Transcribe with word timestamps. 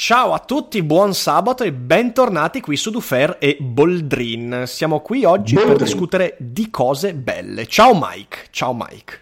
Ciao 0.00 0.32
a 0.32 0.38
tutti, 0.38 0.80
buon 0.84 1.12
sabato 1.12 1.64
e 1.64 1.72
bentornati 1.72 2.60
qui 2.60 2.76
su 2.76 2.92
Dufer 2.92 3.38
e 3.40 3.56
Boldrin. 3.58 4.62
Siamo 4.64 5.00
qui 5.00 5.24
oggi 5.24 5.54
Boldrin. 5.54 5.76
per 5.76 5.84
discutere 5.84 6.36
di 6.38 6.70
cose 6.70 7.14
belle. 7.14 7.66
Ciao 7.66 7.98
Mike, 8.00 8.46
ciao 8.50 8.72
Mike. 8.72 9.20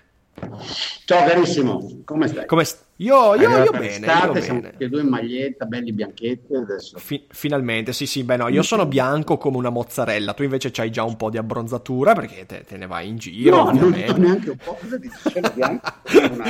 Ciao 1.06 1.26
carissimo, 1.26 2.02
come 2.04 2.28
stai? 2.28 2.44
Come 2.44 2.64
st- 2.64 2.84
io, 2.98 3.34
io, 3.34 3.48
io 3.64 3.70
bene, 3.70 4.06
io 4.06 4.32
bene. 4.32 4.70
tutti 4.70 4.84
e 4.84 4.88
due 4.88 5.02
in 5.02 5.08
maglietta, 5.08 5.66
belli 5.66 5.92
bianchetti 5.92 6.54
adesso. 6.54 6.96
Fi- 6.98 7.26
finalmente, 7.28 7.92
sì 7.92 8.06
sì, 8.06 8.24
beh 8.24 8.36
no, 8.36 8.48
io 8.48 8.62
sono 8.62 8.86
bianco 8.86 9.36
come 9.36 9.58
una 9.58 9.68
mozzarella, 9.68 10.32
tu 10.32 10.42
invece 10.42 10.70
c'hai 10.70 10.90
già 10.90 11.02
un 11.04 11.16
po' 11.16 11.28
di 11.28 11.36
abbronzatura 11.36 12.14
perché 12.14 12.46
te, 12.46 12.64
te 12.66 12.76
ne 12.78 12.86
vai 12.86 13.08
in 13.08 13.16
giro, 13.18 13.56
no, 13.56 13.70
non 13.72 13.82
ovviamente. 13.84 14.10
ho 14.12 14.16
neanche 14.16 14.50
un 14.50 14.56
po', 14.56 14.78
cosa 14.80 14.96
dici? 14.96 15.14
Cielo 15.30 15.50
bianco, 15.54 15.92
Sono 16.04 16.32
una, 16.32 16.44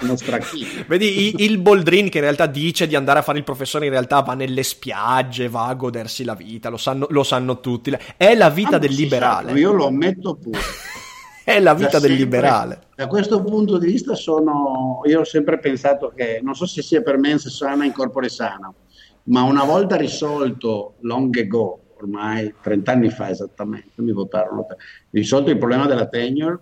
uno 0.00 0.16
stracchino. 0.16 0.68
Vedi, 0.88 1.26
i- 1.28 1.44
il 1.44 1.58
Boldrin 1.58 2.08
che 2.08 2.18
in 2.18 2.24
realtà 2.24 2.46
dice 2.46 2.86
di 2.88 2.96
andare 2.96 3.20
a 3.20 3.22
fare 3.22 3.38
il 3.38 3.44
professore, 3.44 3.84
in 3.84 3.92
realtà 3.92 4.20
va 4.20 4.34
nelle 4.34 4.62
spiagge, 4.64 5.48
va 5.48 5.66
a 5.68 5.74
godersi 5.74 6.24
la 6.24 6.34
vita, 6.34 6.70
lo 6.70 6.76
sanno, 6.76 7.06
lo 7.10 7.22
sanno 7.22 7.60
tutti. 7.60 7.96
È 8.16 8.34
la 8.34 8.50
vita 8.50 8.76
Ah, 8.76 8.78
del 8.78 8.92
liberale. 8.92 9.44
certo, 9.50 9.60
io 9.60 9.72
lo 9.72 9.86
ammetto 9.86 10.34
pure. 10.34 10.58
È 11.52 11.60
la 11.60 11.74
vita 11.74 11.98
del 11.98 12.10
sempre, 12.10 12.16
liberale. 12.16 12.78
Da 12.94 13.06
questo 13.06 13.42
punto 13.42 13.76
di 13.76 13.86
vista 13.86 14.14
sono, 14.14 15.02
io 15.04 15.20
ho 15.20 15.24
sempre 15.24 15.58
pensato 15.58 16.12
che, 16.14 16.40
non 16.42 16.54
so 16.54 16.66
se 16.66 16.80
sia 16.80 17.02
per 17.02 17.18
mens 17.18 17.48
sana 17.48 17.84
in 17.84 17.92
corpore 17.92 18.30
sano, 18.30 18.74
ma 19.24 19.42
una 19.42 19.64
volta 19.64 19.96
risolto 19.96 20.94
long 21.00 21.36
ago, 21.36 21.80
ormai 21.98 22.54
30 22.62 22.92
anni 22.92 23.10
fa 23.10 23.28
esattamente, 23.28 24.00
mi 24.02 24.12
votarono, 24.12 24.64
per- 24.64 24.78
risolto 25.10 25.50
il 25.50 25.58
problema 25.58 25.86
della 25.86 26.06
tenure, 26.06 26.60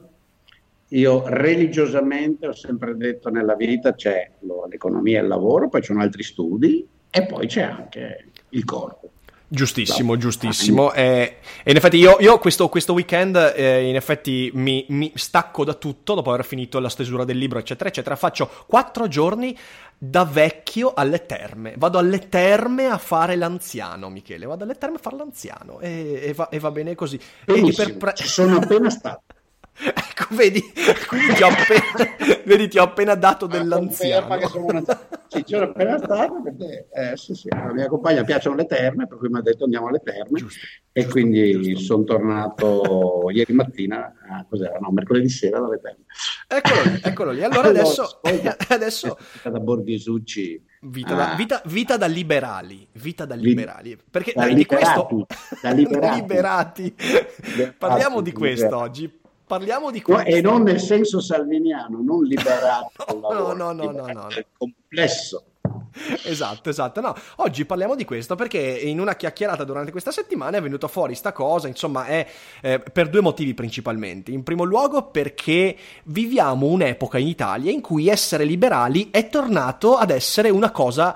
io 0.88 1.22
religiosamente 1.26 2.48
ho 2.48 2.52
sempre 2.52 2.96
detto 2.96 3.30
nella 3.30 3.54
vita 3.54 3.94
c'è 3.94 4.32
l'economia 4.68 5.20
e 5.20 5.22
il 5.22 5.28
lavoro, 5.28 5.68
poi 5.68 5.80
ci 5.80 5.86
sono 5.86 6.02
altri 6.02 6.22
studi 6.22 6.86
e 7.08 7.26
poi 7.26 7.46
c'è 7.46 7.62
anche 7.62 8.26
il 8.50 8.64
corpo. 8.64 9.10
Giustissimo, 9.54 10.16
giustissimo. 10.16 10.94
E, 10.94 11.36
e 11.62 11.70
in 11.70 11.76
effetti 11.76 11.98
io, 11.98 12.16
io 12.20 12.38
questo, 12.38 12.70
questo 12.70 12.94
weekend 12.94 13.36
eh, 13.54 13.86
in 13.86 13.96
effetti 13.96 14.50
mi, 14.54 14.86
mi 14.88 15.12
stacco 15.14 15.62
da 15.62 15.74
tutto 15.74 16.14
dopo 16.14 16.32
aver 16.32 16.46
finito 16.46 16.78
la 16.78 16.88
stesura 16.88 17.24
del 17.24 17.36
libro, 17.36 17.58
eccetera, 17.58 17.90
eccetera. 17.90 18.16
Faccio 18.16 18.50
quattro 18.66 19.08
giorni 19.08 19.54
da 19.98 20.24
vecchio 20.24 20.94
alle 20.94 21.26
terme. 21.26 21.74
Vado 21.76 21.98
alle 21.98 22.30
terme 22.30 22.86
a 22.86 22.96
fare 22.96 23.36
l'anziano, 23.36 24.08
Michele. 24.08 24.46
Vado 24.46 24.64
alle 24.64 24.78
terme 24.78 24.96
a 24.96 25.00
fare 25.00 25.16
l'anziano 25.16 25.80
e, 25.80 26.20
e 26.22 26.32
va, 26.32 26.48
e 26.48 26.58
va 26.58 26.70
bene 26.70 26.94
così. 26.94 27.20
E- 27.44 27.66
e 27.66 27.72
per 27.74 27.96
pre- 27.98 28.14
ci 28.14 28.28
sono 28.28 28.56
appena 28.56 28.88
stato. 28.88 29.22
Ecco, 30.12 30.34
vedi, 30.36 30.62
quindi 31.08 31.32
ti 31.34 31.42
ho 31.42 31.48
appena, 31.48 32.40
vedi, 32.44 32.68
ti 32.68 32.78
ho 32.78 32.82
appena 32.84 33.14
dato 33.14 33.46
dell'anziano. 33.46 34.26
una... 34.56 34.82
Sì, 35.32 35.44
c'ero 35.44 35.70
appena 35.70 35.96
stato 35.96 36.42
perché 36.42 36.88
eh, 36.92 37.16
sì, 37.16 37.34
sì, 37.34 37.48
alla 37.48 37.72
mia 37.72 37.88
compagna 37.88 38.22
piacciono 38.22 38.54
le 38.54 38.66
terme, 38.66 39.06
per 39.06 39.16
cui 39.16 39.30
mi 39.30 39.38
ha 39.38 39.40
detto 39.40 39.64
andiamo 39.64 39.86
alle 39.88 40.00
terme 40.04 40.38
Giusto. 40.38 40.60
e 40.92 41.06
quindi 41.06 41.52
Giusto. 41.70 41.84
sono 41.84 42.04
tornato 42.04 43.30
ieri 43.32 43.54
mattina, 43.54 44.12
a, 44.30 44.44
cos'era? 44.46 44.76
No, 44.78 44.90
mercoledì 44.92 45.30
sera 45.30 45.58
dalle 45.58 45.80
terme. 45.80 46.04
Eccolo 46.46 46.82
lì, 46.84 47.00
eccolo 47.02 47.30
lì. 47.30 47.42
Allora 47.42 47.68
adesso, 47.68 48.02
ascolta, 48.02 48.56
adesso 48.68 49.14
questa 49.14 49.48
da 49.48 49.58
Borghesucci. 49.58 50.64
Vita 50.82 51.14
da, 51.14 51.32
Ah. 51.32 51.34
vita- 51.36 51.62
vita 51.64 51.96
da 51.96 52.06
liberali, 52.06 52.86
vita 52.92 53.24
da 53.24 53.34
liberali, 53.34 53.96
perché 54.10 54.32
da 54.34 54.42
dai, 54.42 54.54
di 54.54 54.66
questo 54.66 55.06
liberati, 55.08 55.58
da 55.62 55.70
liberati. 55.72 56.20
liberati. 56.94 57.74
Parliamo 57.78 58.20
di 58.20 58.32
questo 58.32 58.64
liberati. 58.66 58.84
oggi. 58.90 59.20
Parliamo 59.52 59.90
di 59.90 60.02
No, 60.06 60.14
questo. 60.14 60.30
e 60.34 60.40
non 60.40 60.62
nel 60.62 60.80
senso 60.80 61.20
salviniano, 61.20 62.00
non 62.02 62.24
liberato 62.24 63.04
No, 63.12 63.28
lavoro, 63.28 63.54
no, 63.54 63.72
no, 63.72 63.90
no, 63.90 64.06
no, 64.06 64.28
complesso. 64.56 65.44
Esatto, 66.24 66.70
esatto. 66.70 67.02
No, 67.02 67.14
oggi 67.36 67.66
parliamo 67.66 67.94
di 67.94 68.06
questo 68.06 68.34
perché 68.34 68.58
in 68.58 68.98
una 68.98 69.14
chiacchierata 69.14 69.64
durante 69.64 69.90
questa 69.90 70.10
settimana 70.10 70.56
è 70.56 70.62
venuta 70.62 70.88
fuori 70.88 71.14
sta 71.14 71.32
cosa, 71.32 71.68
insomma, 71.68 72.06
è 72.06 72.26
eh, 72.62 72.78
per 72.78 73.10
due 73.10 73.20
motivi 73.20 73.52
principalmente. 73.52 74.30
In 74.30 74.42
primo 74.42 74.64
luogo 74.64 75.10
perché 75.10 75.76
viviamo 76.04 76.66
un'epoca 76.66 77.18
in 77.18 77.26
Italia 77.26 77.70
in 77.70 77.82
cui 77.82 78.08
essere 78.08 78.44
liberali 78.44 79.10
è 79.10 79.28
tornato 79.28 79.96
ad 79.96 80.10
essere 80.10 80.48
una 80.48 80.70
cosa 80.70 81.14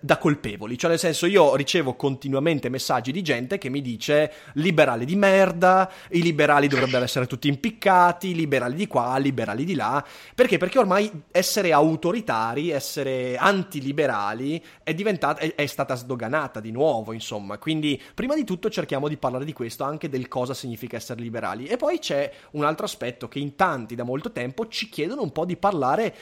da 0.00 0.16
colpevoli, 0.16 0.78
cioè 0.78 0.90
nel 0.90 0.98
senso 0.98 1.26
io 1.26 1.54
ricevo 1.54 1.94
continuamente 1.94 2.70
messaggi 2.70 3.12
di 3.12 3.20
gente 3.22 3.58
che 3.58 3.68
mi 3.68 3.82
dice 3.82 4.32
liberali 4.54 5.04
di 5.04 5.16
merda, 5.16 5.90
i 6.10 6.22
liberali 6.22 6.66
dovrebbero 6.66 7.04
essere 7.04 7.26
tutti 7.26 7.48
impiccati, 7.48 8.34
liberali 8.34 8.74
di 8.74 8.86
qua, 8.86 9.18
liberali 9.18 9.64
di 9.64 9.74
là, 9.74 10.02
perché? 10.34 10.56
Perché 10.56 10.78
ormai 10.78 11.10
essere 11.30 11.72
autoritari, 11.72 12.70
essere 12.70 13.36
antiliberali 13.36 14.62
è 14.82 14.94
diventata, 14.94 15.40
è, 15.40 15.54
è 15.54 15.66
stata 15.66 15.94
sdoganata 15.94 16.60
di 16.60 16.70
nuovo, 16.70 17.12
insomma. 17.12 17.58
Quindi, 17.58 18.00
prima 18.14 18.34
di 18.34 18.44
tutto 18.44 18.70
cerchiamo 18.70 19.08
di 19.08 19.18
parlare 19.18 19.44
di 19.44 19.52
questo, 19.52 19.84
anche 19.84 20.08
del 20.08 20.28
cosa 20.28 20.54
significa 20.54 20.96
essere 20.96 21.20
liberali. 21.20 21.66
E 21.66 21.76
poi 21.76 21.98
c'è 21.98 22.32
un 22.52 22.64
altro 22.64 22.86
aspetto 22.86 23.28
che 23.28 23.38
in 23.38 23.56
tanti 23.56 23.94
da 23.94 24.04
molto 24.04 24.32
tempo 24.32 24.68
ci 24.68 24.88
chiedono 24.88 25.22
un 25.22 25.32
po' 25.32 25.44
di 25.44 25.56
parlare 25.56 26.14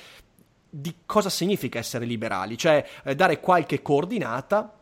di 0.77 0.93
cosa 1.07 1.31
significa 1.31 1.79
essere 1.79 2.05
liberali, 2.05 2.59
cioè 2.59 2.85
eh, 3.05 3.15
dare 3.15 3.39
qualche 3.39 3.81
coordinata 3.81 4.77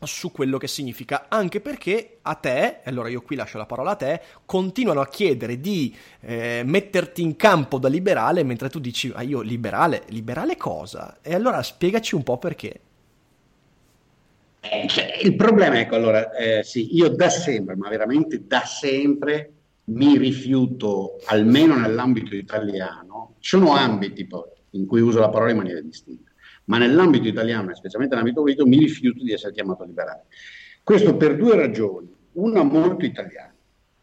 su 0.00 0.32
quello 0.32 0.58
che 0.58 0.66
significa, 0.66 1.26
anche 1.28 1.60
perché 1.60 2.18
a 2.22 2.34
te, 2.34 2.80
e 2.82 2.90
allora 2.90 3.08
io 3.08 3.22
qui 3.22 3.36
lascio 3.36 3.56
la 3.56 3.66
parola 3.66 3.92
a 3.92 3.96
te, 3.96 4.20
continuano 4.44 5.00
a 5.00 5.08
chiedere 5.08 5.60
di 5.60 5.94
eh, 6.20 6.62
metterti 6.64 7.22
in 7.22 7.36
campo 7.36 7.78
da 7.78 7.88
liberale 7.88 8.42
mentre 8.42 8.68
tu 8.68 8.80
dici, 8.80 9.12
ah 9.14 9.22
io 9.22 9.40
liberale, 9.40 10.02
liberale 10.08 10.56
cosa? 10.56 11.18
E 11.22 11.34
allora 11.34 11.62
spiegaci 11.62 12.16
un 12.16 12.24
po' 12.24 12.38
perché. 12.38 12.80
Eh, 14.60 14.88
cioè, 14.88 15.20
il 15.22 15.36
problema 15.36 15.78
è 15.78 15.88
che 15.88 15.94
allora, 15.94 16.32
eh, 16.32 16.64
sì, 16.64 16.96
io 16.96 17.10
da 17.10 17.30
sempre, 17.30 17.76
ma 17.76 17.88
veramente 17.88 18.44
da 18.44 18.64
sempre, 18.64 19.52
mi 19.84 20.18
rifiuto, 20.18 21.20
almeno 21.26 21.76
nell'ambito 21.76 22.34
italiano, 22.34 23.34
ci 23.38 23.50
sono 23.56 23.74
ambiti 23.74 24.26
poi 24.26 24.56
in 24.70 24.86
cui 24.86 25.00
uso 25.00 25.20
la 25.20 25.28
parola 25.30 25.50
in 25.50 25.56
maniera 25.58 25.80
distinta, 25.80 26.30
ma 26.64 26.78
nell'ambito 26.78 27.28
italiano, 27.28 27.74
specialmente 27.74 28.14
nell'ambito 28.14 28.42
politico, 28.42 28.66
mi 28.68 28.78
rifiuto 28.78 29.22
di 29.22 29.32
essere 29.32 29.52
chiamato 29.52 29.84
liberale. 29.84 30.24
Questo 30.82 31.16
per 31.16 31.36
due 31.36 31.56
ragioni, 31.56 32.14
una 32.32 32.62
molto 32.62 33.04
italiana, 33.04 33.54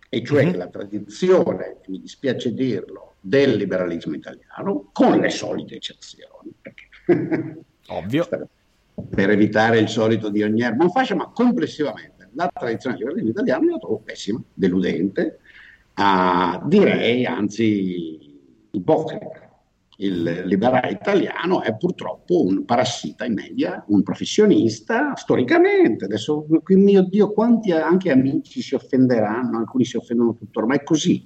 e 0.10 0.24
cioè 0.24 0.46
Mhm. 0.46 0.52
che 0.52 0.58
la 0.58 0.68
tradizione, 0.68 1.78
mi 1.88 2.00
dispiace 2.00 2.54
dirlo, 2.54 3.16
del 3.20 3.56
liberalismo 3.56 4.14
italiano, 4.16 4.90
con 4.92 5.18
le 5.18 5.30
solite 5.30 5.76
eccezioni, 5.76 6.54
perché 6.62 6.90
Ovvio. 7.88 8.28
per 9.10 9.30
evitare 9.30 9.80
il 9.80 9.90
solito 9.90 10.30
di 10.30 10.42
ogni 10.44 10.62
erba 10.62 10.84
un 10.84 10.92
fascia, 10.92 11.16
ma 11.16 11.30
complessivamente 11.30 12.30
la 12.34 12.50
tradizione 12.54 12.96
del 12.98 13.06
liberalismo 13.08 13.32
italiano 13.32 13.72
la 13.72 13.78
trovo 13.80 14.00
pessima, 14.00 14.42
deludente, 14.54 15.40
ah, 15.96 16.62
direi 16.66 17.26
anzi 17.26 18.40
ipocrita. 18.72 19.45
Il 19.98 20.44
liberale 20.46 20.92
italiano 20.92 21.62
è 21.62 21.76
purtroppo 21.78 22.44
un 22.44 22.66
parassita 22.66 23.24
in 23.24 23.34
media, 23.34 23.84
un 23.88 24.04
professionista 24.04 25.16
storicamente. 25.16 26.06
Adesso, 26.06 26.48
mio 26.68 27.04
Dio, 27.04 27.32
quanti 27.32 27.72
anche 27.72 28.12
amici 28.12 28.62
si 28.62 28.76
offenderanno, 28.76 29.58
alcuni 29.58 29.86
si 29.86 29.96
offendono 29.96 30.36
tuttora, 30.36 30.66
ma 30.66 30.76
è 30.76 30.84
così. 30.84 31.24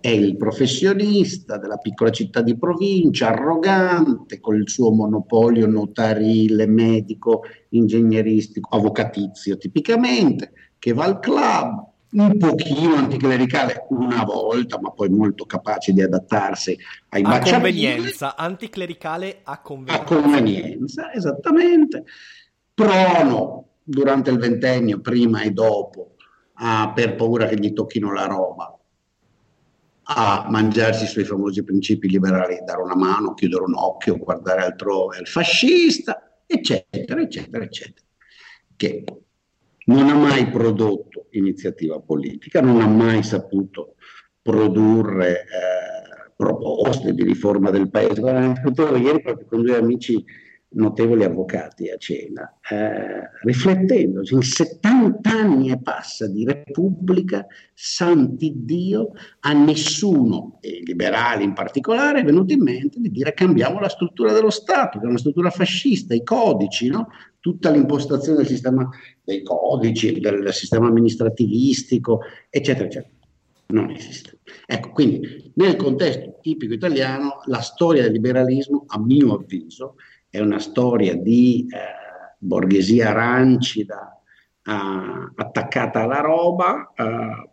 È 0.00 0.08
il 0.08 0.38
professionista 0.38 1.58
della 1.58 1.76
piccola 1.76 2.10
città 2.10 2.40
di 2.40 2.56
provincia, 2.56 3.28
arrogante, 3.28 4.40
con 4.40 4.56
il 4.56 4.66
suo 4.66 4.90
monopolio 4.92 5.66
notarile, 5.66 6.66
medico, 6.66 7.42
ingegneristico, 7.68 8.74
avvocatizio 8.74 9.58
tipicamente, 9.58 10.52
che 10.78 10.94
va 10.94 11.04
al 11.04 11.18
club, 11.18 11.89
un 12.12 12.38
pochino 12.38 12.96
anticlericale 12.96 13.86
una 13.90 14.24
volta, 14.24 14.80
ma 14.80 14.90
poi 14.90 15.08
molto 15.10 15.44
capace 15.44 15.92
di 15.92 16.02
adattarsi 16.02 16.76
ai 17.10 17.22
A 17.24 17.38
convenienza, 17.38 18.36
anticlericale 18.36 19.40
a 19.44 19.52
A 19.52 19.60
convenienza. 19.60 20.04
convenienza, 20.04 21.12
esattamente. 21.12 22.04
Prono 22.74 23.68
durante 23.82 24.30
il 24.30 24.38
ventennio, 24.38 25.00
prima 25.00 25.42
e 25.42 25.50
dopo, 25.50 26.14
a- 26.54 26.92
per 26.94 27.14
paura 27.14 27.46
che 27.46 27.56
gli 27.58 27.72
tocchino 27.72 28.12
la 28.12 28.26
roba, 28.26 28.74
a 30.12 30.46
mangiarsi 30.48 31.04
i 31.04 31.06
suoi 31.06 31.24
famosi 31.24 31.62
principi 31.62 32.08
liberali, 32.08 32.58
dare 32.64 32.82
una 32.82 32.96
mano, 32.96 33.34
chiudere 33.34 33.62
un 33.62 33.74
occhio, 33.76 34.16
guardare 34.16 34.62
altrove, 34.64 35.18
il 35.20 35.28
fascista, 35.28 36.40
eccetera, 36.46 37.20
eccetera, 37.20 37.62
eccetera, 37.62 38.04
che 38.74 39.04
non 39.90 40.08
ha 40.08 40.14
mai 40.14 40.48
prodotto 40.48 41.26
iniziativa 41.30 42.00
politica, 42.00 42.60
non 42.60 42.80
ha 42.80 42.86
mai 42.86 43.22
saputo 43.22 43.96
produrre 44.40 45.40
eh, 45.40 46.30
proposte 46.36 47.12
di 47.12 47.24
riforma 47.24 47.70
del 47.70 47.90
paese. 47.90 48.20
Ieri 48.20 49.20
proprio 49.20 49.46
con 49.46 49.62
due 49.62 49.76
amici 49.76 50.24
notevoli 50.72 51.24
avvocati 51.24 51.90
a 51.90 51.96
cena, 51.96 52.58
eh, 52.70 53.28
riflettendo, 53.42 54.22
in 54.30 54.42
70 54.42 55.30
anni 55.30 55.70
e 55.70 55.80
passa 55.80 56.28
di 56.28 56.44
Repubblica, 56.44 57.46
santi 57.74 58.52
Dio, 58.56 59.10
a 59.40 59.52
nessuno, 59.52 60.58
e 60.60 60.78
i 60.80 60.84
liberali 60.84 61.44
in 61.44 61.54
particolare, 61.54 62.20
è 62.20 62.24
venuto 62.24 62.52
in 62.52 62.62
mente 62.62 63.00
di 63.00 63.10
dire 63.10 63.34
cambiamo 63.34 63.80
la 63.80 63.88
struttura 63.88 64.32
dello 64.32 64.50
Stato, 64.50 64.98
che 64.98 65.06
è 65.06 65.08
una 65.08 65.18
struttura 65.18 65.50
fascista, 65.50 66.14
i 66.14 66.22
codici, 66.22 66.88
no? 66.88 67.08
tutta 67.40 67.70
l'impostazione 67.70 68.38
del 68.38 68.46
sistema 68.46 68.88
dei 69.24 69.42
codici, 69.42 70.20
del 70.20 70.52
sistema 70.52 70.88
amministrativistico, 70.88 72.20
eccetera, 72.48 72.86
eccetera. 72.86 73.14
Non 73.68 73.90
esiste. 73.90 74.40
Ecco, 74.66 74.90
quindi 74.90 75.52
nel 75.54 75.76
contesto 75.76 76.38
tipico 76.40 76.74
italiano 76.74 77.40
la 77.46 77.60
storia 77.60 78.02
del 78.02 78.12
liberalismo, 78.12 78.84
a 78.88 78.98
mio 78.98 79.34
avviso, 79.34 79.94
è 80.30 80.38
una 80.38 80.60
storia 80.60 81.14
di 81.16 81.66
eh, 81.68 82.34
borghesia 82.38 83.12
rancida 83.12 84.22
eh, 84.64 84.72
attaccata 85.34 86.02
alla 86.02 86.20
roba, 86.20 86.92
eh, 86.94 87.48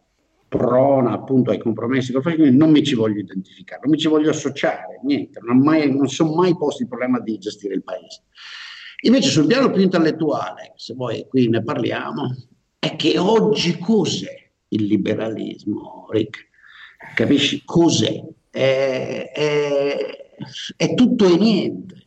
prona 0.48 1.12
appunto 1.12 1.52
ai 1.52 1.60
compromessi 1.60 2.14
con 2.14 2.22
il 2.32 2.54
non 2.54 2.72
mi 2.72 2.84
ci 2.84 2.96
voglio 2.96 3.20
identificare, 3.20 3.82
non 3.84 3.92
mi 3.92 3.98
ci 3.98 4.08
voglio 4.08 4.30
associare, 4.30 5.02
niente, 5.04 5.40
non, 5.44 5.60
mai, 5.60 5.94
non 5.94 6.08
sono 6.08 6.36
mai 6.36 6.56
posto 6.56 6.84
il 6.84 6.88
problema 6.88 7.20
di 7.20 7.38
gestire 7.38 7.74
il 7.74 7.84
paese. 7.84 8.24
Invece 9.02 9.30
sul 9.30 9.46
piano 9.46 9.70
più 9.70 9.82
intellettuale, 9.82 10.74
se 10.76 10.94
vuoi 10.94 11.26
qui 11.28 11.50
ne 11.50 11.64
parliamo, 11.64 12.36
è 12.80 12.96
che 12.96 13.18
oggi 13.18 13.78
cos'è 13.78 14.50
il 14.70 14.86
liberalismo, 14.86 16.08
Rick? 16.10 16.48
Capisci? 17.14 17.62
Cos'è? 17.64 18.24
È, 18.50 19.32
è, 19.34 19.98
è 20.76 20.94
tutto 20.96 21.26
e 21.26 21.38
niente. 21.38 22.07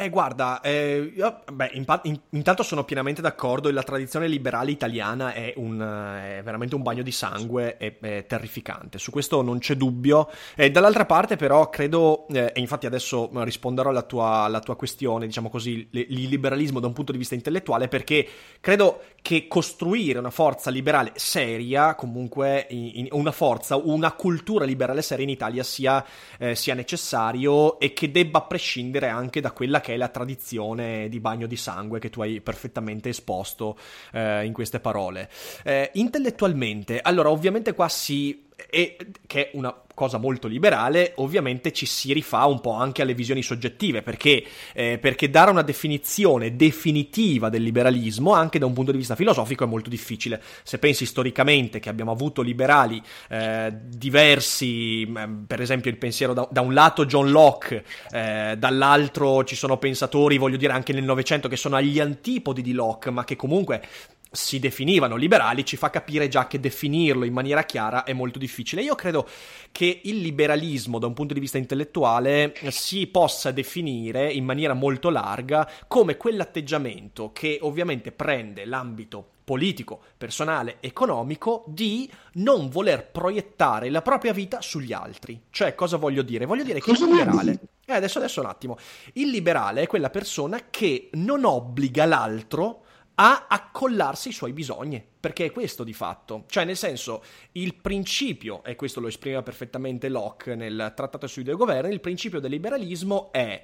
Eh, 0.00 0.08
guarda, 0.08 0.62
eh, 0.62 1.12
io, 1.14 1.42
beh, 1.52 1.72
in, 1.74 1.84
in, 2.04 2.18
intanto 2.30 2.62
sono 2.62 2.84
pienamente 2.84 3.20
d'accordo. 3.20 3.70
La 3.70 3.82
tradizione 3.82 4.28
liberale 4.28 4.70
italiana 4.70 5.34
è, 5.34 5.52
un, 5.56 5.78
è 5.78 6.40
veramente 6.42 6.74
un 6.74 6.80
bagno 6.80 7.02
di 7.02 7.12
sangue, 7.12 7.76
è, 7.76 7.98
è, 8.00 8.24
terrificante. 8.26 8.96
Su 8.96 9.10
questo 9.10 9.42
non 9.42 9.58
c'è 9.58 9.74
dubbio. 9.74 10.30
E 10.54 10.70
dall'altra 10.70 11.04
parte, 11.04 11.36
però, 11.36 11.68
credo, 11.68 12.26
eh, 12.28 12.50
e 12.54 12.60
infatti 12.60 12.86
adesso 12.86 13.28
risponderò 13.44 13.90
alla 13.90 14.00
tua, 14.00 14.44
alla 14.44 14.60
tua 14.60 14.74
questione, 14.74 15.26
diciamo 15.26 15.50
così, 15.50 15.86
il 15.90 16.28
liberalismo 16.30 16.80
da 16.80 16.86
un 16.86 16.94
punto 16.94 17.12
di 17.12 17.18
vista 17.18 17.34
intellettuale, 17.34 17.86
perché 17.88 18.26
credo 18.58 19.02
che 19.22 19.46
costruire 19.48 20.18
una 20.18 20.30
forza 20.30 20.70
liberale 20.70 21.12
seria, 21.16 21.94
comunque 21.94 22.66
in, 22.70 22.90
in, 22.94 23.08
una 23.12 23.32
forza, 23.32 23.76
una 23.76 24.12
cultura 24.12 24.64
liberale 24.64 25.02
seria 25.02 25.24
in 25.24 25.30
Italia 25.30 25.62
sia, 25.62 26.04
eh, 26.38 26.54
sia 26.54 26.74
necessario 26.74 27.78
e 27.78 27.92
che 27.92 28.10
debba 28.10 28.42
prescindere 28.42 29.08
anche 29.08 29.40
da 29.40 29.52
quella 29.52 29.80
che 29.80 29.94
è 29.94 29.96
la 29.96 30.08
tradizione 30.08 31.08
di 31.08 31.20
bagno 31.20 31.46
di 31.46 31.56
sangue 31.56 31.98
che 31.98 32.10
tu 32.10 32.22
hai 32.22 32.40
perfettamente 32.40 33.10
esposto 33.10 33.78
eh, 34.12 34.44
in 34.44 34.52
queste 34.52 34.80
parole. 34.80 35.28
Eh, 35.64 35.90
intellettualmente, 35.94 37.00
allora 37.00 37.30
ovviamente 37.30 37.74
qua 37.74 37.88
si 37.88 38.48
e 38.68 38.96
che 39.26 39.50
è 39.50 39.56
una 39.56 39.74
cosa 40.00 40.16
molto 40.16 40.48
liberale, 40.48 41.12
ovviamente 41.16 41.72
ci 41.72 41.84
si 41.84 42.14
rifà 42.14 42.46
un 42.46 42.62
po' 42.62 42.72
anche 42.72 43.02
alle 43.02 43.12
visioni 43.12 43.42
soggettive, 43.42 44.00
perché, 44.00 44.42
eh, 44.72 44.96
perché, 44.98 45.28
dare 45.28 45.50
una 45.50 45.60
definizione 45.60 46.56
definitiva 46.56 47.50
del 47.50 47.62
liberalismo, 47.62 48.32
anche 48.32 48.58
da 48.58 48.64
un 48.64 48.72
punto 48.72 48.92
di 48.92 48.96
vista 48.96 49.14
filosofico, 49.14 49.64
è 49.64 49.66
molto 49.66 49.90
difficile. 49.90 50.42
Se 50.62 50.78
pensi 50.78 51.04
storicamente 51.04 51.80
che 51.80 51.90
abbiamo 51.90 52.12
avuto 52.12 52.40
liberali 52.40 53.02
eh, 53.28 53.74
diversi, 53.74 55.06
mm, 55.06 55.42
per 55.44 55.60
esempio 55.60 55.90
il 55.90 55.98
pensiero 55.98 56.32
da, 56.32 56.48
da 56.50 56.62
un 56.62 56.72
lato 56.72 57.04
John 57.04 57.30
Locke, 57.30 57.84
eh, 58.10 58.54
dall'altro 58.56 59.44
ci 59.44 59.54
sono 59.54 59.76
pensatori, 59.76 60.38
voglio 60.38 60.56
dire, 60.56 60.72
anche 60.72 60.94
nel 60.94 61.04
Novecento 61.04 61.46
che 61.46 61.56
sono 61.56 61.76
agli 61.76 62.00
antipodi 62.00 62.62
di 62.62 62.72
Locke, 62.72 63.10
ma 63.10 63.24
che 63.24 63.36
comunque 63.36 63.82
si 64.30 64.60
definivano 64.60 65.16
liberali 65.16 65.64
ci 65.64 65.76
fa 65.76 65.90
capire 65.90 66.28
già 66.28 66.46
che 66.46 66.60
definirlo 66.60 67.24
in 67.24 67.32
maniera 67.32 67.64
chiara 67.64 68.04
è 68.04 68.12
molto 68.12 68.38
difficile. 68.38 68.82
Io 68.82 68.94
credo 68.94 69.26
che 69.72 70.00
il 70.04 70.20
liberalismo 70.20 70.98
da 70.98 71.06
un 71.06 71.14
punto 71.14 71.34
di 71.34 71.40
vista 71.40 71.58
intellettuale 71.58 72.54
si 72.68 73.06
possa 73.08 73.50
definire 73.50 74.30
in 74.30 74.44
maniera 74.44 74.74
molto 74.74 75.10
larga 75.10 75.68
come 75.88 76.16
quell'atteggiamento 76.16 77.32
che 77.32 77.58
ovviamente 77.62 78.12
prende 78.12 78.64
l'ambito 78.64 79.30
politico, 79.50 80.00
personale, 80.16 80.76
economico 80.78 81.64
di 81.66 82.08
non 82.34 82.68
voler 82.68 83.10
proiettare 83.10 83.90
la 83.90 84.00
propria 84.00 84.32
vita 84.32 84.60
sugli 84.60 84.92
altri. 84.92 85.40
Cioè, 85.50 85.74
cosa 85.74 85.96
voglio 85.96 86.22
dire? 86.22 86.46
Voglio 86.46 86.62
dire 86.62 86.80
che 86.80 86.92
il 86.92 87.04
liberale... 87.04 87.58
Eh, 87.84 87.92
adesso, 87.92 88.18
adesso 88.18 88.38
un 88.40 88.46
attimo. 88.46 88.78
Il 89.14 89.30
liberale 89.30 89.82
è 89.82 89.86
quella 89.88 90.10
persona 90.10 90.66
che 90.70 91.08
non 91.14 91.44
obbliga 91.44 92.04
l'altro 92.04 92.82
a 93.22 93.48
accollarsi 93.48 94.30
i 94.30 94.32
suoi 94.32 94.54
bisogni, 94.54 95.04
perché 95.20 95.44
è 95.44 95.52
questo 95.52 95.84
di 95.84 95.92
fatto. 95.92 96.44
Cioè, 96.46 96.64
nel 96.64 96.78
senso, 96.78 97.22
il 97.52 97.74
principio, 97.74 98.64
e 98.64 98.76
questo 98.76 98.98
lo 98.98 99.08
esprimeva 99.08 99.42
perfettamente 99.42 100.08
Locke 100.08 100.54
nel 100.54 100.94
Trattato 100.96 101.26
sui 101.26 101.42
due 101.42 101.54
governi, 101.54 101.92
il 101.92 102.00
principio 102.00 102.40
del 102.40 102.50
liberalismo 102.50 103.30
è 103.30 103.62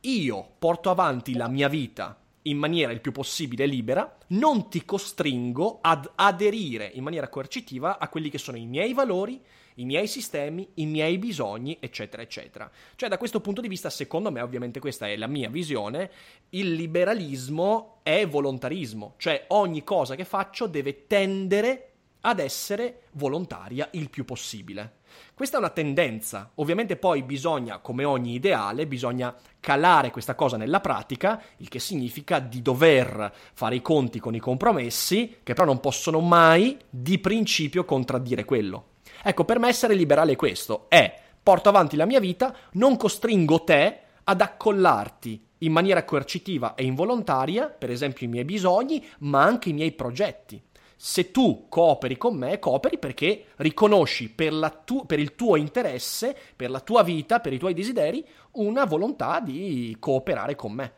io 0.00 0.54
porto 0.58 0.88
avanti 0.88 1.34
la 1.34 1.48
mia 1.48 1.68
vita 1.68 2.18
in 2.46 2.56
maniera 2.56 2.92
il 2.92 3.02
più 3.02 3.12
possibile 3.12 3.66
libera, 3.66 4.16
non 4.28 4.70
ti 4.70 4.86
costringo 4.86 5.80
ad 5.82 6.10
aderire 6.14 6.90
in 6.94 7.02
maniera 7.02 7.28
coercitiva 7.28 7.98
a 7.98 8.08
quelli 8.08 8.30
che 8.30 8.38
sono 8.38 8.56
i 8.56 8.66
miei 8.66 8.94
valori, 8.94 9.38
i 9.74 9.84
miei 9.84 10.06
sistemi, 10.06 10.68
i 10.74 10.86
miei 10.86 11.18
bisogni, 11.18 11.76
eccetera, 11.80 12.22
eccetera. 12.22 12.70
Cioè, 12.94 13.08
da 13.08 13.18
questo 13.18 13.40
punto 13.40 13.60
di 13.60 13.68
vista, 13.68 13.90
secondo 13.90 14.30
me, 14.30 14.40
ovviamente 14.40 14.80
questa 14.80 15.08
è 15.08 15.16
la 15.16 15.26
mia 15.26 15.48
visione, 15.48 16.10
il 16.50 16.72
liberalismo 16.72 18.00
è 18.02 18.26
volontarismo, 18.26 19.14
cioè 19.16 19.46
ogni 19.48 19.82
cosa 19.82 20.14
che 20.14 20.24
faccio 20.24 20.66
deve 20.66 21.06
tendere 21.06 21.88
ad 22.20 22.38
essere 22.38 23.02
volontaria 23.12 23.88
il 23.92 24.10
più 24.10 24.24
possibile. 24.24 25.02
Questa 25.34 25.56
è 25.56 25.60
una 25.60 25.70
tendenza, 25.70 26.52
ovviamente 26.56 26.96
poi 26.96 27.22
bisogna, 27.22 27.78
come 27.78 28.04
ogni 28.04 28.34
ideale, 28.34 28.86
bisogna 28.86 29.34
calare 29.60 30.10
questa 30.10 30.34
cosa 30.34 30.56
nella 30.56 30.80
pratica, 30.80 31.40
il 31.58 31.68
che 31.68 31.78
significa 31.78 32.38
di 32.38 32.62
dover 32.62 33.32
fare 33.52 33.76
i 33.76 33.82
conti 33.82 34.18
con 34.20 34.34
i 34.34 34.40
compromessi, 34.40 35.38
che 35.42 35.54
però 35.54 35.66
non 35.66 35.80
possono 35.80 36.20
mai 36.20 36.78
di 36.88 37.18
principio 37.18 37.84
contraddire 37.84 38.44
quello. 38.44 38.92
Ecco, 39.26 39.46
per 39.46 39.58
me 39.58 39.68
essere 39.68 39.94
liberale 39.94 40.32
è 40.32 40.36
questo, 40.36 40.84
è 40.88 41.18
porto 41.42 41.70
avanti 41.70 41.96
la 41.96 42.04
mia 42.04 42.20
vita, 42.20 42.54
non 42.72 42.98
costringo 42.98 43.64
te 43.64 44.00
ad 44.24 44.42
accollarti 44.42 45.46
in 45.58 45.72
maniera 45.72 46.04
coercitiva 46.04 46.74
e 46.74 46.84
involontaria, 46.84 47.68
per 47.68 47.90
esempio 47.90 48.26
i 48.26 48.28
miei 48.28 48.44
bisogni, 48.44 49.02
ma 49.20 49.42
anche 49.42 49.70
i 49.70 49.72
miei 49.72 49.92
progetti. 49.92 50.62
Se 50.94 51.30
tu 51.30 51.66
cooperi 51.70 52.18
con 52.18 52.36
me, 52.36 52.58
cooperi 52.58 52.98
perché 52.98 53.46
riconosci 53.56 54.28
per, 54.30 54.82
tu- 54.84 55.06
per, 55.06 55.18
il 55.18 55.34
tuo 55.34 55.56
interesse, 55.56 56.36
per 56.54 56.68
la 56.68 56.80
tua 56.80 57.02
vita, 57.02 57.40
per 57.40 57.54
i 57.54 57.58
tuoi 57.58 57.72
desideri, 57.72 58.22
una 58.52 58.84
volontà 58.84 59.40
di 59.40 59.96
cooperare 59.98 60.54
con 60.54 60.72
me. 60.72 60.92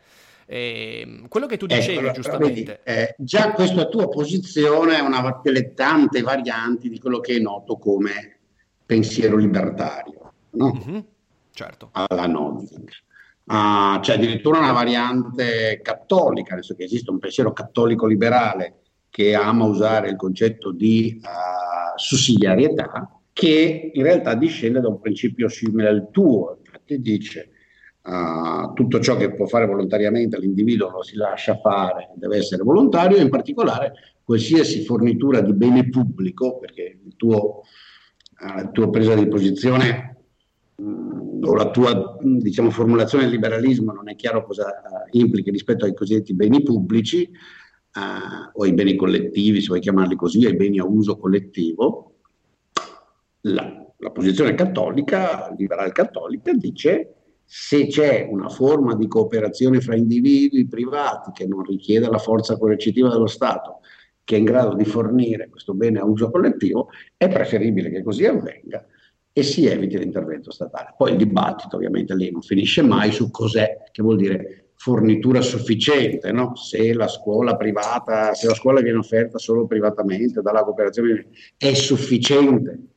Eh, 0.49 1.25
quello 1.29 1.47
che 1.47 1.57
tu 1.57 1.65
ecco, 1.65 1.75
dicevi 1.75 2.07
ecco, 2.07 2.15
giustamente. 2.15 2.81
Vedi, 2.85 3.01
eh, 3.01 3.15
già 3.19 3.53
questa 3.53 3.87
tua 3.89 4.09
posizione 4.09 4.97
è 4.97 5.01
una 5.01 5.41
delle 5.43 5.75
tante 5.75 6.23
varianti 6.23 6.89
di 6.89 7.01
quello 7.01 7.19
che 7.19 7.37
è 7.37 7.39
noto 7.41 7.77
come 7.77 8.39
pensiero 8.87 9.37
libertario, 9.37 10.33
no? 10.51 10.73
Mm-hmm, 10.73 10.99
certo. 11.51 11.91
Alla 11.93 12.27
Nozick. 12.27 13.05
Uh, 13.45 14.01
c'è 14.01 14.15
addirittura 14.15 14.59
una 14.59 14.73
variante 14.73 15.81
cattolica, 15.83 16.55
adesso 16.55 16.75
che 16.75 16.85
esiste 16.85 17.11
un 17.11 17.21
pensiero 17.21 17.53
cattolico 17.53 18.07
liberale 18.07 18.81
che 19.09 19.35
ama 19.35 19.65
usare 19.65 20.09
il 20.09 20.17
concetto 20.17 20.73
di 20.73 21.21
uh, 21.23 21.97
sussidiarietà, 21.97 23.21
che 23.33 23.91
in 23.93 24.03
realtà 24.03 24.35
discende 24.35 24.81
da 24.81 24.89
un 24.89 25.01
principio 25.01 25.49
simile 25.49 25.89
al 25.89 26.11
tuo, 26.11 26.59
infatti 26.65 27.01
dice 27.01 27.51
Uh, 28.07 28.73
tutto 28.75 29.01
ciò 29.01 29.17
che 29.17 29.35
può 29.35 29.47
fare 29.47 29.67
volontariamente 29.67 30.39
l'individuo 30.39 30.91
lo 30.91 31.03
si 31.03 31.17
lascia 31.17 31.59
fare, 31.59 32.13
deve 32.15 32.37
essere 32.37 32.63
volontario, 32.63 33.17
in 33.17 33.29
particolare 33.29 33.95
qualsiasi 34.23 34.85
fornitura 34.85 35.41
di 35.41 35.53
bene 35.53 35.89
pubblico, 35.89 36.59
perché 36.59 37.01
tuo, 37.17 37.63
uh, 38.39 38.55
la 38.55 38.69
tua 38.69 38.91
presa 38.91 39.17
di 39.17 39.27
posizione 39.27 40.19
um, 40.77 41.41
o 41.43 41.55
la 41.57 41.69
tua 41.71 42.17
diciamo, 42.21 42.71
formulazione 42.71 43.25
del 43.25 43.33
liberalismo 43.33 43.93
non 43.93 44.09
è 44.09 44.15
chiaro 44.15 44.47
cosa 44.47 44.67
uh, 44.67 45.19
implichi 45.19 45.51
rispetto 45.51 45.85
ai 45.85 45.93
cosiddetti 45.93 46.33
beni 46.33 46.63
pubblici 46.63 47.29
o 48.53 48.63
ai 48.63 48.75
beni 48.75 48.95
collettivi, 48.95 49.63
se 49.63 49.69
vuoi 49.69 49.81
chiamarli 49.81 50.17
così, 50.17 50.45
ai 50.45 50.55
beni 50.55 50.79
a 50.79 50.85
uso 50.85 51.17
collettivo. 51.17 52.13
La, 53.41 53.87
la 53.97 54.11
posizione 54.11 54.55
cattolica, 54.55 55.53
liberale 55.57 55.93
cattolica, 55.93 56.53
dice 56.53 57.16
se 57.47 57.87
c'è 57.87 58.27
una 58.29 58.49
forma 58.49 58.95
di 58.97 59.07
cooperazione 59.07 59.81
fra 59.81 59.95
individui 59.95 60.67
privati 60.67 61.31
che 61.33 61.47
non 61.47 61.63
richieda 61.63 62.11
la 62.11 62.19
forza 62.19 62.59
coercitiva 62.59 63.09
dello 63.09 63.29
Stato, 63.29 63.81
che 64.25 64.35
è 64.35 64.39
in 64.39 64.45
grado 64.45 64.75
di 64.75 64.85
fornire 64.85 65.49
questo 65.49 65.73
bene 65.73 66.01
a 66.01 66.05
uso 66.05 66.31
collettivo, 66.31 66.89
è 67.17 67.29
preferibile 67.29 67.91
che 67.91 68.03
così 68.03 68.27
avvenga 68.27 68.85
e 69.33 69.43
si 69.43 69.67
eviti 69.67 69.97
l'intervento 69.97 70.51
statale. 70.51 70.95
Poi 70.97 71.13
il 71.13 71.19
dibattito 71.19 71.77
ovviamente 71.77 72.15
lì 72.17 72.31
non 72.31 72.43
finisce 72.43 72.83
mai 72.83 73.13
su 73.13 73.31
cos'è, 73.31 73.85
che 73.93 74.03
vuol 74.03 74.17
dire 74.17 74.71
fornitura 74.75 75.41
sufficiente, 75.41 76.33
no? 76.33 76.57
se 76.57 76.93
la 76.93 77.07
scuola 77.07 77.57
privata, 77.57 78.35
se 78.35 78.49
la 78.49 78.55
scuola 78.55 78.81
viene 78.81 78.99
offerta 78.99 79.39
solo 79.39 79.67
privatamente 79.67 80.43
dalla 80.43 80.65
cooperazione 80.65 81.29
è 81.57 81.73
sufficiente 81.75 82.96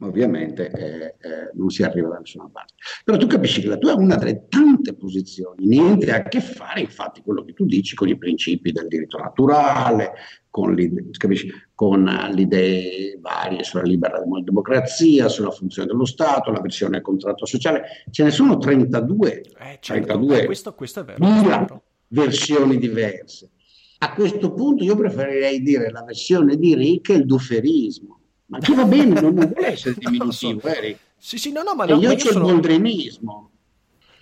ovviamente 0.00 0.70
eh, 0.70 1.04
eh, 1.04 1.50
non 1.54 1.70
si 1.70 1.82
arriva 1.82 2.08
da 2.08 2.18
nessuna 2.18 2.48
parte. 2.50 2.74
Però 3.04 3.16
tu 3.16 3.26
capisci 3.26 3.60
che 3.60 3.68
la 3.68 3.76
tua 3.76 3.92
è 3.92 3.96
una 3.96 4.16
delle 4.16 4.46
tante 4.48 4.94
posizioni, 4.94 5.66
niente 5.66 6.12
a 6.12 6.22
che 6.22 6.40
fare 6.40 6.80
infatti 6.80 7.22
quello 7.22 7.44
che 7.44 7.52
tu 7.52 7.64
dici 7.64 7.94
con 7.94 8.08
i 8.08 8.16
principi 8.16 8.72
del 8.72 8.88
diritto 8.88 9.18
naturale, 9.18 10.12
con, 10.50 10.74
l'ide- 10.74 11.10
capisci, 11.16 11.50
con 11.74 12.04
le 12.04 12.40
idee 12.40 13.18
varie 13.20 13.62
sulla 13.62 13.82
libera 13.82 14.22
democrazia, 14.42 15.28
sulla 15.28 15.50
funzione 15.50 15.88
dello 15.88 16.04
Stato, 16.04 16.50
la 16.50 16.60
versione 16.60 16.92
del 16.92 17.02
contratto 17.02 17.46
sociale, 17.46 17.84
ce 18.10 18.24
ne 18.24 18.30
sono 18.30 18.58
32, 18.58 19.40
eh, 19.40 19.78
certo. 19.80 20.06
32 20.06 20.42
eh, 20.42 20.46
questo, 20.46 20.74
questo 20.74 21.00
è 21.00 21.04
vero, 21.04 21.82
versioni 22.08 22.78
diverse. 22.78 23.50
A 23.98 24.12
questo 24.12 24.52
punto 24.52 24.84
io 24.84 24.96
preferirei 24.96 25.62
dire 25.62 25.90
la 25.90 26.04
versione 26.04 26.56
di 26.56 26.74
Rick 26.74 27.10
e 27.10 27.14
il 27.14 27.24
duferismo 27.24 28.23
ma 28.54 28.58
che 28.60 28.74
va 28.74 28.84
bene, 28.84 29.20
non 29.20 29.34
vuole 29.34 29.66
essere 29.66 29.94
diminutivo, 29.98 30.60
no, 30.62 30.74
Eric. 30.74 30.98
Sì, 31.18 31.38
sì, 31.38 31.52
no, 31.52 31.62
no, 31.62 31.74
ma 31.74 31.84
no, 31.86 31.96
io 31.98 32.08
ma 32.08 32.14
c'è 32.14 32.30
sono... 32.30 32.46
il 32.46 32.52
boldrinismo. 32.52 33.50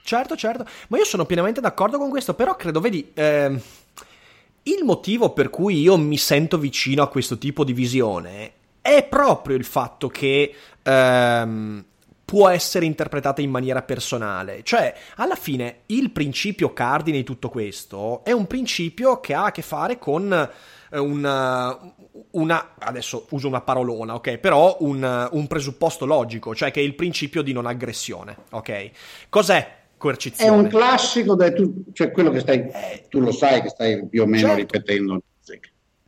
Certo, 0.04 0.36
certo, 0.36 0.66
ma 0.88 0.98
io 0.98 1.04
sono 1.04 1.26
pienamente 1.26 1.60
d'accordo 1.60 1.98
con 1.98 2.10
questo, 2.10 2.34
però 2.34 2.56
credo, 2.56 2.80
vedi, 2.80 3.10
eh, 3.14 3.60
il 4.64 4.84
motivo 4.84 5.30
per 5.30 5.50
cui 5.50 5.80
io 5.80 5.96
mi 5.96 6.16
sento 6.16 6.58
vicino 6.58 7.02
a 7.02 7.08
questo 7.08 7.38
tipo 7.38 7.62
di 7.64 7.72
visione 7.72 8.52
è 8.80 9.04
proprio 9.04 9.56
il 9.56 9.64
fatto 9.64 10.08
che 10.08 10.52
ehm, 10.82 11.84
può 12.24 12.48
essere 12.48 12.84
interpretata 12.84 13.40
in 13.40 13.50
maniera 13.50 13.82
personale. 13.82 14.62
Cioè, 14.64 14.92
alla 15.16 15.36
fine, 15.36 15.82
il 15.86 16.10
principio 16.10 16.72
cardine 16.72 17.18
di 17.18 17.24
tutto 17.24 17.48
questo 17.48 18.24
è 18.24 18.32
un 18.32 18.46
principio 18.46 19.20
che 19.20 19.34
ha 19.34 19.44
a 19.44 19.52
che 19.52 19.62
fare 19.62 19.98
con 19.98 20.50
una, 20.98 21.78
una, 22.32 22.74
adesso 22.78 23.26
uso 23.30 23.48
una 23.48 23.60
parolona, 23.60 24.14
ok? 24.14 24.38
Però 24.38 24.76
un, 24.80 25.28
un, 25.32 25.46
presupposto 25.46 26.06
logico, 26.06 26.54
cioè 26.54 26.70
che 26.70 26.80
è 26.80 26.84
il 26.84 26.94
principio 26.94 27.42
di 27.42 27.52
non 27.52 27.66
aggressione, 27.66 28.36
ok? 28.50 28.90
Cos'è 29.28 29.80
coercizione? 29.96 30.50
È 30.50 30.54
un 30.54 30.68
classico, 30.68 31.36
tu, 31.36 31.84
cioè 31.92 32.10
quello 32.10 32.30
che 32.30 32.40
stai, 32.40 32.58
eh, 32.58 33.06
tu 33.08 33.20
lo 33.20 33.32
sai 33.32 33.62
che 33.62 33.68
stai 33.68 34.06
più 34.06 34.22
o 34.22 34.26
meno 34.26 34.48
certo. 34.48 34.56
ripetendo. 34.56 35.22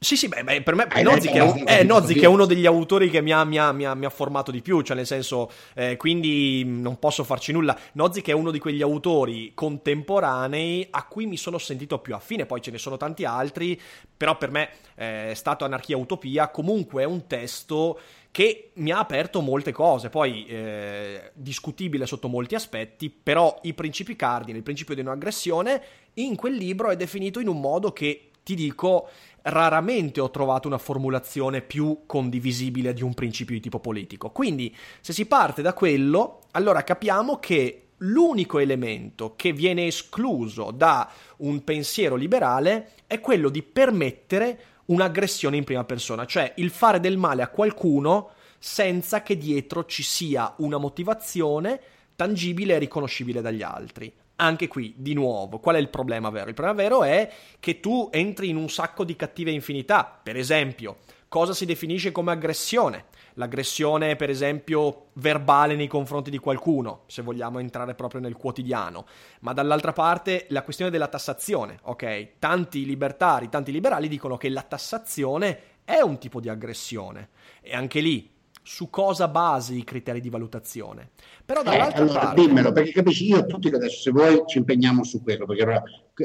Sì, 0.05 0.19
sì, 0.19 0.29
beh, 0.29 0.45
beh, 0.45 0.61
per 0.61 0.75
me 0.75 0.87
Nozzi, 1.03 1.29
che 1.29 1.41
è, 1.65 1.81
eh, 1.81 1.83
Nozzi 1.83 2.13
che 2.13 2.25
è 2.25 2.27
uno 2.27 2.45
degli 2.45 2.67
autori 2.67 3.09
che 3.09 3.23
mi 3.23 3.33
ha, 3.33 3.43
mi 3.45 3.59
ha, 3.59 3.73
mi 3.73 3.87
ha, 3.87 3.95
mi 3.95 4.05
ha 4.05 4.11
formato 4.11 4.51
di 4.51 4.61
più, 4.61 4.83
cioè 4.83 4.95
nel 4.95 5.07
senso, 5.07 5.51
eh, 5.73 5.97
quindi 5.97 6.63
non 6.63 6.99
posso 6.99 7.25
farci 7.25 7.53
nulla. 7.53 7.75
Nozzi 7.93 8.21
che 8.21 8.33
è 8.33 8.35
uno 8.35 8.51
di 8.51 8.59
quegli 8.59 8.83
autori 8.83 9.53
contemporanei 9.55 10.89
a 10.91 11.07
cui 11.07 11.25
mi 11.25 11.39
sono 11.39 11.57
sentito 11.57 12.01
più 12.01 12.15
affine, 12.15 12.45
poi 12.45 12.61
ce 12.61 12.71
ne 12.71 12.77
sono 12.77 12.99
tanti 12.99 13.25
altri, 13.25 13.81
però 14.15 14.37
per 14.37 14.51
me 14.51 14.69
eh, 14.95 15.31
è 15.31 15.35
stato 15.35 15.65
Anarchia 15.65 15.97
Utopia, 15.97 16.49
comunque 16.49 17.03
è 17.03 17.07
un 17.07 17.27
testo 17.27 17.99
che 18.31 18.73
mi 18.75 18.91
ha 18.91 18.99
aperto 18.99 19.41
molte 19.41 19.73
cose, 19.73 20.11
poi 20.11 20.45
eh, 20.45 21.31
discutibile 21.33 22.05
sotto 22.05 22.29
molti 22.29 22.55
aspetti, 22.55 23.09
però 23.09 23.59
i 23.63 23.73
principi 23.73 24.17
cardini, 24.17 24.59
il 24.59 24.65
principio 24.65 24.95
di 24.95 25.03
non 25.03 25.15
aggressione, 25.15 25.83
in 26.15 26.37
quel 26.37 26.57
libro 26.57 26.91
è 26.91 26.97
definito 26.97 27.41
in 27.41 27.49
un 27.49 27.59
modo 27.59 27.93
che, 27.93 28.29
ti 28.43 28.55
dico, 28.55 29.09
raramente 29.47 30.21
ho 30.21 30.31
trovato 30.31 30.69
una 30.69 30.79
formulazione 30.79 31.61
più 31.61 32.03
condivisibile 32.07 32.95
di 32.95 33.03
un 33.03 33.15
principio 33.15 33.55
di 33.55 33.61
tipo 33.61 33.81
politico. 33.81 34.31
Quindi, 34.31 34.75
se 35.01 35.13
si 35.13 35.27
parte 35.27 35.63
da 35.63 35.75
quello, 35.75 36.41
allora 36.53 36.83
capiamo 36.83 37.39
che 37.39 37.81
l'unico 37.99 38.59
elemento 38.59 39.35
che 39.37 39.53
viene 39.53 39.87
escluso 39.87 40.71
da 40.71 41.11
un 41.39 41.63
pensiero 41.63 42.17
liberale 42.17 42.93
è 43.07 43.21
quello 43.21 43.49
di 43.49 43.63
permettere 43.63 44.59
un'aggressione 44.87 45.57
in 45.57 45.65
prima 45.65 45.85
persona, 45.85 46.27
cioè 46.27 46.53
il 46.57 46.71
fare 46.71 47.01
del 47.01 47.17
male 47.17 47.43
a 47.43 47.49
qualcuno 47.49 48.31
senza 48.59 49.23
che 49.23 49.37
dietro 49.37 49.85
ci 49.85 50.03
sia 50.03 50.55
una 50.59 50.79
motivazione 50.79 51.81
tangibile 52.17 52.75
e 52.75 52.79
riconoscibile 52.79 53.41
dagli 53.41 53.63
altri. 53.63 54.13
Anche 54.37 54.67
qui, 54.67 54.95
di 54.97 55.15
nuovo, 55.15 55.61
qual 55.61 55.77
è 55.77 55.79
il 55.79 55.89
problema 55.89 56.29
vero? 56.31 56.49
Il 56.49 56.55
problema 56.55 56.83
vero 56.83 57.05
è 57.05 57.33
che 57.61 57.79
tu 57.79 58.09
entri 58.11 58.49
in 58.49 58.57
un 58.57 58.69
sacco 58.69 59.05
di 59.05 59.15
cattive 59.15 59.53
infinità. 59.53 60.19
Per 60.21 60.37
esempio, 60.37 60.97
cosa 61.29 61.53
si 61.53 61.65
definisce 61.65 62.11
come 62.11 62.33
aggressione? 62.33 63.05
L'aggressione, 63.35 64.17
per 64.17 64.31
esempio, 64.31 65.11
verbale 65.15 65.77
nei 65.77 65.87
confronti 65.87 66.31
di 66.31 66.39
qualcuno, 66.39 67.03
se 67.07 67.23
vogliamo 67.23 67.61
entrare 67.61 67.95
proprio 67.95 68.21
nel 68.21 68.35
quotidiano. 68.35 69.07
Ma 69.41 69.53
dall'altra 69.53 69.93
parte 69.93 70.47
la 70.49 70.63
questione 70.63 70.91
della 70.91 71.09
tassazione, 71.09 71.79
ok? 71.83 72.39
Tanti 72.41 72.85
libertari, 72.85 73.49
tanti 73.49 73.71
liberali 73.71 74.09
dicono 74.09 74.37
che 74.37 74.49
la 74.49 74.63
tassazione 74.63 75.59
è 75.85 76.01
un 76.01 76.19
tipo 76.19 76.41
di 76.41 76.49
aggressione. 76.49 77.29
E 77.61 77.75
anche 77.75 78.01
lì 78.01 78.34
su 78.67 78.89
cosa 78.89 79.29
basi 79.29 79.77
i 79.77 79.85
criteri 79.85 80.21
di 80.21 80.31
valutazione. 80.31 81.11
Però 81.45 81.61
eh, 81.61 81.65
dall'altra 81.65 81.99
eh, 81.99 82.03
allora, 82.03 82.19
parte... 82.21 82.41
Dimmelo, 82.41 82.73
perché 82.73 82.93
capisci, 82.93 83.27
io 83.29 83.45
tutti 83.45 83.69
adesso, 83.69 84.01
se 84.01 84.11
vuoi 84.11 84.43
ci 84.47 84.59
impegniamo 84.59 85.05
su 85.05 85.23
quello, 85.23 85.45
perché 85.45 85.65
però, 85.65 85.83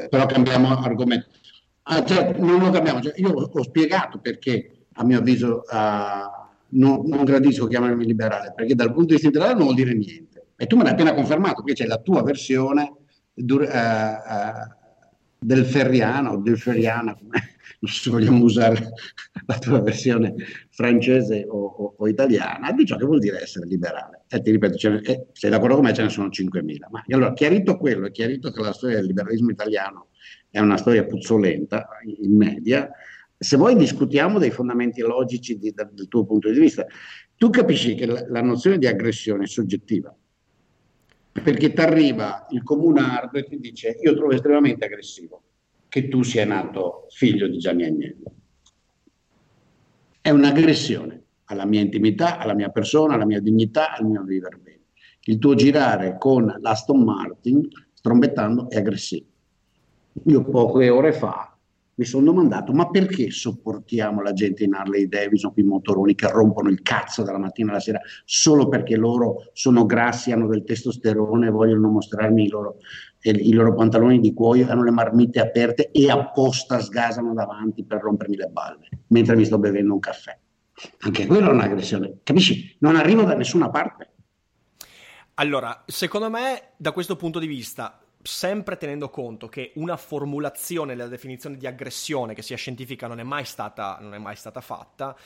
però 0.08 0.26
cambiamo 0.26 0.76
argomento. 0.78 1.26
Ah, 1.82 2.02
cioè, 2.02 2.32
non 2.38 2.58
lo 2.58 2.70
cambiamo, 2.70 3.00
cioè, 3.02 3.12
io 3.16 3.30
ho 3.30 3.62
spiegato 3.62 4.18
perché, 4.18 4.86
a 4.94 5.04
mio 5.04 5.18
avviso, 5.18 5.64
uh, 5.70 6.48
non, 6.70 7.02
non, 7.04 7.24
gradisco 7.24 7.66
chiamarmi 7.66 8.06
liberale, 8.06 8.54
perché 8.56 8.74
dal 8.74 8.92
punto 8.92 9.06
di 9.06 9.12
vista 9.12 9.26
integrale 9.26 9.54
non 9.54 9.64
vuol 9.64 9.74
dire 9.74 9.92
niente. 9.92 10.46
E 10.56 10.66
tu 10.66 10.76
me 10.76 10.82
l'hai 10.82 10.92
appena 10.92 11.12
confermato, 11.12 11.62
perché 11.62 11.82
c'è 11.82 11.88
la 11.88 11.98
tua 11.98 12.22
versione 12.22 12.92
uh, 13.34 13.42
uh, 13.44 14.78
del 15.40 15.64
ferriano, 15.64 16.40
del 16.40 16.58
ferriana, 16.58 17.14
come 17.14 17.30
non 17.80 17.90
so 17.90 18.02
se 18.02 18.10
vogliamo 18.10 18.44
usare 18.44 18.92
la 19.46 19.58
tua 19.58 19.80
versione 19.80 20.34
francese 20.68 21.46
o, 21.48 21.64
o, 21.64 21.94
o, 21.96 22.08
italiana, 22.08 22.72
di 22.72 22.84
ciò 22.84 22.96
che 22.96 23.04
vuol 23.04 23.18
dire 23.18 23.40
essere 23.40 23.66
liberale. 23.66 24.24
E 24.28 24.42
ti 24.42 24.50
ripeto, 24.50 24.90
ne, 24.90 25.00
eh, 25.00 25.26
sei 25.32 25.50
d'accordo 25.50 25.76
con 25.76 25.84
me, 25.84 25.94
ce 25.94 26.02
ne 26.02 26.10
sono 26.10 26.28
5.000. 26.28 26.76
Ma 26.90 27.02
allora, 27.08 27.32
chiarito 27.32 27.76
quello, 27.76 28.06
è 28.06 28.10
chiarito 28.10 28.50
che 28.50 28.60
la 28.60 28.72
storia 28.72 28.96
del 28.96 29.06
liberalismo 29.06 29.50
italiano 29.50 30.08
è 30.50 30.58
una 30.58 30.76
storia 30.76 31.04
puzzolenta 31.04 31.88
in 32.20 32.36
media, 32.36 32.90
se 33.42 33.56
vuoi 33.56 33.74
discutiamo 33.74 34.38
dei 34.38 34.50
fondamenti 34.50 35.00
logici 35.00 35.56
di, 35.56 35.72
da, 35.72 35.88
del 35.90 36.08
tuo 36.08 36.26
punto 36.26 36.50
di 36.50 36.58
vista. 36.58 36.84
Tu 37.36 37.48
capisci 37.48 37.94
che 37.94 38.04
la, 38.04 38.22
la 38.28 38.42
nozione 38.42 38.76
di 38.76 38.86
aggressione 38.86 39.44
è 39.44 39.46
soggettiva, 39.46 40.14
perché 41.32 41.72
ti 41.72 41.80
arriva 41.80 42.46
il 42.50 42.62
comunardo 42.62 43.38
e 43.38 43.44
ti 43.44 43.58
dice 43.58 43.96
io 44.02 44.14
trovo 44.14 44.32
estremamente 44.32 44.84
aggressivo 44.84 45.42
che 45.88 46.08
tu 46.08 46.22
sia 46.22 46.44
nato 46.44 47.06
figlio 47.10 47.48
di 47.48 47.58
Gianni 47.58 47.84
Agnelli. 47.84 48.24
È 50.20 50.30
un'aggressione 50.30 51.22
alla 51.46 51.66
mia 51.66 51.80
intimità, 51.80 52.38
alla 52.38 52.54
mia 52.54 52.68
persona, 52.68 53.14
alla 53.14 53.26
mia 53.26 53.40
dignità, 53.40 53.96
al 53.96 54.06
mio 54.06 54.22
vivere 54.22 54.56
bene. 54.56 54.78
Il 55.24 55.38
tuo 55.38 55.54
girare 55.54 56.16
con 56.18 56.56
l'Aston 56.60 57.02
Martin 57.02 57.68
strombettando 57.92 58.70
è 58.70 58.76
aggressivo. 58.76 59.26
Io 60.24 60.44
poche 60.44 60.88
ore 60.88 61.12
fa 61.12 61.49
mi 62.00 62.06
sono 62.06 62.24
domandato 62.24 62.72
ma 62.72 62.88
perché 62.88 63.30
sopportiamo 63.30 64.22
la 64.22 64.32
gente 64.32 64.64
in 64.64 64.72
Harley 64.72 65.06
Davidson, 65.06 65.52
quei 65.52 65.66
motoroni 65.66 66.14
che 66.14 66.30
rompono 66.30 66.70
il 66.70 66.80
cazzo 66.80 67.22
dalla 67.22 67.36
mattina 67.36 67.72
alla 67.72 67.80
sera 67.80 68.00
solo 68.24 68.68
perché 68.68 68.96
loro 68.96 69.50
sono 69.52 69.84
grassi, 69.84 70.32
hanno 70.32 70.48
del 70.48 70.64
testosterone 70.64 71.48
e 71.48 71.50
vogliono 71.50 71.90
mostrarmi 71.90 72.46
i 72.46 72.48
loro, 72.48 72.76
i 73.20 73.52
loro 73.52 73.74
pantaloni 73.74 74.18
di 74.18 74.32
cuoio, 74.32 74.66
hanno 74.70 74.82
le 74.82 74.90
marmite 74.90 75.40
aperte 75.40 75.90
e 75.90 76.10
apposta 76.10 76.80
sgasano 76.80 77.34
davanti 77.34 77.84
per 77.84 78.00
rompermi 78.00 78.36
le 78.36 78.46
balle 78.46 78.88
mentre 79.08 79.36
mi 79.36 79.44
sto 79.44 79.58
bevendo 79.58 79.92
un 79.92 80.00
caffè. 80.00 80.38
Anche 81.00 81.26
quella 81.26 81.48
è 81.48 81.52
un'aggressione, 81.52 82.20
capisci? 82.22 82.76
Non 82.78 82.96
arrivo 82.96 83.24
da 83.24 83.34
nessuna 83.34 83.68
parte. 83.68 84.08
Allora, 85.34 85.84
secondo 85.86 86.30
me, 86.30 86.70
da 86.78 86.92
questo 86.92 87.16
punto 87.16 87.38
di 87.38 87.46
vista, 87.46 88.00
sempre 88.22 88.76
tenendo 88.76 89.08
conto 89.08 89.48
che 89.48 89.72
una 89.76 89.96
formulazione 89.96 90.94
della 90.94 91.08
definizione 91.08 91.56
di 91.56 91.66
aggressione 91.66 92.34
che 92.34 92.42
sia 92.42 92.56
scientifica 92.56 93.06
non 93.06 93.18
è 93.18 93.22
mai 93.22 93.44
stata, 93.44 93.98
non 94.00 94.14
è 94.14 94.18
mai 94.18 94.36
stata 94.36 94.60
fatta, 94.60 95.16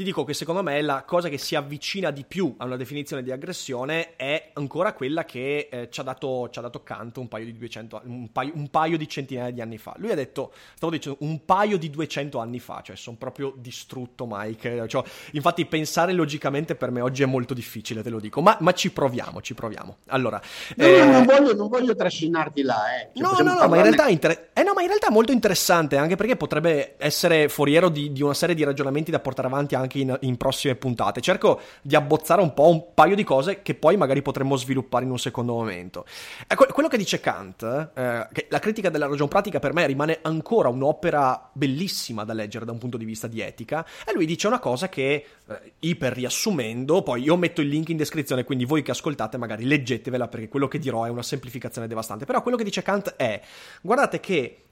ti 0.00 0.06
dico 0.06 0.24
che 0.24 0.32
secondo 0.32 0.62
me 0.62 0.80
la 0.80 1.04
cosa 1.06 1.28
che 1.28 1.36
si 1.36 1.54
avvicina 1.54 2.10
di 2.10 2.24
più 2.26 2.54
a 2.56 2.64
una 2.64 2.76
definizione 2.76 3.22
di 3.22 3.30
aggressione 3.30 4.16
è 4.16 4.48
ancora 4.54 4.94
quella 4.94 5.26
che 5.26 5.68
eh, 5.70 5.88
ci, 5.90 6.00
ha 6.00 6.02
dato, 6.02 6.48
ci, 6.48 6.58
ha 6.58 6.62
dato, 6.62 6.82
Kant 6.82 7.18
un 7.18 7.28
paio, 7.28 7.44
di 7.44 7.52
200, 7.52 8.00
un, 8.04 8.32
paio, 8.32 8.52
un 8.54 8.70
paio 8.70 8.96
di 8.96 9.06
centinaia 9.06 9.50
di 9.50 9.60
anni 9.60 9.76
fa. 9.76 9.92
Lui 9.98 10.10
ha 10.10 10.14
detto, 10.14 10.54
stavo 10.74 10.90
dicendo, 10.90 11.18
un 11.20 11.44
paio 11.44 11.76
di 11.76 11.90
200 11.90 12.38
anni 12.38 12.60
fa, 12.60 12.80
cioè 12.82 12.96
sono 12.96 13.18
proprio 13.18 13.52
distrutto 13.58 14.26
Mike. 14.26 14.88
Cioè, 14.88 15.04
infatti 15.32 15.66
pensare 15.66 16.14
logicamente 16.14 16.76
per 16.76 16.90
me 16.90 17.02
oggi 17.02 17.22
è 17.22 17.26
molto 17.26 17.52
difficile, 17.52 18.02
te 18.02 18.08
lo 18.08 18.20
dico, 18.20 18.40
ma, 18.40 18.56
ma 18.60 18.72
ci 18.72 18.90
proviamo, 18.92 19.42
ci 19.42 19.52
proviamo. 19.52 19.98
Allora, 20.06 20.40
no, 20.76 20.84
eh... 20.86 21.04
no, 21.04 21.10
non, 21.12 21.24
voglio, 21.26 21.54
non, 21.54 21.68
voglio, 21.68 21.94
trascinarti 21.94 22.62
là. 22.62 22.84
Eh. 22.96 23.10
Cioè, 23.12 23.22
no, 23.22 23.36
no, 23.42 23.60
no, 23.60 23.68
ma 23.68 23.76
in, 23.76 23.82
realtà 23.82 24.08
inter... 24.08 24.48
eh, 24.54 24.62
no, 24.62 24.72
ma 24.72 24.80
in 24.80 24.86
realtà 24.86 25.08
è 25.08 25.12
molto 25.12 25.32
interessante, 25.32 25.98
anche 25.98 26.16
perché 26.16 26.36
potrebbe 26.36 26.94
essere 26.96 27.50
foriero 27.50 27.90
di, 27.90 28.12
di 28.12 28.22
una 28.22 28.32
serie 28.32 28.54
di 28.54 28.64
ragionamenti 28.64 29.10
da 29.10 29.20
portare 29.20 29.46
avanti 29.46 29.74
anche 29.74 29.89
anche 29.90 29.98
in, 29.98 30.16
in, 30.20 30.36
prossime 30.36 30.76
puntate. 30.76 31.20
Cerco 31.20 31.60
di 31.82 31.96
abbozzare 31.96 32.40
un 32.40 32.54
po' 32.54 32.68
un 32.68 32.94
paio 32.94 33.16
di 33.16 33.24
cose 33.24 33.62
che 33.62 33.74
poi 33.74 33.96
magari 33.96 34.22
potremmo 34.22 34.56
sviluppare 34.56 35.04
in 35.04 35.10
un 35.10 35.18
secondo 35.18 35.54
momento. 35.54 36.06
Ecco, 36.46 36.66
quello 36.66 36.88
che 36.88 36.96
dice 36.96 37.18
Kant, 37.18 37.62
eh, 37.62 38.28
che 38.32 38.46
la 38.48 38.60
critica 38.60 38.88
della 38.88 39.06
ragion 39.06 39.28
pratica 39.28 39.58
per 39.58 39.72
me 39.72 39.86
rimane 39.86 40.20
ancora 40.22 40.68
un'opera 40.68 41.50
bellissima 41.52 42.24
da 42.24 42.32
leggere 42.32 42.64
da 42.64 42.72
un 42.72 42.78
punto 42.78 42.96
di 42.96 43.04
vista 43.04 43.26
di 43.26 43.40
etica, 43.40 43.84
e 44.06 44.12
lui 44.12 44.26
dice 44.26 44.46
una 44.46 44.60
cosa 44.60 44.88
che, 44.88 45.24
eh, 45.46 45.72
iper 45.80 46.12
riassumendo, 46.12 47.02
poi 47.02 47.22
io 47.22 47.36
metto 47.36 47.60
il 47.60 47.68
link 47.68 47.88
in 47.88 47.96
descrizione, 47.96 48.44
quindi 48.44 48.64
voi 48.64 48.82
che 48.82 48.92
ascoltate 48.92 49.36
magari 49.36 49.64
leggetevela 49.64 50.28
perché 50.28 50.48
quello 50.48 50.68
che 50.68 50.78
dirò 50.78 51.04
è 51.04 51.08
una 51.08 51.22
semplificazione 51.22 51.88
devastante. 51.88 52.24
Però 52.24 52.42
quello 52.42 52.56
che 52.56 52.64
dice 52.64 52.82
Kant 52.82 53.14
è, 53.16 53.40
guardate 53.82 54.20
che 54.20 54.64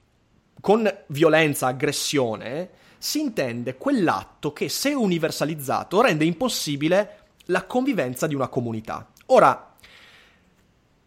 con 0.61 0.93
violenza, 1.07 1.69
aggressione, 1.69 2.71
si 2.99 3.21
intende 3.21 3.77
quell'atto 3.77 4.53
che, 4.53 4.69
se 4.69 4.93
universalizzato, 4.93 6.01
rende 6.01 6.25
impossibile 6.25 7.19
la 7.47 7.65
convivenza 7.65 8.27
di 8.27 8.35
una 8.35 8.49
comunità. 8.49 9.07
Ora, 9.27 9.75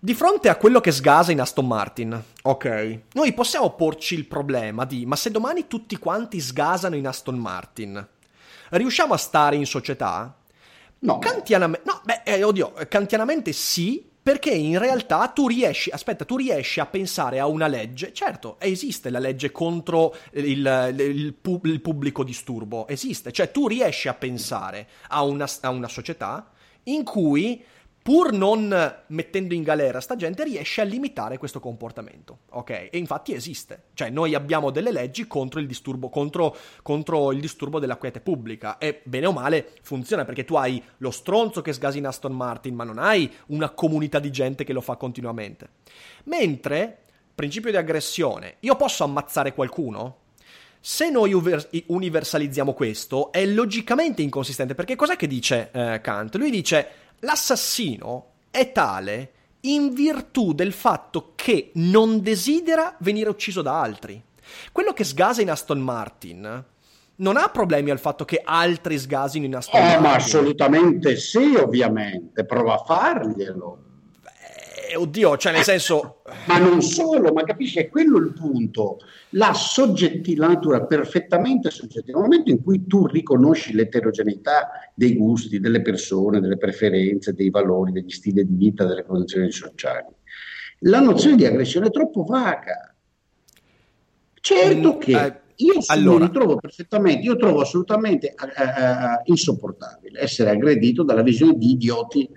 di 0.04 0.16
fronte 0.16 0.50
a 0.50 0.56
quello 0.56 0.82
che 0.82 0.92
sgasa 0.92 1.32
in 1.32 1.40
Aston 1.40 1.68
Martin, 1.68 2.24
ok, 2.42 3.02
noi 3.14 3.34
possiamo 3.34 3.70
porci 3.76 4.16
il 4.16 4.26
problema 4.26 4.84
di 4.84 5.06
ma 5.06 5.16
se 5.16 5.30
domani 5.30 5.68
tutti 5.68 5.98
quanti 5.98 6.40
sgasano 6.40 6.96
in 6.96 7.06
Aston 7.06 7.38
Martin, 7.38 8.08
riusciamo 8.70 9.14
a 9.14 9.18
stare 9.18 9.56
in 9.58 9.66
società? 9.68 10.36
No. 11.00 11.20
Kantianamente, 11.20 11.90
no, 11.90 12.02
beh, 12.04 12.22
eh, 12.24 12.44
oddio, 12.44 12.74
kantianamente 12.88 13.52
sì, 13.54 14.11
perché 14.24 14.52
in 14.52 14.78
realtà 14.78 15.28
tu 15.30 15.48
riesci, 15.48 15.90
aspetta, 15.90 16.26
tu 16.26 16.38
riesci 16.38 16.80
a 16.80 16.86
pensare 16.86 17.40
a 17.40 17.48
una 17.48 17.68
legge, 17.68 18.14
certo, 18.14 18.58
esiste 18.60 19.10
la 19.10 19.18
legge 19.18 19.52
contro 19.52 20.16
il, 20.34 20.94
il, 20.96 21.34
il, 21.64 21.80
pubblico 21.82 22.24
disturbo, 22.24 22.88
esiste, 22.88 23.32
cioè 23.32 23.50
tu 23.50 23.68
riesci 23.68 24.08
a 24.08 24.14
pensare 24.14 24.88
a 25.10 25.24
una, 25.24 25.48
a 25.62 25.70
una 25.70 25.88
società 25.88 26.52
in 26.84 27.04
cui 27.04 27.64
pur 28.02 28.34
non 28.34 29.04
mettendo 29.08 29.54
in 29.54 29.64
galera 29.64 30.02
sta 30.02 30.16
gente, 30.16 30.44
riesce 30.44 30.82
a 30.82 30.84
limitare 30.84 31.38
questo 31.38 31.60
comportamento. 31.60 32.40
Ok? 32.52 32.90
E 32.92 32.98
infatti 32.98 33.34
esiste. 33.34 33.84
Cioè, 33.94 34.10
noi 34.10 34.34
abbiamo 34.34 34.72
delle 34.72 34.92
leggi 34.92 35.28
contro 35.28 35.60
il 35.60 35.68
disturbo, 35.68 36.10
contro, 36.10 36.56
contro 36.82 37.32
il 37.32 37.40
disturbo 37.40 37.80
della 37.80 37.98
quiete 37.98 38.20
pubblica. 38.20 38.78
E 38.78 39.02
bene 39.04 39.28
o 39.28 39.32
male 39.32 39.74
funziona 39.82 40.26
perché 40.26 40.46
tu 40.46 40.56
hai 40.56 40.82
lo 40.98 41.12
stronzo 41.12 41.62
che 41.62 41.74
sgasi 41.74 42.00
in 42.00 42.08
Aston 42.08 42.34
Martin, 42.34 42.76
ma 42.76 42.84
non 42.84 42.98
hai 42.98 43.32
una 43.48 43.70
comunità 43.70 44.20
di 44.20 44.32
gente 44.32 44.64
che 44.64 44.74
lo 44.74 44.82
fa 44.82 44.96
continuamente. 44.96 45.70
Mentre, 46.26 46.98
principio 47.36 47.72
di 47.72 47.78
aggressione, 47.78 48.56
io 48.62 48.76
posso 48.76 49.04
ammazzare 49.04 49.54
qualcuno? 49.54 50.18
Se 50.84 51.12
noi 51.12 51.32
universalizziamo 51.86 52.74
questo, 52.74 53.32
è 53.32 53.46
logicamente 53.46 54.24
inconsistente, 54.24 54.74
perché 54.74 54.96
cos'è 54.96 55.16
che 55.16 55.28
dice 55.28 55.70
eh, 55.72 56.02
Kant? 56.02 56.36
Lui 56.38 56.50
dice 56.50 57.01
l'assassino 57.22 58.28
è 58.52 58.72
tale 58.72 59.32
in 59.62 59.94
virtù 59.94 60.54
del 60.54 60.74
fatto 60.74 61.34
che 61.36 61.72
non 61.76 62.22
desidera 62.22 62.96
venire 63.00 63.30
ucciso 63.30 63.62
da 63.62 63.80
altri. 63.80 64.22
Quello 64.72 64.94
che 64.94 65.04
sgasa 65.04 65.42
in 65.42 65.50
Aston 65.50 65.80
Martin 65.80 66.66
non 67.16 67.38
ha 67.38 67.50
problemi 67.50 67.92
al 67.92 68.00
fatto 68.00 68.26
che 68.26 68.42
altri 68.44 68.98
sgasino 68.98 69.46
in 69.46 69.56
Aston 69.56 69.80
eh, 69.80 69.84
Martin. 69.84 70.02
Ma 70.02 70.14
assolutamente 70.16 71.16
sì, 71.16 71.56
ovviamente, 71.56 72.46
prova 72.46 72.76
a 72.76 72.84
farglielo. 72.84 73.90
Eh, 74.92 74.98
oddio, 74.98 75.38
cioè 75.38 75.54
nel 75.54 75.64
senso... 75.64 76.22
Ma 76.48 76.58
non 76.58 76.82
solo, 76.82 77.32
ma 77.32 77.44
capisci, 77.44 77.80
è 77.80 77.88
quello 77.88 78.18
il 78.18 78.34
punto. 78.34 79.00
La, 79.30 79.54
soggetti- 79.54 80.36
la 80.36 80.48
natura 80.48 80.84
perfettamente 80.86 81.70
soggettiva. 81.70 82.20
Nel 82.20 82.28
momento 82.28 82.52
in 82.52 82.62
cui 82.62 82.86
tu 82.88 83.08
riconosci 83.08 83.74
l'eterogeneità 83.74 84.70
dei 84.94 85.16
gusti, 85.16 85.62
delle 85.62 85.82
persone, 85.82 86.42
delle 86.42 86.58
preferenze, 86.58 87.34
dei 87.34 87.50
valori, 87.50 87.94
degli 87.94 88.10
stili 88.10 88.46
di 88.46 88.54
vita, 88.54 88.84
delle 88.86 89.06
condizioni 89.06 89.50
sociali, 89.52 90.08
la 90.80 91.00
nozione 91.00 91.38
di 91.38 91.46
aggressione 91.46 91.88
è 91.88 91.92
troppo 91.92 92.24
vaga. 92.24 92.94
Certo 94.42 94.96
mm, 94.96 95.00
che... 95.00 95.26
Eh, 95.26 95.40
io 95.62 95.76
allora. 95.88 96.26
mi 96.26 96.32
trovo 96.32 96.56
perfettamente, 96.56 97.24
io 97.24 97.36
trovo 97.36 97.62
assolutamente 97.62 98.34
uh, 98.36 98.46
uh, 98.46 99.22
insopportabile 99.26 100.20
essere 100.20 100.50
aggredito 100.50 101.04
dalla 101.04 101.22
visione 101.22 101.56
di 101.56 101.72
idioti 101.74 102.28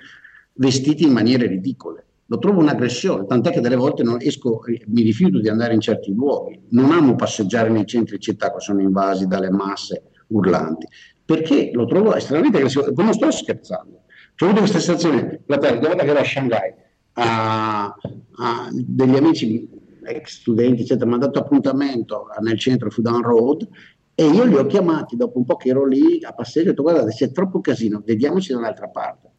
vestiti 0.52 1.04
in 1.04 1.12
maniere 1.12 1.46
ridicole 1.46 2.03
lo 2.26 2.38
trovo 2.38 2.60
un'aggressione, 2.60 3.26
tant'è 3.26 3.50
che 3.50 3.60
delle 3.60 3.76
volte 3.76 4.02
non 4.02 4.16
esco, 4.20 4.60
mi 4.86 5.02
rifiuto 5.02 5.40
di 5.40 5.48
andare 5.48 5.74
in 5.74 5.80
certi 5.80 6.12
luoghi, 6.12 6.58
non 6.70 6.90
amo 6.90 7.14
passeggiare 7.14 7.68
nei 7.68 7.86
centri 7.86 8.18
città 8.18 8.52
che 8.52 8.60
sono 8.60 8.80
invasi 8.80 9.26
dalle 9.26 9.50
masse 9.50 10.04
urlanti, 10.28 10.86
perché 11.24 11.70
lo 11.72 11.84
trovo 11.86 12.14
estremamente 12.14 12.58
aggressivo, 12.58 12.90
non 12.96 13.12
sto 13.12 13.30
scherzando. 13.30 14.02
Ho 14.40 14.44
avuto 14.46 14.60
questa 14.60 14.78
sensazione, 14.78 15.42
la 15.46 15.58
volta 15.58 16.02
che 16.02 16.10
ero 16.10 16.18
a 16.18 16.24
Shanghai, 16.24 16.74
a, 17.14 17.84
a 17.84 18.68
degli 18.72 19.16
amici 19.16 19.68
ex 20.06 20.40
studenti, 20.40 20.82
eccetera, 20.82 21.06
mi 21.06 21.14
hanno 21.14 21.26
dato 21.26 21.38
appuntamento 21.38 22.26
nel 22.40 22.58
centro 22.58 22.90
Fudan 22.90 23.22
Road 23.22 23.68
e 24.14 24.26
io 24.26 24.44
li 24.44 24.54
ho 24.54 24.66
chiamati 24.66 25.16
dopo 25.16 25.38
un 25.38 25.44
po' 25.44 25.56
che 25.56 25.70
ero 25.70 25.86
lì 25.86 26.20
a 26.22 26.32
passeggio 26.32 26.66
e 26.66 26.68
ho 26.68 26.70
detto 26.72 26.82
guardate 26.82 27.10
c'è 27.10 27.32
troppo 27.32 27.60
casino, 27.60 28.02
vediamoci 28.04 28.52
da 28.52 28.58
un'altra 28.58 28.88
parte, 28.88 29.30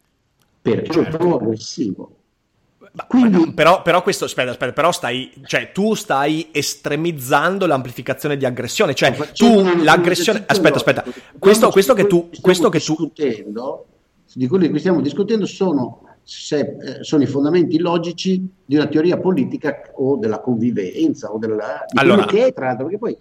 perché 0.60 0.92
certo. 0.92 1.10
lo 1.10 1.16
trovo 1.16 1.36
aggressivo. 1.36 2.16
Quindi... 3.06 3.52
Però, 3.52 3.82
però, 3.82 4.02
questo, 4.02 4.24
aspetta, 4.24 4.50
aspetta, 4.50 4.72
però 4.72 4.92
stai, 4.92 5.32
cioè 5.44 5.72
tu 5.72 5.94
stai 5.94 6.48
estremizzando 6.50 7.66
l'amplificazione 7.66 8.36
di 8.36 8.46
aggressione, 8.46 8.94
cioè 8.94 9.14
tu 9.34 9.62
l'aggressione, 9.82 10.44
aspetta, 10.46 10.76
aspetta, 10.76 11.04
questo, 11.38 11.70
questo 11.70 11.94
che 11.94 12.06
tu, 12.06 12.30
questo 12.40 12.68
che 12.68 12.80
tu... 12.80 13.12
Di 14.34 14.48
quelli 14.48 14.64
di 14.64 14.70
cui 14.70 14.80
stiamo 14.80 15.00
discutendo 15.00 15.46
sono, 15.46 16.18
se, 16.22 16.58
eh, 16.58 17.04
sono 17.04 17.22
i 17.22 17.26
fondamenti 17.26 17.78
logici 17.78 18.46
di 18.64 18.74
una 18.74 18.86
teoria 18.86 19.18
politica 19.18 19.80
o 19.94 20.16
della 20.16 20.40
convivenza 20.40 21.32
o 21.32 21.38
della, 21.38 21.84
di 21.90 21.98
allora, 21.98 22.26
che 22.26 22.46
è 22.46 22.52
tra 22.52 22.66
l'altro, 22.66 22.84
perché 22.86 22.98
poi 22.98 23.16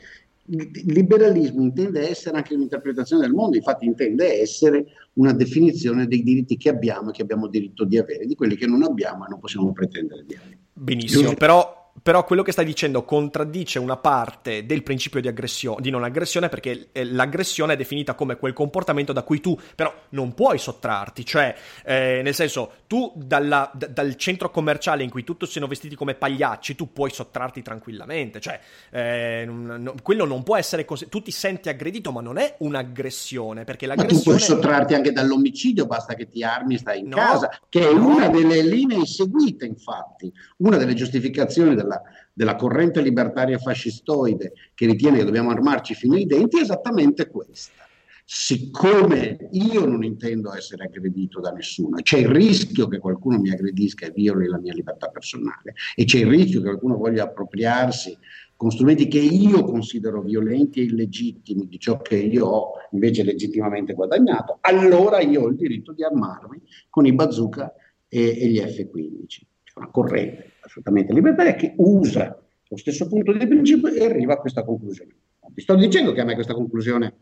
liberalismo 0.47 1.61
intende 1.61 2.07
essere 2.07 2.37
anche 2.37 2.53
un'interpretazione 2.53 3.23
del 3.23 3.33
mondo, 3.33 3.57
infatti 3.57 3.85
intende 3.85 4.39
essere 4.39 4.85
una 5.13 5.33
definizione 5.33 6.07
dei 6.07 6.21
diritti 6.21 6.57
che 6.57 6.69
abbiamo 6.69 7.09
e 7.09 7.13
che 7.13 7.23
abbiamo 7.23 7.47
diritto 7.47 7.83
di 7.83 7.97
avere, 7.97 8.25
di 8.25 8.35
quelli 8.35 8.55
che 8.55 8.67
non 8.67 8.83
abbiamo 8.83 9.25
e 9.25 9.29
non 9.29 9.39
possiamo 9.39 9.71
pretendere 9.71 10.23
di 10.25 10.35
avere. 10.35 10.57
Benissimo, 10.73 11.33
però 11.33 11.84
però 12.05 12.23
quello 12.23 12.43
che 12.43 12.51
stai 12.51 12.65
dicendo 12.65 13.03
contraddice 13.03 13.79
una 13.79 13.97
parte 13.97 14.67
del 14.67 14.83
principio 14.83 15.19
di, 15.21 15.33
di, 15.79 15.89
non 15.89 16.03
aggressione 16.03 16.49
perché 16.49 16.89
eh, 16.91 17.03
l'aggressione 17.03 17.73
è 17.73 17.75
definita 17.75 18.13
come 18.13 18.35
quel 18.35 18.53
comportamento 18.53 19.11
da 19.11 19.23
cui 19.23 19.41
tu 19.41 19.57
però 19.73 19.91
non 20.09 20.35
puoi 20.35 20.59
sottrarti, 20.59 21.25
cioè 21.25 21.55
eh, 21.83 22.21
nel 22.23 22.35
senso 22.35 22.73
tu 22.85 23.11
dalla, 23.15 23.71
d- 23.73 23.87
dal 23.87 24.15
centro 24.17 24.51
commerciale 24.51 25.01
in 25.01 25.09
cui 25.09 25.23
tutti 25.23 25.47
siano 25.47 25.65
vestiti 25.65 25.95
come 25.95 26.13
pagliacci 26.13 26.75
tu 26.75 26.93
puoi 26.93 27.09
sottrarti 27.09 27.63
tranquillamente, 27.63 28.39
cioè 28.39 28.59
eh, 28.91 29.43
n- 29.47 29.95
quello 30.03 30.25
non 30.25 30.43
può 30.43 30.57
essere 30.57 30.85
così, 30.85 31.09
tu 31.09 31.23
ti 31.23 31.31
senti 31.31 31.69
aggredito 31.69 32.11
ma 32.11 32.21
non 32.21 32.37
è 32.37 32.53
un'aggressione 32.59 33.63
perché 33.63 33.87
l'aggressione... 33.87 34.15
Ma 34.15 34.23
tu 34.23 34.29
puoi 34.29 34.39
sottrarti 34.39 34.93
anche 34.93 35.11
dall'omicidio, 35.11 35.87
basta 35.87 36.13
che 36.13 36.27
ti 36.27 36.43
armi 36.43 36.75
e 36.75 36.77
stai 36.77 36.99
in 36.99 37.07
no, 37.07 37.15
casa, 37.15 37.49
che 37.67 37.79
è 37.79 37.91
una 37.91 38.27
delle 38.27 38.61
linee 38.61 39.07
seguite 39.07 39.65
infatti, 39.65 40.31
una 40.57 40.77
delle 40.77 40.93
giustificazioni 40.93 41.73
della 41.73 41.93
della, 41.95 42.01
della 42.33 42.55
corrente 42.55 43.01
libertaria 43.01 43.57
fascistoide 43.57 44.53
che 44.73 44.85
ritiene 44.85 45.17
che 45.17 45.25
dobbiamo 45.25 45.51
armarci 45.51 45.93
fino 45.93 46.15
ai 46.15 46.25
denti 46.25 46.57
è 46.57 46.61
esattamente 46.61 47.27
questa 47.27 47.83
siccome 48.27 49.49
io 49.51 49.85
non 49.85 50.03
intendo 50.03 50.51
essere 50.51 50.85
aggredito 50.85 51.39
da 51.39 51.51
nessuno, 51.51 51.97
c'è 52.01 52.17
il 52.17 52.27
rischio 52.27 52.87
che 52.87 52.97
qualcuno 52.97 53.37
mi 53.37 53.51
aggredisca 53.51 54.07
e 54.07 54.11
violi 54.11 54.47
la 54.47 54.57
mia 54.57 54.73
libertà 54.73 55.09
personale 55.09 55.75
e 55.93 56.05
c'è 56.05 56.19
il 56.19 56.25
rischio 56.25 56.59
che 56.61 56.65
qualcuno 56.65 56.97
voglia 56.97 57.25
appropriarsi 57.25 58.17
con 58.55 58.71
strumenti 58.71 59.07
che 59.07 59.19
io 59.19 59.63
considero 59.63 60.23
violenti 60.23 60.79
e 60.79 60.85
illegittimi 60.85 61.67
di 61.67 61.77
ciò 61.77 62.01
che 62.01 62.15
io 62.15 62.47
ho 62.47 62.71
invece 62.91 63.23
legittimamente 63.23 63.93
guadagnato, 63.93 64.57
allora 64.61 65.19
io 65.19 65.43
ho 65.43 65.47
il 65.47 65.55
diritto 65.55 65.93
di 65.93 66.03
armarmi 66.03 66.63
con 66.89 67.05
i 67.05 67.13
bazooka 67.13 67.75
e, 68.07 68.41
e 68.41 68.47
gli 68.47 68.57
F-15. 68.57 69.41
una 69.75 69.91
corrente 69.91 70.54
assolutamente 70.75 71.13
libertaria 71.13 71.55
che 71.55 71.73
usa 71.77 72.37
lo 72.67 72.77
stesso 72.77 73.07
punto 73.07 73.31
di 73.31 73.47
principio 73.47 73.87
e 73.89 74.05
arriva 74.05 74.33
a 74.33 74.37
questa 74.37 74.63
conclusione. 74.63 75.15
Ti 75.53 75.61
sto 75.61 75.75
dicendo 75.75 76.11
che 76.11 76.21
a 76.21 76.25
me 76.25 76.33
questa 76.33 76.53
conclusione 76.53 77.15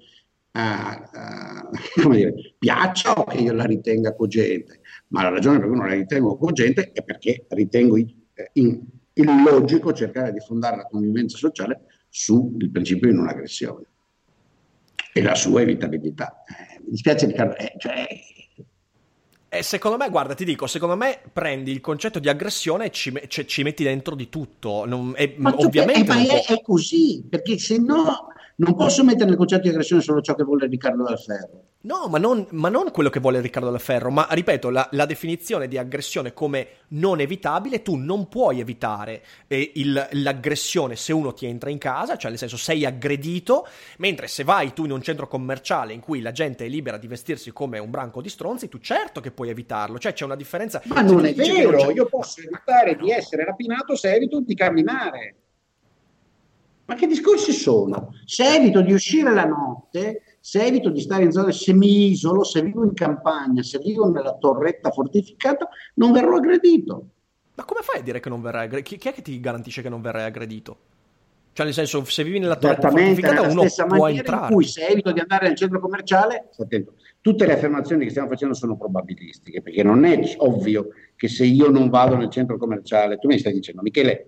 uh, 0.51 2.03
uh, 2.03 2.09
dire, 2.09 2.55
piaccia 2.57 3.13
o 3.13 3.25
che 3.25 3.37
io 3.37 3.53
la 3.53 3.65
ritenga 3.65 4.15
cogente, 4.15 4.79
ma 5.09 5.23
la 5.23 5.29
ragione 5.29 5.59
per 5.59 5.67
cui 5.67 5.77
non 5.77 5.87
la 5.87 5.93
ritengo 5.93 6.37
cogente 6.37 6.91
è 6.91 7.03
perché 7.03 7.45
ritengo 7.49 7.97
in, 7.97 8.81
illogico 9.13 9.93
cercare 9.93 10.31
di 10.31 10.39
fondare 10.39 10.77
la 10.77 10.85
convivenza 10.85 11.37
sociale 11.37 11.81
sul 12.09 12.69
principio 12.71 13.09
di 13.09 13.15
non 13.15 13.27
aggressione 13.27 13.85
e 15.13 15.21
la 15.21 15.35
sua 15.35 15.61
evitabilità. 15.61 16.43
Eh, 16.47 16.79
mi 16.83 16.91
dispiace 16.91 17.27
Riccardo, 17.27 17.55
eh, 17.57 17.73
cioè, 17.77 18.07
eh, 19.53 19.63
secondo 19.63 19.97
me, 19.97 20.09
guarda, 20.09 20.33
ti 20.33 20.45
dico, 20.45 20.67
secondo 20.67 20.95
me 20.95 21.19
prendi 21.31 21.71
il 21.71 21.81
concetto 21.81 22.19
di 22.19 22.27
aggressione 22.27 22.85
e 22.85 22.91
ci, 22.91 23.13
ci, 23.27 23.47
ci 23.47 23.63
metti 23.63 23.83
dentro 23.83 24.15
di 24.15 24.29
tutto. 24.29 24.85
Non, 24.85 25.13
è, 25.15 25.33
ma 25.37 25.53
ovviamente. 25.57 26.11
È, 26.11 26.45
è, 26.45 26.53
è, 26.53 26.61
così, 26.61 27.23
perché 27.29 27.57
se 27.57 27.77
no 27.77 28.27
non 28.55 28.75
posso 28.75 29.03
mettere 29.03 29.25
nel 29.25 29.37
concetto 29.37 29.63
di 29.63 29.69
aggressione 29.69 30.01
solo 30.01 30.21
ciò 30.21 30.35
che 30.35 30.43
vuole 30.43 30.67
Riccardo 30.67 31.03
Dal 31.03 31.19
Ferro. 31.19 31.63
No, 31.85 32.07
ma 32.07 32.17
non, 32.17 32.47
ma 32.51 32.69
non, 32.69 32.91
quello 32.91 33.09
che 33.09 33.19
vuole 33.19 33.41
Riccardo 33.41 33.69
Dal 33.69 33.81
Ferro, 33.81 34.09
ma 34.09 34.25
ripeto, 34.29 34.69
la, 34.69 34.87
la, 34.91 35.05
definizione 35.05 35.67
di 35.67 35.77
aggressione 35.77 36.31
come 36.31 36.67
non 36.89 37.19
evitabile, 37.19 37.81
tu 37.81 37.95
non 37.95 38.29
puoi 38.29 38.61
evitare 38.61 39.21
eh, 39.47 39.73
il, 39.75 40.07
l'aggressione 40.11 40.95
se 40.95 41.11
uno 41.11 41.33
ti 41.33 41.45
entra 41.45 41.69
in 41.69 41.79
casa, 41.79 42.15
cioè 42.15 42.29
nel 42.29 42.39
senso 42.39 42.55
sei 42.55 42.85
aggredito, 42.85 43.67
mentre 43.97 44.27
se 44.27 44.45
vai 44.45 44.71
tu 44.71 44.85
in 44.85 44.91
un 44.91 45.01
centro 45.01 45.27
commerciale 45.27 45.91
in 45.91 45.99
cui 45.99 46.21
la 46.21 46.31
gente 46.31 46.63
è 46.63 46.69
libera 46.69 46.97
di 46.97 47.07
vestirsi 47.07 47.51
come 47.51 47.79
un 47.79 47.89
branco 47.89 48.21
di 48.21 48.29
stronzi, 48.29 48.69
tu 48.69 48.79
certo 48.79 49.19
che 49.19 49.31
puoi 49.31 49.49
evitarlo, 49.49 49.99
cioè 49.99 50.13
c'è 50.13 50.23
una 50.23 50.37
differenza. 50.37 50.81
Ma 50.85 51.01
non 51.01 51.25
è 51.25 51.33
vero, 51.33 51.83
non 51.83 51.93
io 51.93 52.05
posso 52.05 52.39
evitare 52.39 52.95
di 52.95 53.11
essere 53.11 53.43
rapinato 53.43 53.97
se 53.97 54.13
evito 54.13 54.39
di 54.39 54.55
camminare. 54.55 55.35
Ma 56.85 56.95
che 56.95 57.07
discorsi 57.07 57.51
sono? 57.51 58.13
Se 58.25 58.55
evito 58.55 58.79
di 58.79 58.93
uscire 58.93 59.33
la 59.33 59.45
notte, 59.45 60.22
se 60.45 60.62
evito 60.62 60.89
di 60.89 60.99
stare 60.99 61.23
in 61.23 61.32
zone, 61.32 61.53
se 61.53 61.71
mi 61.71 62.10
isolo, 62.10 62.43
se 62.43 62.62
vivo 62.62 62.84
in 62.84 62.93
campagna, 62.93 63.63
se 63.63 63.79
vivo 63.79 64.10
nella 64.10 64.36
torretta 64.36 64.91
fortificata, 64.91 65.69
non 65.93 66.12
verrò 66.12 66.36
aggredito. 66.36 67.08
Ma 67.56 67.63
come 67.63 67.79
fai 67.82 68.01
a 68.01 68.03
dire 68.03 68.19
che 68.19 68.27
non 68.27 68.41
verrai 68.41 68.65
aggredito? 68.65 68.97
Chi 68.97 69.08
è 69.08 69.13
che 69.13 69.21
ti 69.21 69.39
garantisce 69.39 69.82
che 69.82 69.88
non 69.88 70.01
verrai 70.01 70.25
aggredito? 70.25 70.77
Cioè, 71.53 71.65
nel 71.65 71.73
senso, 71.73 72.03
se 72.03 72.25
vivi 72.25 72.39
nella 72.39 72.58
torretta 72.58 72.89
fortificata, 72.89 73.41
uno 73.43 73.63
può 73.88 74.10
entrare. 74.10 74.47
In 74.47 74.53
cui 74.53 74.65
se 74.65 74.86
evito 74.86 75.13
di 75.13 75.21
andare 75.21 75.47
nel 75.47 75.56
centro 75.56 75.79
commerciale, 75.79 76.49
attento, 76.58 76.95
tutte 77.21 77.45
le 77.45 77.53
affermazioni 77.53 78.03
che 78.03 78.10
stiamo 78.10 78.27
facendo 78.27 78.53
sono 78.53 78.75
probabilistiche, 78.75 79.62
perché 79.62 79.82
non 79.82 80.03
è 80.03 80.19
ovvio 80.39 80.89
che 81.15 81.29
se 81.29 81.45
io 81.45 81.69
non 81.69 81.88
vado 81.88 82.17
nel 82.17 82.29
centro 82.29 82.58
commerciale, 82.58 83.17
tu 83.17 83.29
mi 83.29 83.39
stai 83.39 83.53
dicendo, 83.53 83.82
Michele, 83.82 84.27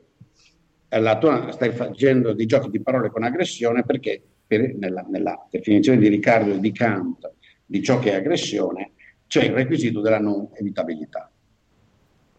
la 0.88 1.18
tua 1.18 1.52
stai 1.52 1.72
facendo 1.72 2.32
dei 2.32 2.46
giochi 2.46 2.70
di 2.70 2.80
parole 2.80 3.10
con 3.10 3.24
aggressione 3.24 3.84
perché 3.84 4.22
per, 4.46 4.76
nella, 4.76 5.06
nella, 5.10 5.48
definizione 5.50 5.98
di 5.98 6.08
Riccardo 6.08 6.54
e 6.54 6.60
di 6.60 6.72
Kant 6.72 7.32
di 7.66 7.82
ciò 7.82 8.00
che 8.00 8.12
è 8.12 8.16
aggressione 8.16 8.92
c'è 9.28 9.44
il 9.44 9.54
requisito 9.54 10.02
della 10.02 10.20
non 10.20 10.50
evitabilità. 10.54 11.30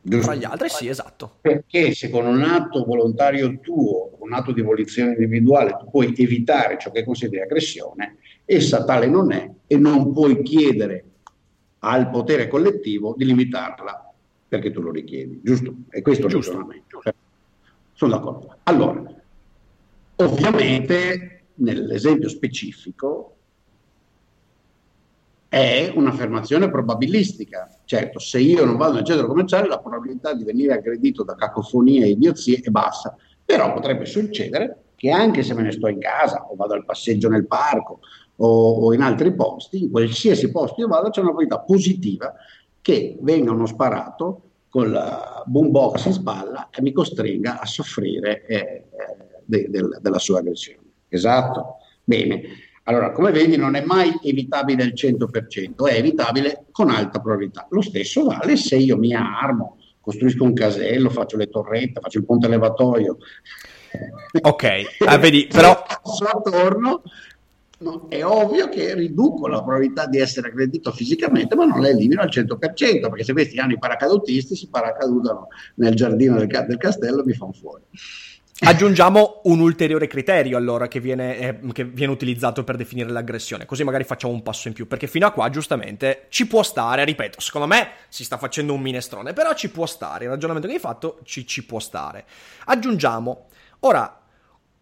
Giusto? 0.01 0.27
Tra 0.27 0.37
gli 0.37 0.45
altri 0.45 0.69
sì, 0.69 0.87
esatto. 0.87 1.39
Perché 1.41 1.93
se 1.93 2.11
con 2.11 2.27
un 2.27 2.43
atto 2.43 2.85
volontario 2.85 3.59
tuo, 3.59 4.17
un 4.21 4.33
atto 4.33 4.53
di 4.53 4.63
volizione 4.63 5.13
individuale, 5.13 5.77
tu 5.79 5.91
puoi 5.91 6.15
evitare 6.17 6.79
ciò 6.79 6.93
che 6.93 7.05
consideri 7.05 7.43
aggressione, 7.43 8.19
essa 8.45 8.85
tale 8.85 9.09
non 9.09 9.33
è 9.33 9.51
e 9.67 9.77
non 9.77 10.13
puoi 10.13 10.43
chiedere 10.43 11.05
al 11.81 12.09
potere 12.11 12.47
collettivo 12.47 13.15
di 13.17 13.25
limitarla 13.25 14.13
perché 14.49 14.71
tu 14.71 14.81
lo 14.81 14.93
richiedi, 14.93 15.41
giusto? 15.43 15.75
E 15.91 16.03
questo 16.03 16.27
è 16.27 16.29
il 16.29 16.35
ragionamento. 16.37 17.03
Sono 17.93 18.11
d'accordo. 18.13 18.57
Allora, 18.63 19.03
ovviamente 20.17 21.36
nell'esempio 21.57 22.29
specifico 22.29 23.37
è 25.49 25.93
un'affermazione 25.95 26.71
probabilistica. 26.71 27.71
Certo, 27.85 28.19
se 28.19 28.39
io 28.41 28.65
non 28.65 28.77
vado 28.77 28.95
nel 28.95 29.05
centro 29.05 29.27
commerciale 29.27 29.69
la 29.69 29.79
probabilità 29.79 30.35
di 30.35 30.45
venire 30.45 30.75
aggredito 30.75 31.23
da 31.23 31.35
cacofonia 31.35 32.05
e 32.05 32.11
idiozie 32.11 32.61
è 32.63 32.71
bassa, 32.71 33.17
però 33.45 33.73
potrebbe 33.73 34.05
succedere 34.07 34.83
che 34.97 35.11
anche 35.11 35.43
se 35.43 35.55
me 35.55 35.63
ne 35.63 35.73
sto 35.73 35.89
in 35.89 35.99
casa 35.99 36.47
o 36.49 36.57
vado 36.57 36.75
al 36.75 36.85
passeggio 36.85 37.29
nel 37.29 37.47
parco 37.47 38.01
o, 38.37 38.87
o 38.87 38.93
in 38.93 39.03
altri 39.03 39.35
posti, 39.35 39.85
in 39.85 39.91
qualsiasi 39.91 40.51
posto 40.51 40.81
io 40.81 40.89
vado, 40.89 41.11
c'è 41.11 41.21
una 41.21 41.31
probabilità 41.33 41.61
positiva 41.61 42.35
che 42.81 43.17
venga 43.21 43.53
uno 43.53 43.67
sparato 43.67 44.43
con 44.69 44.91
la 44.91 45.43
boombox 45.47 46.07
in 46.07 46.13
spalla 46.13 46.69
e 46.71 46.83
mi 46.83 46.93
costringa 46.93 47.61
a 47.61 47.67
soffrire 47.67 48.45
eh, 48.47 48.57
eh, 48.57 48.85
de, 49.45 49.71
de, 49.71 49.99
della 50.01 50.19
sua 50.19 50.41
aggressione. 50.41 50.86
Esatto. 51.09 51.79
Bene. 52.05 52.43
Allora, 52.85 53.11
come 53.11 53.33
vedi, 53.33 53.57
non 53.57 53.75
è 53.75 53.85
mai 53.85 54.13
evitabile 54.23 54.85
al 54.85 54.93
100%, 54.95 55.87
è 55.89 55.95
evitabile 55.95 56.67
con 56.71 56.89
alta 56.89 57.21
probabilità. 57.21 57.67
Lo 57.71 57.83
stesso 57.83 58.25
vale 58.25 58.57
se 58.57 58.77
io 58.77 58.97
mi 58.97 59.13
armo, 59.13 59.79
costruisco 60.01 60.45
un 60.45 60.53
casello, 60.53 61.11
faccio 61.11 61.37
le 61.37 61.49
torrette, 61.49 62.01
faccio 62.01 62.19
il 62.19 62.25
ponte 62.25 62.47
levatoio. 62.47 63.19
Ok, 64.43 64.65
ah, 65.05 65.19
vedi, 65.19 65.49
però... 65.51 65.73
attorno 65.73 67.03
No, 67.79 68.07
è 68.09 68.25
ovvio 68.25 68.71
che 68.71 68.95
riduco 68.95 69.49
la 69.49 69.63
probabilità 69.63 70.07
di 70.07 70.19
essere 70.19 70.49
aggredito 70.49 70.93
fisicamente, 70.93 71.55
ma 71.55 71.67
non 71.67 71.83
la 71.83 71.89
elimino 71.89 72.23
al 72.23 72.31
100%, 72.31 72.57
perché 72.57 73.23
se 73.23 73.33
questi 73.35 73.59
hanno 73.59 73.75
i 73.75 73.79
paracadutisti 73.79 74.57
si 74.57 74.69
paracadutano 74.69 75.49
nel 75.75 75.95
giardino 75.95 76.39
del, 76.39 76.47
del 76.47 76.79
castello 76.79 77.21
e 77.21 77.25
mi 77.27 77.35
fanno 77.35 77.53
fuori. 77.53 77.83
Aggiungiamo 78.59 79.43
un 79.45 79.61
ulteriore 79.61 80.07
criterio 80.07 80.57
allora 80.57 80.89
che 80.89 80.99
viene, 80.99 81.39
eh, 81.39 81.73
che 81.73 81.85
viene, 81.85 82.11
utilizzato 82.11 82.65
per 82.65 82.77
definire 82.77 83.11
l'aggressione, 83.11 83.67
così 83.67 83.85
magari 83.85 84.05
facciamo 84.05 84.33
un 84.33 84.43
passo 84.43 84.69
in 84.69 84.75
più, 84.75 84.87
perché 84.87 85.07
fino 85.07 85.27
a 85.27 85.31
qua 85.31 85.51
giustamente 85.51 86.25
ci 86.31 86.47
può 86.47 86.63
stare, 86.63 87.05
ripeto, 87.05 87.39
secondo 87.39 87.67
me 87.67 87.91
si 88.09 88.25
sta 88.25 88.39
facendo 88.39 88.73
un 88.73 88.81
minestrone, 88.81 89.35
però 89.35 89.53
ci 89.53 89.69
può 89.69 89.85
stare, 89.85 90.25
il 90.25 90.31
ragionamento 90.31 90.69
che 90.69 90.75
hai 90.75 90.81
fatto 90.81 91.21
ci, 91.25 91.47
ci 91.47 91.67
può 91.67 91.79
stare. 91.79 92.25
Aggiungiamo, 92.65 93.49
ora 93.81 94.23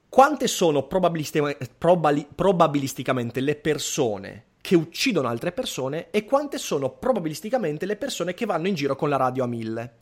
quante 0.09 0.47
sono 0.47 0.85
probabilistic- 0.85 1.71
probali- 1.77 2.29
probabilisticamente 2.33 3.41
le 3.41 3.57
persone 3.57 4.45
che 4.61 4.77
uccidono 4.77 5.27
altre 5.27 5.51
persone 5.51 6.11
e 6.13 6.25
quante 6.25 6.59
sono 6.59 6.91
probabilisticamente 6.91 7.87
le 7.87 7.97
persone 7.97 8.35
che 8.35 8.47
vanno 8.47 8.69
in 8.69 8.75
giro 8.75 8.95
con 8.95 9.09
la 9.09 9.17
radio 9.17 9.43
a 9.43 9.49
mille. 9.49 9.95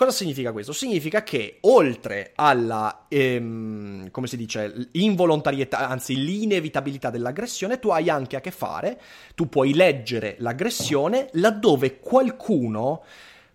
Cosa 0.00 0.12
significa 0.12 0.50
questo? 0.50 0.72
Significa 0.72 1.22
che 1.22 1.58
oltre 1.60 2.32
alla, 2.34 3.04
ehm, 3.06 4.10
come 4.10 4.28
si 4.28 4.38
dice, 4.38 4.88
involontarietà, 4.92 5.86
anzi 5.88 6.16
l'inevitabilità 6.16 7.10
dell'aggressione, 7.10 7.78
tu 7.78 7.90
hai 7.90 8.08
anche 8.08 8.36
a 8.36 8.40
che 8.40 8.50
fare, 8.50 8.98
tu 9.34 9.50
puoi 9.50 9.74
leggere 9.74 10.36
l'aggressione 10.38 11.28
laddove 11.32 11.98
qualcuno 11.98 13.02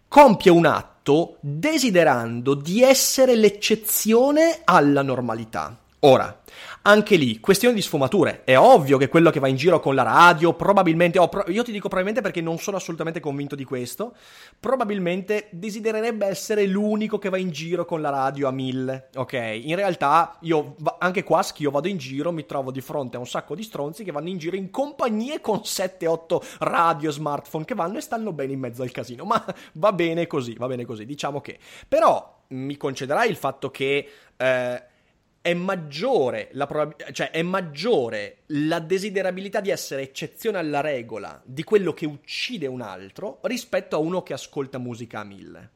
compie 0.07 0.51
un 0.51 0.67
atto 0.67 1.37
desiderando 1.39 2.53
di 2.53 2.83
essere 2.83 3.33
l'eccezione 3.33 4.61
alla 4.65 5.01
normalità. 5.01 5.75
Ora, 6.01 6.41
anche 6.87 7.15
lì, 7.15 7.39
questione 7.39 7.73
di 7.73 7.81
sfumature. 7.81 8.43
È 8.43 8.57
ovvio 8.57 8.97
che 8.97 9.09
quello 9.09 9.31
che 9.31 9.39
va 9.39 9.47
in 9.47 9.55
giro 9.55 9.79
con 9.79 9.95
la 9.95 10.03
radio, 10.03 10.53
probabilmente, 10.53 11.17
oh, 11.17 11.27
pro- 11.27 11.45
io 11.47 11.63
ti 11.63 11.71
dico 11.71 11.87
probabilmente 11.87 12.21
perché 12.21 12.41
non 12.41 12.59
sono 12.59 12.77
assolutamente 12.77 13.19
convinto 13.19 13.55
di 13.55 13.63
questo, 13.63 14.13
probabilmente 14.59 15.47
desidererebbe 15.51 16.27
essere 16.27 16.65
l'unico 16.67 17.17
che 17.17 17.29
va 17.29 17.37
in 17.37 17.49
giro 17.49 17.85
con 17.85 18.01
la 18.01 18.09
radio 18.09 18.47
a 18.47 18.51
mille, 18.51 19.09
ok? 19.15 19.33
In 19.63 19.75
realtà, 19.75 20.37
io, 20.41 20.75
anche 20.99 21.23
qua, 21.23 21.43
io 21.57 21.71
vado 21.71 21.87
in 21.87 21.97
giro, 21.97 22.31
mi 22.31 22.45
trovo 22.45 22.71
di 22.71 22.81
fronte 22.81 23.17
a 23.17 23.19
un 23.19 23.27
sacco 23.27 23.55
di 23.55 23.63
stronzi 23.63 24.03
che 24.03 24.11
vanno 24.11 24.29
in 24.29 24.37
giro 24.37 24.55
in 24.55 24.69
compagnie 24.69 25.41
con 25.41 25.61
7-8 25.63 26.57
radio, 26.59 27.09
smartphone 27.09 27.65
che 27.65 27.73
vanno 27.73 27.97
e 27.97 28.01
stanno 28.01 28.31
bene 28.31 28.53
in 28.53 28.59
mezzo 28.59 28.83
al 28.83 28.91
casino, 28.91 29.25
ma 29.25 29.43
va 29.73 29.91
bene 29.91 30.27
così, 30.27 30.53
va 30.53 30.67
bene 30.67 30.85
così, 30.85 31.05
diciamo 31.05 31.41
che. 31.41 31.57
Però, 31.87 32.43
mi 32.49 32.77
concederai 32.77 33.27
il 33.27 33.37
fatto 33.37 33.71
che... 33.71 34.07
Eh, 34.37 34.83
è 35.45 35.53
maggiore 35.53 36.49
la, 36.53 36.65
probab- 36.65 37.11
cioè 37.11 37.29
è 37.29 37.43
maggiore 37.43 38.37
la 38.47 38.79
desiderabilità 38.79 39.61
di 39.61 39.69
essere 39.69 40.01
eccezione 40.01 40.57
alla 40.57 40.81
regola 40.81 41.39
di 41.45 41.63
quello 41.63 41.93
che 41.93 42.07
uccide 42.07 42.65
un 42.65 42.81
altro 42.81 43.37
rispetto 43.43 43.95
a 43.95 43.99
uno 43.99 44.23
che 44.23 44.33
ascolta 44.33 44.79
musica 44.79 45.19
a 45.19 45.23
mille. 45.23 45.69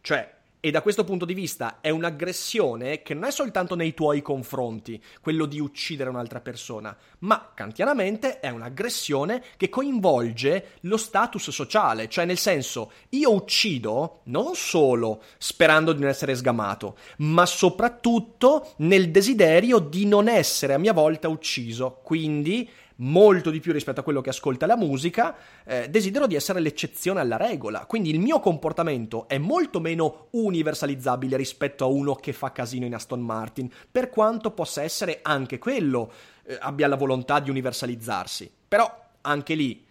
Cioè, 0.00 0.35
e 0.66 0.72
da 0.72 0.82
questo 0.82 1.04
punto 1.04 1.24
di 1.24 1.32
vista 1.32 1.78
è 1.80 1.90
un'aggressione 1.90 3.00
che 3.02 3.14
non 3.14 3.22
è 3.22 3.30
soltanto 3.30 3.76
nei 3.76 3.94
tuoi 3.94 4.20
confronti, 4.20 5.00
quello 5.20 5.46
di 5.46 5.60
uccidere 5.60 6.10
un'altra 6.10 6.40
persona, 6.40 6.96
ma 7.20 7.52
kantianamente 7.54 8.40
è 8.40 8.48
un'aggressione 8.48 9.44
che 9.56 9.68
coinvolge 9.68 10.70
lo 10.80 10.96
status 10.96 11.50
sociale, 11.50 12.08
cioè 12.08 12.24
nel 12.24 12.36
senso 12.36 12.90
io 13.10 13.32
uccido 13.32 14.22
non 14.24 14.56
solo 14.56 15.22
sperando 15.38 15.92
di 15.92 16.00
non 16.00 16.08
essere 16.08 16.34
sgamato, 16.34 16.96
ma 17.18 17.46
soprattutto 17.46 18.72
nel 18.78 19.12
desiderio 19.12 19.78
di 19.78 20.04
non 20.04 20.26
essere 20.26 20.74
a 20.74 20.78
mia 20.78 20.92
volta 20.92 21.28
ucciso, 21.28 22.00
quindi 22.02 22.68
molto 22.96 23.50
di 23.50 23.60
più 23.60 23.72
rispetto 23.72 24.00
a 24.00 24.02
quello 24.02 24.20
che 24.20 24.30
ascolta 24.30 24.66
la 24.66 24.76
musica, 24.76 25.36
eh, 25.64 25.88
desidero 25.88 26.26
di 26.26 26.34
essere 26.34 26.60
l'eccezione 26.60 27.20
alla 27.20 27.36
regola. 27.36 27.86
Quindi 27.86 28.10
il 28.10 28.20
mio 28.20 28.40
comportamento 28.40 29.28
è 29.28 29.38
molto 29.38 29.80
meno 29.80 30.28
universalizzabile 30.30 31.36
rispetto 31.36 31.84
a 31.84 31.88
uno 31.88 32.14
che 32.14 32.32
fa 32.32 32.52
casino 32.52 32.86
in 32.86 32.94
Aston 32.94 33.20
Martin, 33.20 33.70
per 33.90 34.08
quanto 34.08 34.52
possa 34.52 34.82
essere 34.82 35.20
anche 35.22 35.58
quello 35.58 36.12
eh, 36.44 36.56
abbia 36.60 36.88
la 36.88 36.96
volontà 36.96 37.40
di 37.40 37.50
universalizzarsi. 37.50 38.50
Però 38.68 39.04
anche 39.22 39.54
lì 39.54 39.84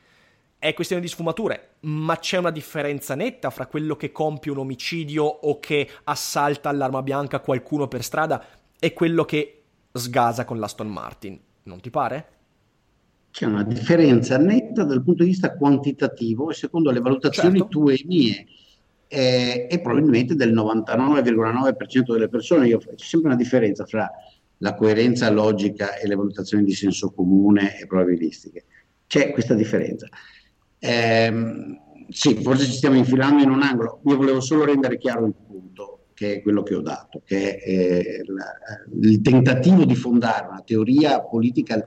è 0.58 0.74
questione 0.74 1.02
di 1.02 1.08
sfumature, 1.08 1.76
ma 1.82 2.18
c'è 2.18 2.38
una 2.38 2.50
differenza 2.50 3.14
netta 3.14 3.52
fra 3.52 3.68
quello 3.68 3.96
che 3.96 4.12
compie 4.12 4.52
un 4.52 4.60
omicidio 4.60 5.24
o 5.24 5.60
che 5.60 5.88
assalta 6.06 6.70
all'arma 6.70 7.04
bianca 7.04 7.40
qualcuno 7.40 7.88
per 7.88 8.04
strada 8.04 8.44
e 8.80 8.94
quello 8.94 9.26
che 9.26 9.62
sgasa 9.92 10.44
con 10.44 10.58
l'Aston 10.58 10.88
Martin. 10.88 11.40
Non 11.64 11.82
ti 11.82 11.92
pare? 11.92 12.35
C'è 13.36 13.46
una 13.46 13.66
differenza 13.66 14.38
netta 14.38 14.86
dal 14.86 15.04
punto 15.04 15.24
di 15.24 15.32
vista 15.32 15.58
quantitativo 15.58 16.52
e 16.52 16.54
secondo 16.54 16.90
le 16.90 17.02
valutazioni 17.02 17.58
certo. 17.58 17.68
tue 17.68 17.96
e 17.96 18.04
mie 18.06 18.46
eh, 19.10 19.68
e 19.70 19.82
probabilmente 19.82 20.36
del 20.36 20.54
99,9% 20.54 22.14
delle 22.14 22.30
persone. 22.30 22.70
Io, 22.70 22.78
c'è 22.78 22.94
sempre 22.96 23.32
una 23.32 23.38
differenza 23.38 23.86
fra 23.86 24.10
la 24.60 24.74
coerenza 24.74 25.30
logica 25.30 25.98
e 25.98 26.08
le 26.08 26.16
valutazioni 26.16 26.64
di 26.64 26.74
senso 26.74 27.12
comune 27.12 27.78
e 27.78 27.86
probabilistiche. 27.88 28.64
C'è 29.06 29.32
questa 29.32 29.54
differenza. 29.54 30.08
Eh, 30.80 31.34
sì, 32.08 32.36
forse 32.36 32.64
ci 32.64 32.72
stiamo 32.72 32.96
infilando 32.96 33.44
in 33.44 33.50
un 33.50 33.64
angolo. 33.64 34.00
Io 34.06 34.16
volevo 34.16 34.40
solo 34.40 34.64
rendere 34.64 34.98
chiaro 34.98 35.26
il 35.26 35.34
punto, 35.46 36.06
che 36.14 36.36
è 36.36 36.42
quello 36.42 36.64
che 36.64 36.76
ho 36.76 36.82
dato, 36.82 37.22
che 37.26 37.58
è 37.58 37.70
eh, 37.70 38.24
la, 38.28 38.46
il 39.02 39.20
tentativo 39.20 39.84
di 39.84 39.96
fondare 39.96 40.48
una 40.48 40.62
teoria 40.62 41.22
politica 41.22 41.86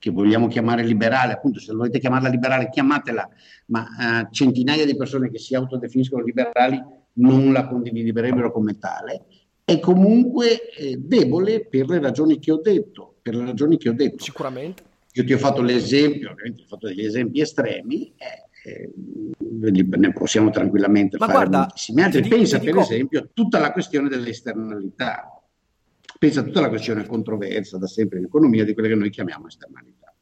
che 0.00 0.10
vogliamo 0.10 0.48
chiamare 0.48 0.82
liberale, 0.82 1.34
appunto 1.34 1.60
se 1.60 1.74
volete 1.74 2.00
chiamarla 2.00 2.30
liberale 2.30 2.70
chiamatela, 2.70 3.28
ma 3.66 3.82
uh, 3.82 4.32
centinaia 4.32 4.86
di 4.86 4.96
persone 4.96 5.30
che 5.30 5.38
si 5.38 5.54
autodefiniscono 5.54 6.24
liberali 6.24 6.82
non 7.14 7.52
la 7.52 7.68
condividerebbero 7.68 8.50
come 8.50 8.78
tale, 8.78 9.26
è 9.62 9.78
comunque 9.78 10.70
eh, 10.70 10.96
debole 10.96 11.66
per 11.66 11.88
le 11.88 12.00
ragioni 12.00 12.38
che 12.38 12.50
ho 12.50 12.60
detto, 12.60 13.16
per 13.20 13.36
le 13.36 13.44
ragioni 13.44 13.76
che 13.76 13.90
ho 13.90 13.92
detto. 13.92 14.24
Sicuramente. 14.24 14.82
Io 15.12 15.24
ti 15.24 15.34
ho 15.34 15.38
fatto 15.38 15.60
l'esempio, 15.60 16.30
ovviamente 16.30 16.62
ho 16.62 16.66
fatto 16.66 16.86
degli 16.86 17.04
esempi 17.04 17.42
estremi, 17.42 18.14
eh, 18.16 18.70
eh, 18.70 18.90
ne 19.38 20.12
possiamo 20.12 20.48
tranquillamente 20.48 21.18
Ma 21.18 21.26
fare 21.26 21.38
guarda, 21.38 21.58
moltissimi 21.58 22.02
altri. 22.02 22.26
Pensa 22.26 22.58
per 22.58 22.66
dico... 22.68 22.80
esempio 22.80 23.20
a 23.20 23.28
tutta 23.32 23.58
la 23.58 23.72
questione 23.72 24.08
dell'esternalità 24.08 25.39
pensa 26.20 26.40
a 26.40 26.42
tutta 26.42 26.60
la 26.60 26.68
questione 26.68 27.06
controversa 27.06 27.78
da 27.78 27.86
sempre 27.86 28.18
in 28.18 28.26
economia 28.26 28.62
di 28.62 28.74
quelle 28.74 28.88
che 28.88 28.94
noi 28.94 29.08
chiamiamo 29.08 29.46
esternalità. 29.46 30.14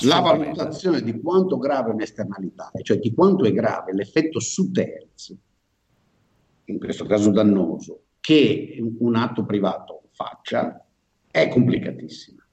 la 0.00 0.20
valutazione 0.20 1.00
di 1.00 1.18
quanto 1.22 1.56
grave 1.56 1.88
è 1.88 1.94
un'esternalità, 1.94 2.70
cioè 2.82 2.98
di 2.98 3.14
quanto 3.14 3.46
è 3.46 3.52
grave 3.52 3.94
l'effetto 3.94 4.38
su 4.38 4.70
terzi, 4.70 5.34
in 6.64 6.78
questo 6.78 7.06
caso 7.06 7.30
dannoso, 7.30 8.02
che 8.20 8.78
un 8.98 9.16
atto 9.16 9.46
privato 9.46 10.02
faccia, 10.10 10.84
è 11.30 11.48
complicatissima. 11.48 12.46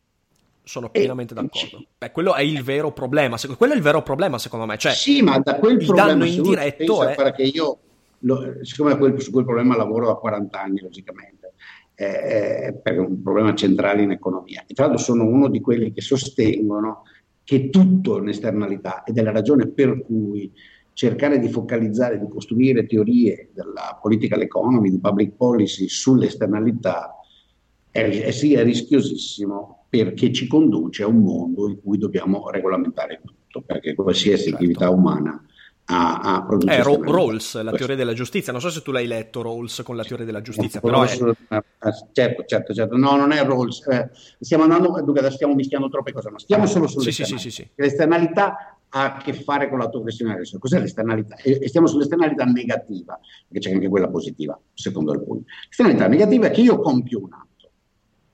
Sono 0.64 0.90
pienamente 0.90 1.34
d'accordo. 1.34 1.86
Beh, 1.98 2.12
quello 2.12 2.34
è 2.34 2.44
il 2.44 2.64
vero 2.64 2.94
problema. 2.94 3.36
Quello 3.58 3.74
è 3.74 3.76
il 3.76 3.82
vero 3.82 4.02
problema, 4.04 4.38
secondo 4.38 4.66
me. 4.66 4.78
Cioè, 4.78 4.94
sì, 4.94 5.22
ma 5.22 5.38
da 5.40 5.58
quel 5.58 5.82
il 5.82 5.86
problema 5.86 6.08
danno 6.08 6.24
indiretto 6.24 7.06
è... 7.06 7.14
Perché 7.16 7.44
io, 7.44 7.80
lo, 8.24 8.58
siccome 8.62 8.98
quel, 8.98 9.20
su 9.22 9.32
quel 9.32 9.46
problema 9.46 9.76
lavoro 9.76 10.08
da 10.08 10.16
40 10.16 10.62
anni, 10.62 10.82
logicamente, 10.82 11.54
eh, 11.96 12.80
per 12.82 13.00
un 13.00 13.22
problema 13.22 13.54
centrale 13.54 14.02
in 14.02 14.12
economia. 14.12 14.64
E 14.68 14.74
tra 14.74 14.86
l'altro 14.86 15.04
sono 15.04 15.26
uno 15.26 15.48
di 15.48 15.62
quelli 15.62 15.92
che 15.92 16.02
sostengono 16.02 17.04
che 17.44 17.70
tutto 17.70 18.18
è 18.18 18.22
un'esternalità 18.22 19.04
ed 19.04 19.18
è 19.18 19.22
la 19.22 19.32
ragione 19.32 19.68
per 19.68 20.02
cui 20.04 20.52
cercare 20.94 21.40
di 21.40 21.50
focalizzare, 21.50 22.20
di 22.20 22.28
costruire 22.28 22.86
teorie 22.86 23.50
della 23.54 23.98
political 24.02 24.42
economy, 24.42 24.90
di 24.90 25.00
public 25.00 25.36
policy 25.36 25.88
sulle 25.88 26.28
esternalità 26.28 27.18
è, 27.90 28.02
è, 28.02 28.32
sì, 28.32 28.54
è 28.54 28.64
rischiosissimo 28.64 29.86
perché 29.90 30.32
ci 30.32 30.48
conduce 30.48 31.04
a 31.04 31.08
un 31.08 31.22
mondo 31.22 31.68
in 31.68 31.80
cui 31.82 31.98
dobbiamo 31.98 32.50
regolamentare 32.50 33.22
tutto, 33.24 33.62
perché 33.62 33.94
qualsiasi 33.94 34.44
certo. 34.44 34.56
attività 34.56 34.90
umana 34.90 35.46
a, 35.86 36.20
a 36.20 36.46
produrre. 36.46 36.76
Eh, 36.76 36.84
Ro- 36.84 37.04
Rawls, 37.04 37.62
la 37.62 37.72
teoria 37.72 37.96
della 37.96 38.14
giustizia. 38.14 38.52
Non 38.52 38.62
so 38.62 38.70
se 38.70 38.82
tu 38.82 38.92
l'hai 38.92 39.08
letto, 39.08 39.42
Rawls 39.42 39.82
con 39.84 39.96
la 39.96 40.04
teoria 40.04 40.26
della 40.26 40.42
giustizia, 40.42 40.80
no, 40.82 40.90
però 40.90 41.04
è... 41.04 41.64
Certo, 42.12 42.44
certo, 42.46 42.74
certo. 42.74 42.98
No, 42.98 43.16
non 43.16 43.32
è 43.32 43.44
Rawls. 43.44 43.86
Eh, 43.88 44.10
stiamo 44.40 44.64
andando, 44.64 44.90
dunque 45.02 45.20
adesso 45.20 45.36
stiamo 45.36 45.54
mischiando 45.56 45.90
troppe 45.90 46.14
cose, 46.14 46.30
ma 46.30 46.40
stiamo 46.40 46.66
solo 46.66 46.88
sulle 46.88 47.12
sì, 47.12 47.24
sì, 47.24 47.38
sì, 47.38 47.52
sì, 47.52 47.70
L'esternalità 47.76 48.78
ha 48.96 49.16
a 49.16 49.18
che 49.18 49.34
fare 49.34 49.70
con 49.70 49.80
la 49.80 49.90
tua 49.90 50.02
questione 50.02 50.34
adesso. 50.34 50.60
Cos'è 50.60 50.80
l'esternalità? 50.80 51.36
E 51.36 51.68
stiamo 51.68 51.88
sull'esternalità 51.88 52.46
negativa, 52.46 53.20
perché 53.48 53.68
c'è 53.68 53.74
anche 53.74 53.90
quella 53.90 54.10
positiva, 54.10 54.60
secondo 54.74 55.12
alcuni. 55.12 55.44
L'esternalità 55.68 56.08
negativa 56.08 56.48
è 56.48 56.52
che 56.52 56.62
io 56.62 56.80
compio 56.80 57.20
un 57.24 57.34
atto. 57.34 57.70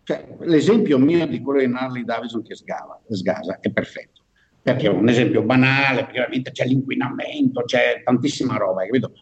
Cioè, 0.03 0.37
l'esempio 0.41 0.97
mio 0.97 1.25
di 1.27 1.39
quello 1.39 1.65
di 1.65 1.71
Harley 1.73 2.03
Davidson 2.03 2.41
che 2.43 2.55
sgava, 2.55 2.99
sgasa 3.07 3.59
è 3.61 3.71
perfetto 3.71 4.18
perché 4.61 4.87
è 4.87 4.89
un 4.89 5.07
esempio 5.07 5.43
banale, 5.43 6.03
perché 6.03 6.19
veramente 6.19 6.51
c'è 6.51 6.65
l'inquinamento, 6.65 7.63
c'è 7.63 8.01
tantissima 8.03 8.57
roba, 8.57 8.83
capito? 8.85 9.13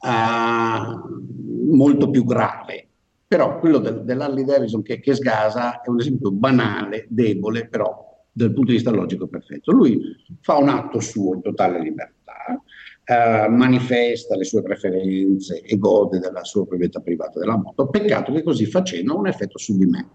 Uh, 0.00 1.74
molto 1.74 2.10
più 2.10 2.24
grave. 2.24 2.86
Però 3.26 3.58
quello 3.58 3.78
del, 3.78 4.04
dell'Harley 4.04 4.44
Davidson 4.44 4.82
che, 4.82 5.00
che 5.00 5.14
sgasa 5.14 5.82
è 5.82 5.88
un 5.88 6.00
esempio 6.00 6.30
banale, 6.30 7.06
debole, 7.08 7.68
però 7.68 8.06
dal 8.32 8.52
punto 8.52 8.70
di 8.70 8.76
vista 8.76 8.90
logico 8.90 9.26
perfetto. 9.26 9.72
Lui 9.72 10.00
fa 10.40 10.56
un 10.56 10.68
atto 10.68 11.00
suo 11.00 11.34
in 11.34 11.42
totale 11.42 11.80
libertà, 11.80 12.46
uh, 12.54 13.52
manifesta 13.52 14.36
le 14.36 14.44
sue 14.44 14.62
preferenze 14.62 15.60
e 15.60 15.76
gode 15.76 16.20
della 16.20 16.44
sua 16.44 16.66
proprietà 16.66 17.00
privata 17.00 17.38
della 17.38 17.56
moto. 17.56 17.88
Peccato 17.88 18.32
che 18.32 18.42
così 18.42 18.64
facendo 18.64 19.12
ha 19.12 19.18
un 19.18 19.26
effetto 19.26 19.58
su 19.58 19.76
di 19.76 19.84
me, 19.84 20.08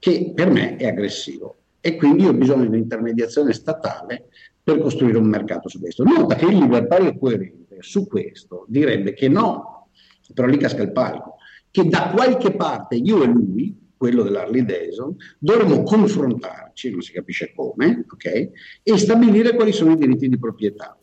che 0.00 0.32
per 0.34 0.50
me 0.50 0.76
è 0.76 0.88
aggressivo 0.88 1.58
e 1.86 1.96
quindi 1.96 2.24
ho 2.24 2.32
bisogno 2.32 2.62
di 2.62 2.68
un'intermediazione 2.68 3.52
statale 3.52 4.28
per 4.62 4.78
costruire 4.78 5.18
un 5.18 5.26
mercato 5.26 5.68
su 5.68 5.78
questo. 5.78 6.02
Nota 6.02 6.34
che 6.34 6.46
il 6.46 6.56
libertario 6.56 7.14
coerente 7.18 7.76
su 7.80 8.06
questo 8.06 8.64
direbbe 8.68 9.12
che 9.12 9.28
no, 9.28 9.90
però 10.32 10.46
lì 10.46 10.56
casca 10.56 10.80
il 10.80 10.92
palco, 10.92 11.34
che 11.70 11.86
da 11.86 12.08
qualche 12.14 12.56
parte 12.56 12.94
io 12.94 13.22
e 13.22 13.26
lui, 13.26 13.78
quello 13.98 14.22
dell'Harley 14.22 14.64
Davidson, 14.64 15.14
dovremmo 15.38 15.82
confrontarci, 15.82 16.90
non 16.90 17.02
si 17.02 17.12
capisce 17.12 17.52
come, 17.54 18.06
ok, 18.10 18.50
e 18.82 18.96
stabilire 18.96 19.54
quali 19.54 19.72
sono 19.72 19.92
i 19.92 19.98
diritti 19.98 20.26
di 20.26 20.38
proprietà 20.38 20.98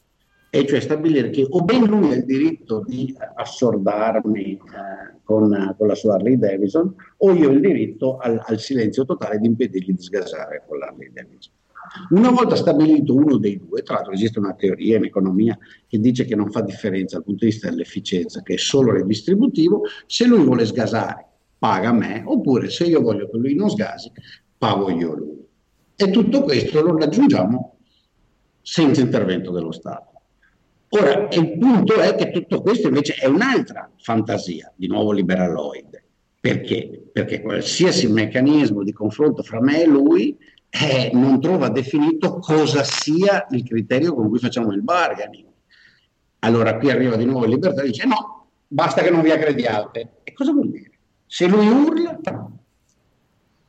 e 0.53 0.65
cioè 0.67 0.81
stabilire 0.81 1.29
che 1.29 1.47
o 1.49 1.61
ben 1.63 1.85
lui 1.85 2.11
ha 2.11 2.15
il 2.15 2.25
diritto 2.25 2.83
di 2.85 3.15
assordarmi 3.35 4.51
eh, 4.51 4.59
con, 5.23 5.75
con, 5.77 5.87
la 5.87 5.95
sua 5.95 6.15
Harley 6.15 6.37
Davidson 6.37 6.93
o 7.17 7.31
io 7.31 7.49
ho 7.49 7.51
il 7.53 7.61
diritto 7.61 8.17
al, 8.17 8.39
al 8.45 8.59
silenzio 8.59 9.05
totale 9.05 9.39
di 9.39 9.47
impedirgli 9.47 9.93
di 9.93 10.01
sgasare 10.01 10.63
con 10.67 10.77
l'Harley 10.77 11.09
Davidson. 11.13 11.53
Una 12.09 12.31
volta 12.31 12.55
stabilito 12.55 13.15
uno 13.15 13.37
dei 13.37 13.57
due, 13.57 13.81
tra 13.81 13.95
l'altro 13.95 14.13
esiste 14.13 14.39
una 14.39 14.53
teoria 14.53 14.97
in 14.97 15.05
economia 15.05 15.57
che 15.87 15.99
dice 15.99 16.25
che 16.25 16.35
non 16.35 16.51
fa 16.51 16.61
differenza 16.61 17.15
dal 17.15 17.25
punto 17.25 17.45
di 17.45 17.51
vista 17.51 17.69
dell'efficienza, 17.69 18.41
che 18.41 18.55
è 18.55 18.57
solo 18.57 18.91
redistributivo, 18.91 19.83
se 20.05 20.25
lui 20.25 20.43
vuole 20.43 20.65
sgasare 20.65 21.27
paga 21.61 21.91
me, 21.93 22.23
oppure 22.25 22.71
se 22.71 22.85
io 22.85 23.01
voglio 23.01 23.29
che 23.29 23.37
lui 23.37 23.53
non 23.53 23.69
sgasi, 23.69 24.11
pago 24.57 24.89
io 24.89 25.13
lui. 25.13 25.45
E 25.95 26.09
tutto 26.09 26.41
questo 26.41 26.81
lo 26.81 26.97
raggiungiamo 26.97 27.77
senza 28.63 29.01
intervento 29.01 29.51
dello 29.51 29.71
Stato. 29.71 30.11
Ora, 30.93 31.30
il 31.32 31.58
punto 31.58 32.01
è 32.01 32.15
che 32.15 32.32
tutto 32.32 32.62
questo 32.62 32.88
invece 32.88 33.13
è 33.13 33.25
un'altra 33.25 33.89
fantasia, 33.97 34.73
di 34.75 34.88
nuovo 34.88 35.13
liberaloide. 35.13 36.04
Perché? 36.38 37.10
Perché 37.13 37.41
qualsiasi 37.41 38.08
meccanismo 38.08 38.84
di 38.84 38.91
confronto 38.91 39.41
fra 39.41 39.62
me 39.62 39.84
e 39.84 39.86
lui 39.86 40.38
eh, 40.69 41.12
non 41.13 41.39
trova 41.39 41.69
definito 41.69 42.39
cosa 42.39 42.84
sia 42.84 43.45
il 43.51 43.63
criterio 43.63 44.13
con 44.13 44.27
cui 44.27 44.39
facciamo 44.39 44.73
il 44.73 44.82
bargaining. 44.82 45.47
Allora 46.39 46.77
qui 46.77 46.89
arriva 46.89 47.15
di 47.15 47.25
nuovo 47.25 47.45
il 47.45 47.51
libertà 47.51 47.84
e 47.84 47.86
dice 47.86 48.06
no, 48.06 48.49
basta 48.67 49.01
che 49.01 49.12
non 49.12 49.21
vi 49.21 49.32
aggrediate. 49.32 50.15
E 50.23 50.34
cosa 50.34 50.51
vuol 50.51 50.71
dire? 50.71 50.91
Se 51.25 51.47
lui 51.47 51.67
urla, 51.67 52.19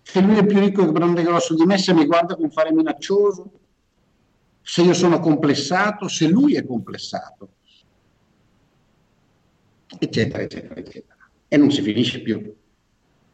se 0.03 0.21
lui 0.21 0.39
è 0.39 0.45
più 0.45 0.59
ricco 0.59 0.83
e 0.83 0.91
grande 0.91 1.23
grosso 1.23 1.55
di 1.55 1.65
me, 1.67 1.79
se 1.79 1.93
mi 1.95 2.05
guarda 2.05 2.35
con 2.35 2.51
fare 2.51 2.73
minaccioso, 2.73 3.62
se 4.63 4.83
io 4.83 4.95
sono 4.95 5.19
complessato, 5.19 6.09
se 6.09 6.29
lui 6.29 6.55
è 6.55 6.65
complessato, 6.65 7.49
eccetera, 9.99 10.43
eccetera, 10.43 10.77
eccetera. 10.77 11.17
E 11.49 11.57
non 11.57 11.71
si 11.71 11.83
finisce 11.83 12.21
più. 12.21 12.55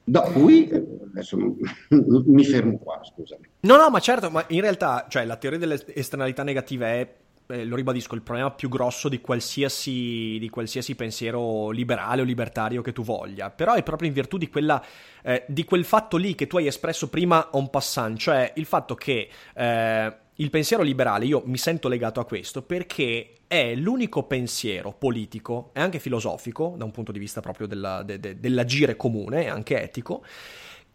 Da 0.03 0.23
cui, 0.23 0.69
adesso 0.71 1.37
mi 1.91 2.45
fermo 2.45 2.79
qua, 2.79 3.01
scusami. 3.03 3.47
No, 3.61 3.77
no, 3.77 3.91
ma 3.91 4.01
certo, 4.01 4.31
ma 4.31 4.45
in 4.49 4.61
realtà, 4.61 5.07
cioè, 5.09 5.25
la 5.25 5.37
teoria 5.37 5.59
delle 5.59 5.85
esternalità 5.95 6.43
negative 6.43 6.87
è 6.87 7.15
eh, 7.51 7.65
lo 7.65 7.77
ribadisco, 7.77 8.15
il 8.15 8.23
problema 8.23 8.51
più 8.51 8.69
grosso 8.69 9.09
di 9.09 9.21
qualsiasi, 9.21 10.39
di 10.39 10.49
qualsiasi, 10.51 10.95
pensiero 10.95 11.71
liberale 11.71 12.21
o 12.21 12.25
libertario 12.25 12.83
che 12.83 12.93
tu 12.93 13.03
voglia, 13.03 13.51
però 13.51 13.73
è 13.73 13.83
proprio 13.83 14.09
in 14.09 14.15
virtù 14.15 14.37
di, 14.37 14.49
quella, 14.49 14.85
eh, 15.23 15.45
di 15.49 15.65
quel 15.65 15.85
fatto 15.85 16.17
lì 16.19 16.35
che 16.35 16.47
tu 16.47 16.59
hai 16.59 16.67
espresso 16.67 17.09
prima 17.09 17.49
en 17.53 17.71
passant, 17.71 18.19
cioè 18.19 18.53
il 18.57 18.67
fatto 18.67 18.95
che 18.95 19.29
eh, 19.55 20.17
il 20.41 20.51
pensiero 20.51 20.83
liberale, 20.83 21.25
io 21.25 21.43
mi 21.47 21.59
sento 21.59 21.89
legato 21.89 22.21
a 22.21 22.25
questo 22.25 22.63
perché 22.63 23.33
è 23.49 23.75
l'unico 23.75 24.23
pensiero 24.25 24.93
politico 24.93 25.71
e 25.73 25.81
anche 25.81 25.99
filosofico, 25.99 26.75
da 26.77 26.85
un 26.85 26.93
punto 26.93 27.11
di 27.11 27.19
vista 27.19 27.41
proprio 27.41 27.67
della, 27.67 28.03
de, 28.03 28.21
de, 28.21 28.39
dell'agire 28.39 28.97
comune 28.97 29.49
anche 29.49 29.83
etico, 29.83 30.25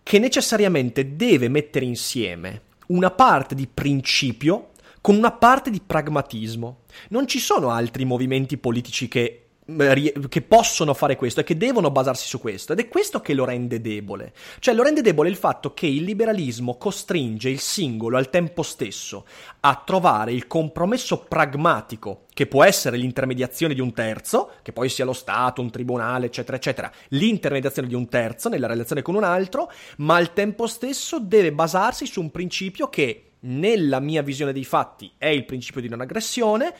che 0.01 0.19
necessariamente 0.19 1.15
deve 1.15 1.49
mettere 1.49 1.85
insieme 1.85 2.61
una 2.87 3.11
parte 3.11 3.55
di 3.55 3.67
principio 3.67 4.69
con 5.01 5.17
una 5.17 5.31
parte 5.31 5.69
di 5.69 5.81
pragmatismo. 5.85 6.83
Non 7.09 7.27
ci 7.27 7.39
sono 7.39 7.69
altri 7.69 8.05
movimenti 8.05 8.57
politici 8.57 9.09
che 9.09 9.42
che 9.65 10.41
possono 10.41 10.93
fare 10.93 11.15
questo 11.15 11.39
e 11.39 11.43
che 11.43 11.55
devono 11.55 11.89
basarsi 11.89 12.27
su 12.27 12.39
questo 12.39 12.73
ed 12.73 12.79
è 12.79 12.87
questo 12.89 13.21
che 13.21 13.33
lo 13.33 13.45
rende 13.45 13.79
debole. 13.79 14.33
Cioè 14.59 14.73
lo 14.73 14.83
rende 14.83 15.01
debole 15.01 15.29
il 15.29 15.37
fatto 15.37 15.73
che 15.73 15.87
il 15.87 16.03
liberalismo 16.03 16.77
costringe 16.77 17.49
il 17.49 17.59
singolo 17.59 18.17
al 18.17 18.29
tempo 18.29 18.61
stesso 18.61 19.25
a 19.61 19.81
trovare 19.85 20.33
il 20.33 20.47
compromesso 20.47 21.19
pragmatico 21.19 22.25
che 22.33 22.47
può 22.47 22.63
essere 22.63 22.97
l'intermediazione 22.97 23.73
di 23.73 23.79
un 23.79 23.93
terzo, 23.93 24.53
che 24.63 24.73
poi 24.73 24.89
sia 24.89 25.05
lo 25.05 25.13
Stato, 25.13 25.61
un 25.61 25.69
tribunale, 25.69 26.25
eccetera, 26.25 26.57
eccetera, 26.57 26.91
l'intermediazione 27.09 27.87
di 27.87 27.95
un 27.95 28.09
terzo 28.09 28.49
nella 28.49 28.67
relazione 28.67 29.01
con 29.01 29.15
un 29.15 29.23
altro, 29.23 29.71
ma 29.97 30.15
al 30.15 30.33
tempo 30.33 30.67
stesso 30.67 31.19
deve 31.19 31.53
basarsi 31.53 32.05
su 32.05 32.19
un 32.19 32.31
principio 32.31 32.89
che 32.89 33.29
nella 33.41 33.99
mia 33.99 34.21
visione 34.21 34.51
dei 34.51 34.63
fatti 34.63 35.11
è 35.17 35.27
il 35.27 35.45
principio 35.45 35.81
di 35.81 35.89
non 35.89 36.01
aggressione 36.01 36.73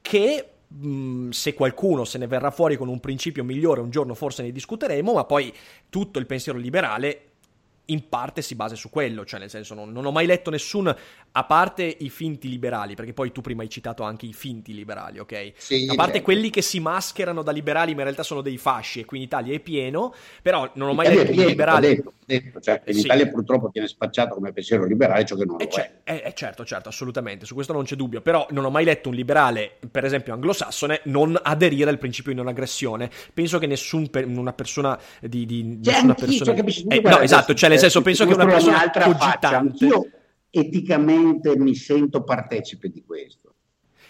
che 0.00 0.48
Mm, 0.72 1.30
se 1.30 1.54
qualcuno 1.54 2.04
se 2.04 2.16
ne 2.18 2.28
verrà 2.28 2.52
fuori 2.52 2.76
con 2.76 2.88
un 2.88 3.00
principio 3.00 3.42
migliore, 3.42 3.80
un 3.80 3.90
giorno 3.90 4.14
forse 4.14 4.42
ne 4.42 4.52
discuteremo, 4.52 5.14
ma 5.14 5.24
poi 5.24 5.52
tutto 5.88 6.20
il 6.20 6.26
pensiero 6.26 6.58
liberale 6.58 7.29
in 7.90 8.08
parte 8.08 8.42
si 8.42 8.54
basa 8.54 8.74
su 8.74 8.90
quello, 8.90 9.24
cioè 9.24 9.38
nel 9.40 9.50
senso 9.50 9.74
non, 9.74 9.92
non, 9.92 10.04
ho 10.04 10.10
mai 10.10 10.26
letto 10.26 10.50
nessun, 10.50 10.94
a 11.32 11.44
parte 11.44 11.84
i 11.84 12.08
finti 12.08 12.48
liberali, 12.48 12.94
perché 12.94 13.12
poi 13.12 13.32
tu 13.32 13.40
prima 13.40 13.62
hai 13.62 13.68
citato 13.68 14.02
anche 14.02 14.26
i 14.26 14.32
finti 14.32 14.74
liberali, 14.74 15.18
ok? 15.18 15.52
Sì, 15.56 15.86
a 15.88 15.94
parte 15.94 16.12
certo. 16.12 16.24
quelli 16.24 16.50
che 16.50 16.62
si 16.62 16.80
mascherano 16.80 17.42
da 17.42 17.52
liberali 17.52 17.92
ma 17.92 17.98
in 17.98 18.04
realtà 18.04 18.22
sono 18.22 18.40
dei 18.40 18.58
fasci 18.58 19.00
e 19.00 19.04
qui 19.04 19.18
in 19.18 19.24
Italia 19.24 19.54
è 19.54 19.60
pieno, 19.60 20.14
però 20.42 20.70
non 20.74 20.88
ho 20.88 20.94
mai 20.94 21.06
Italia 21.06 21.24
letto 21.24 21.40
un 21.40 21.46
liberale... 21.46 21.88
Detto, 21.88 22.12
detto, 22.24 22.60
cioè, 22.60 22.82
in 22.86 22.94
sì. 22.94 23.00
Italia 23.00 23.28
purtroppo 23.28 23.68
viene 23.72 23.88
spacciato 23.88 24.34
come 24.34 24.52
pensiero 24.52 24.84
liberale 24.84 25.24
ciò 25.24 25.36
che 25.36 25.44
non 25.44 25.60
è 25.60 25.64
lo 25.64 25.76
è. 25.76 25.92
è. 26.04 26.22
Eh, 26.26 26.34
certo, 26.34 26.64
certo, 26.64 26.88
assolutamente, 26.88 27.44
su 27.46 27.54
questo 27.54 27.72
non 27.72 27.84
c'è 27.84 27.96
dubbio, 27.96 28.20
però 28.20 28.46
non 28.50 28.64
ho 28.64 28.70
mai 28.70 28.84
letto 28.84 29.08
un 29.08 29.14
liberale, 29.14 29.76
per 29.90 30.04
esempio 30.04 30.32
anglosassone, 30.32 31.00
non 31.04 31.38
aderire 31.42 31.90
al 31.90 31.98
principio 31.98 32.32
di 32.32 32.38
non 32.38 32.48
aggressione. 32.48 33.10
Penso 33.34 33.58
che 33.58 33.66
nessun 33.66 34.10
per, 34.10 34.26
una 34.26 34.52
persona 34.52 34.98
di... 35.20 35.44
di 35.46 35.80
cioè, 35.82 35.94
nessuna 35.94 36.14
persona... 36.14 36.54
Capisci, 36.54 36.86
eh, 36.86 37.00
no, 37.00 37.18
esatto, 37.20 37.54
cioè 37.54 37.68
nel 37.68 37.78
senso 37.80 38.02
penso 38.02 38.26
che 38.26 38.34
una 38.34 38.46
persona 38.46 38.90
cogitante... 38.90 39.46
Anch'io 39.46 40.10
eticamente 40.50 41.56
mi 41.56 41.74
sento 41.74 42.22
partecipe 42.22 42.88
di 42.88 43.04
questo. 43.04 43.54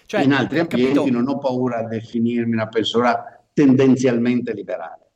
Cioè, 0.07 0.23
in 0.23 0.33
altri 0.33 0.59
ambienti 0.59 0.95
capito... 0.95 1.11
non 1.11 1.29
ho 1.29 1.39
paura 1.39 1.79
a 1.79 1.87
definirmi 1.87 2.53
una 2.53 2.69
persona 2.69 3.23
tendenzialmente 3.53 4.53
liberale, 4.53 5.11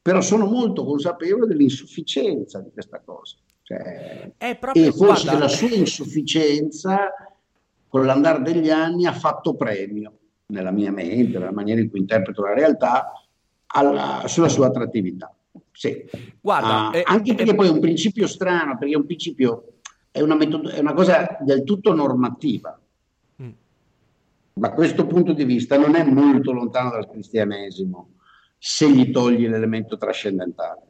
però 0.00 0.20
sono 0.20 0.46
molto 0.46 0.84
consapevole 0.84 1.46
dell'insufficienza 1.46 2.60
di 2.60 2.70
questa 2.70 3.00
cosa. 3.04 3.36
Cioè, 3.62 4.32
e 4.38 4.58
forse 4.60 4.90
guarda... 4.90 5.38
la 5.38 5.48
sua 5.48 5.70
insufficienza 5.70 7.12
con 7.88 8.06
l'andare 8.06 8.42
degli 8.42 8.70
anni 8.70 9.06
ha 9.06 9.12
fatto 9.12 9.56
premio 9.56 10.12
nella 10.46 10.70
mia 10.70 10.92
mente, 10.92 11.38
nella 11.38 11.52
maniera 11.52 11.80
in 11.80 11.90
cui 11.90 11.98
interpreto 11.98 12.42
la 12.42 12.54
realtà, 12.54 13.12
alla, 13.66 14.22
sulla 14.26 14.48
sua 14.48 14.66
attrattività. 14.66 15.32
Sì. 15.78 16.04
Guarda, 16.40 16.88
uh, 16.88 16.96
eh, 16.96 17.02
anche 17.04 17.36
perché 17.36 17.52
eh, 17.52 17.54
poi 17.54 17.68
è 17.68 17.70
un 17.70 17.78
principio 17.78 18.26
strano, 18.26 18.76
perché 18.76 18.94
è 18.94 18.96
un 18.96 19.06
principio, 19.06 19.74
è 20.10 20.20
una, 20.20 20.34
metodo, 20.34 20.70
è 20.70 20.80
una 20.80 20.92
cosa 20.92 21.38
del 21.40 21.62
tutto 21.62 21.94
normativa. 21.94 22.76
Mm. 23.40 23.50
Da 24.54 24.72
questo 24.72 25.06
punto 25.06 25.32
di 25.34 25.44
vista 25.44 25.78
non 25.78 25.94
è 25.94 26.02
molto 26.02 26.50
lontano 26.50 26.90
dal 26.90 27.08
cristianesimo 27.08 28.14
se 28.58 28.90
gli 28.90 29.12
togli 29.12 29.46
l'elemento 29.46 29.96
trascendentale. 29.96 30.82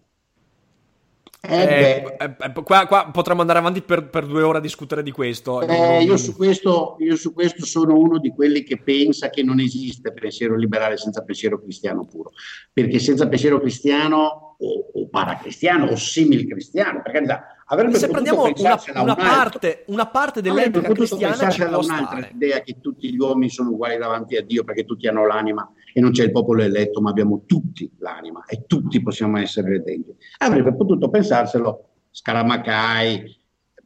Eh, 1.40 2.16
eh, 2.18 2.37
eh, 2.37 2.62
qua, 2.64 2.87
qua, 2.87 3.11
potremmo 3.12 3.42
andare 3.42 3.61
avanti 3.61 3.81
per, 3.81 4.11
per, 4.11 4.27
due 4.27 4.42
ore 4.42 4.59
a 4.59 4.61
discutere 4.61 5.05
di 5.05 5.12
questo. 5.12 5.62
Eh, 5.62 6.03
io, 6.03 6.16
su 6.16 6.35
questo. 6.35 6.96
io, 6.98 7.14
su 7.14 7.33
questo. 7.33 7.64
sono 7.64 7.96
uno 7.96 8.18
di 8.18 8.31
quelli 8.31 8.64
che 8.64 8.79
pensa 8.79 9.31
che 9.31 9.44
non 9.44 9.61
esiste 9.61 10.12
pensiero 10.12 10.57
liberale 10.57 10.96
senza 10.96 11.22
pensiero 11.22 11.61
cristiano 11.61 12.05
puro, 12.07 12.33
perché 12.72 12.98
senza 12.98 13.29
pensiero 13.29 13.61
cristiano 13.61 14.57
o, 14.59 14.90
o 14.94 15.09
paracristiano 15.09 15.87
o 15.87 15.94
simil 15.94 16.48
cristiano, 16.48 17.03
per 17.03 17.12
carità, 17.12 17.59
Avrebbe 17.70 17.98
se 17.98 18.09
prendiamo 18.09 18.44
una, 18.44 18.83
una, 18.94 19.14
parte, 19.14 19.85
una, 19.88 20.07
parte, 20.07 20.40
dell'etica 20.40 20.90
cristiana 20.90 21.51
ci 21.51 21.62
può 21.62 21.81
un'altra 21.81 22.27
idea 22.33 22.61
che 22.61 22.81
tutti 22.81 23.12
gli 23.12 23.18
uomini 23.18 23.51
sono 23.51 23.70
uguali 23.70 23.98
davanti 23.98 24.37
a 24.37 24.42
Dio 24.42 24.64
perché 24.64 24.87
tutti 24.87 25.07
hanno 25.07 25.27
l'anima 25.27 25.70
e 25.98 26.00
non 26.00 26.12
c'è 26.12 26.22
il 26.22 26.30
popolo 26.30 26.62
eletto 26.62 27.00
ma 27.00 27.11
abbiamo 27.11 27.42
tutti 27.44 27.90
l'anima 27.98 28.44
e 28.46 28.66
tutti 28.68 29.02
possiamo 29.02 29.37
essere 29.38 29.70
redenti 29.70 30.14
avrebbe 30.38 30.72
potuto 30.72 31.11
pensarselo 31.11 31.88
Scaramacai 32.12 33.37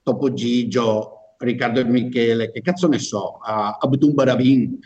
Topo 0.02 0.34
Gigio 0.34 1.36
Riccardo 1.38 1.80
e 1.80 1.84
Michele 1.84 2.50
che 2.50 2.60
cazzo 2.60 2.86
ne 2.86 2.98
so 2.98 3.38
uh, 3.38 3.76
Abdun 3.78 4.12
Barabin 4.12 4.78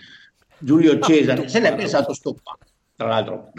Giulio 0.56 1.00
Cesare 1.00 1.48
se 1.48 1.58
l'è 1.58 1.74
pensato 1.74 2.14
sto 2.14 2.36
qua 2.40 2.56
tra 2.94 3.08
l'altro. 3.08 3.50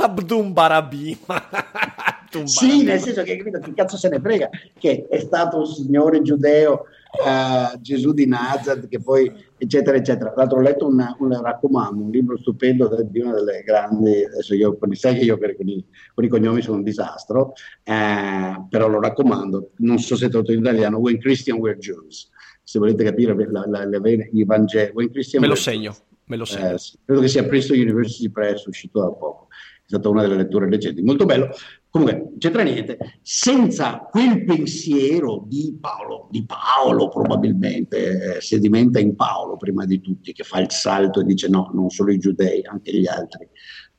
Abdun 0.00 0.52
Barabin 0.52 1.16
sì, 2.44 2.82
nel 2.82 3.00
senso 3.00 3.22
che 3.22 3.36
capito, 3.36 3.60
chi 3.60 3.72
cazzo 3.72 3.96
se 3.96 4.08
ne 4.08 4.20
frega 4.20 4.50
che 4.76 5.06
è 5.08 5.20
stato 5.20 5.58
un 5.58 5.66
signore 5.66 6.20
giudeo 6.20 6.84
uh, 7.24 7.80
Gesù 7.80 8.12
di 8.12 8.26
Nazareth 8.26 8.88
che 8.88 9.00
poi 9.00 9.32
eccetera 9.64 9.96
eccetera. 9.96 10.30
Tra 10.30 10.42
l'altro 10.42 10.58
ho 10.58 10.62
letto 10.62 10.86
una, 10.86 11.14
un 11.18 11.40
raccomando, 11.40 12.04
un 12.04 12.10
libro 12.10 12.38
stupendo 12.38 12.88
di 13.02 13.20
una 13.20 13.34
delle 13.34 13.62
grandi, 13.62 14.24
adesso 14.24 14.54
io 14.54 14.78
sai 14.92 15.16
che 15.16 15.24
io 15.24 15.38
con 15.38 15.68
i, 15.68 15.84
con 16.14 16.24
i 16.24 16.28
cognomi 16.28 16.62
sono 16.62 16.76
un 16.76 16.82
disastro, 16.82 17.52
eh, 17.82 18.64
però 18.68 18.88
lo 18.88 19.00
raccomando, 19.00 19.72
non 19.78 19.98
so 19.98 20.16
se 20.16 20.26
è 20.26 20.28
tradotto 20.28 20.52
in 20.52 20.60
italiano, 20.60 20.98
When 20.98 21.18
Christian 21.18 21.58
Were 21.58 21.78
Jews, 21.78 22.30
se 22.62 22.78
volete 22.78 23.04
capire 23.04 23.34
la, 23.50 23.64
la, 23.66 23.84
la, 23.84 24.00
i 24.08 24.44
Vangeli. 24.44 24.92
When 24.92 25.10
Christian 25.10 25.42
me 25.42 25.48
lo 25.48 25.54
segno. 25.54 25.94
Me 26.26 26.36
lo 26.36 26.46
segno. 26.46 26.74
Eh, 26.74 26.78
credo 27.04 27.20
che 27.20 27.28
sia 27.28 27.44
Princeton 27.44 27.78
University 27.78 28.30
Press, 28.30 28.64
uscito 28.64 29.00
da 29.00 29.08
poco. 29.08 29.48
È 29.84 29.88
stata 29.88 30.08
una 30.08 30.22
delle 30.22 30.36
letture 30.36 30.68
recenti, 30.68 31.02
molto 31.02 31.26
bello. 31.26 31.50
Comunque, 31.90 32.32
c'entra 32.38 32.62
niente. 32.62 32.96
Senza 33.20 33.98
quel 34.10 34.44
pensiero 34.44 35.44
di 35.46 35.76
Paolo, 35.78 36.28
di 36.30 36.44
Paolo 36.46 37.08
probabilmente, 37.08 38.36
eh, 38.36 38.40
sedimenta 38.40 38.98
in 38.98 39.14
Paolo 39.14 39.56
prima 39.56 39.84
di 39.84 40.00
tutti, 40.00 40.32
che 40.32 40.42
fa 40.42 40.60
il 40.60 40.70
salto 40.70 41.20
e 41.20 41.24
dice 41.24 41.48
no, 41.48 41.70
non 41.74 41.90
solo 41.90 42.12
i 42.12 42.18
giudei, 42.18 42.64
anche 42.64 42.96
gli 42.96 43.06
altri 43.06 43.48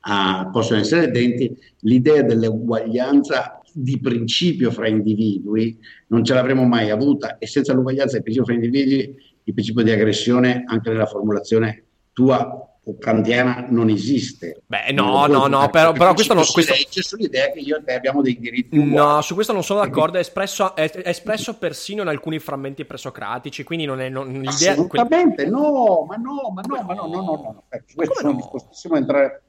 uh, 0.06 0.50
possono 0.50 0.80
essere 0.80 1.10
denti, 1.10 1.56
l'idea 1.80 2.22
dell'uguaglianza 2.22 3.60
di 3.72 4.00
principio 4.00 4.70
fra 4.70 4.88
individui 4.88 5.78
non 6.06 6.24
ce 6.24 6.32
l'avremmo 6.32 6.64
mai 6.64 6.90
avuta 6.90 7.36
e 7.36 7.46
senza 7.46 7.74
l'uguaglianza 7.74 8.16
di 8.16 8.22
principio 8.22 8.46
fra 8.46 8.54
individui 8.54 9.16
il 9.44 9.52
principio 9.52 9.82
di 9.82 9.90
aggressione 9.90 10.64
anche 10.66 10.90
nella 10.90 11.04
formulazione 11.04 11.84
tua 12.14 12.75
o 12.88 12.98
kantiana 12.98 13.66
non 13.68 13.88
esiste. 13.90 14.62
Beh, 14.64 14.92
no, 14.92 15.26
no, 15.26 15.48
no, 15.48 15.68
però, 15.70 15.90
però 15.90 16.14
questo 16.14 16.34
non... 16.34 16.44
Questo... 16.44 16.72
legge 16.72 17.02
sull'idea 17.02 17.50
che 17.50 17.58
io 17.58 17.78
e 17.78 17.82
te 17.82 17.94
abbiamo 17.94 18.22
dei 18.22 18.38
diritti 18.38 18.78
uguali. 18.78 18.94
No, 18.94 19.20
su 19.22 19.34
questo 19.34 19.52
non 19.52 19.64
sono 19.64 19.80
d'accordo, 19.80 20.18
è 20.18 20.20
espresso, 20.20 20.76
è, 20.76 20.88
è 20.88 21.08
espresso 21.08 21.54
persino 21.54 22.02
in 22.02 22.08
alcuni 22.08 22.38
frammenti 22.38 22.84
presocratici, 22.84 23.64
quindi 23.64 23.86
non 23.86 24.00
è... 24.00 24.08
Non, 24.08 24.28
l'idea, 24.28 24.72
Assolutamente, 24.72 25.46
no, 25.46 26.04
ma 26.08 26.14
no, 26.14 26.52
ma 26.54 26.62
no, 26.62 26.82
ma 26.84 26.94
no, 26.94 27.06
no, 27.06 27.20
no, 27.22 27.22
no. 27.22 27.62
Eh, 27.70 27.82
su 27.86 27.96
questo 27.96 28.14
sono 28.14 28.30
no? 28.30 28.36
dispostissimo 28.36 28.94
a 28.94 28.98
entrare... 28.98 29.42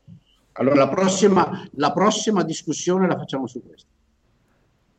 Allora, 0.53 0.75
la 0.75 0.87
prossima, 0.87 1.69
la 1.73 1.91
prossima 1.91 2.41
discussione 2.41 3.05
la 3.05 3.17
facciamo 3.17 3.45
su 3.45 3.61
questo. 3.63 3.89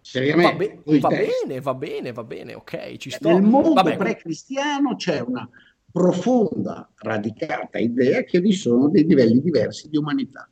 Seriamente. 0.00 0.80
Va, 0.84 0.92
be- 0.92 0.98
va 1.00 1.08
bene, 1.08 1.60
va 1.60 1.74
bene, 1.74 2.12
va 2.12 2.22
bene, 2.22 2.54
ok, 2.54 2.96
ci 2.98 3.10
sto. 3.10 3.30
Nel 3.30 3.42
mondo 3.42 3.82
pre-cristiano 3.82 4.94
c'è 4.94 5.18
una 5.18 5.48
profonda, 5.90 6.90
radicata 6.96 7.78
idea 7.78 8.22
che 8.22 8.40
vi 8.40 8.52
sono 8.52 8.88
dei 8.88 9.04
livelli 9.04 9.40
diversi 9.40 9.88
di 9.88 9.96
umanità. 9.96 10.48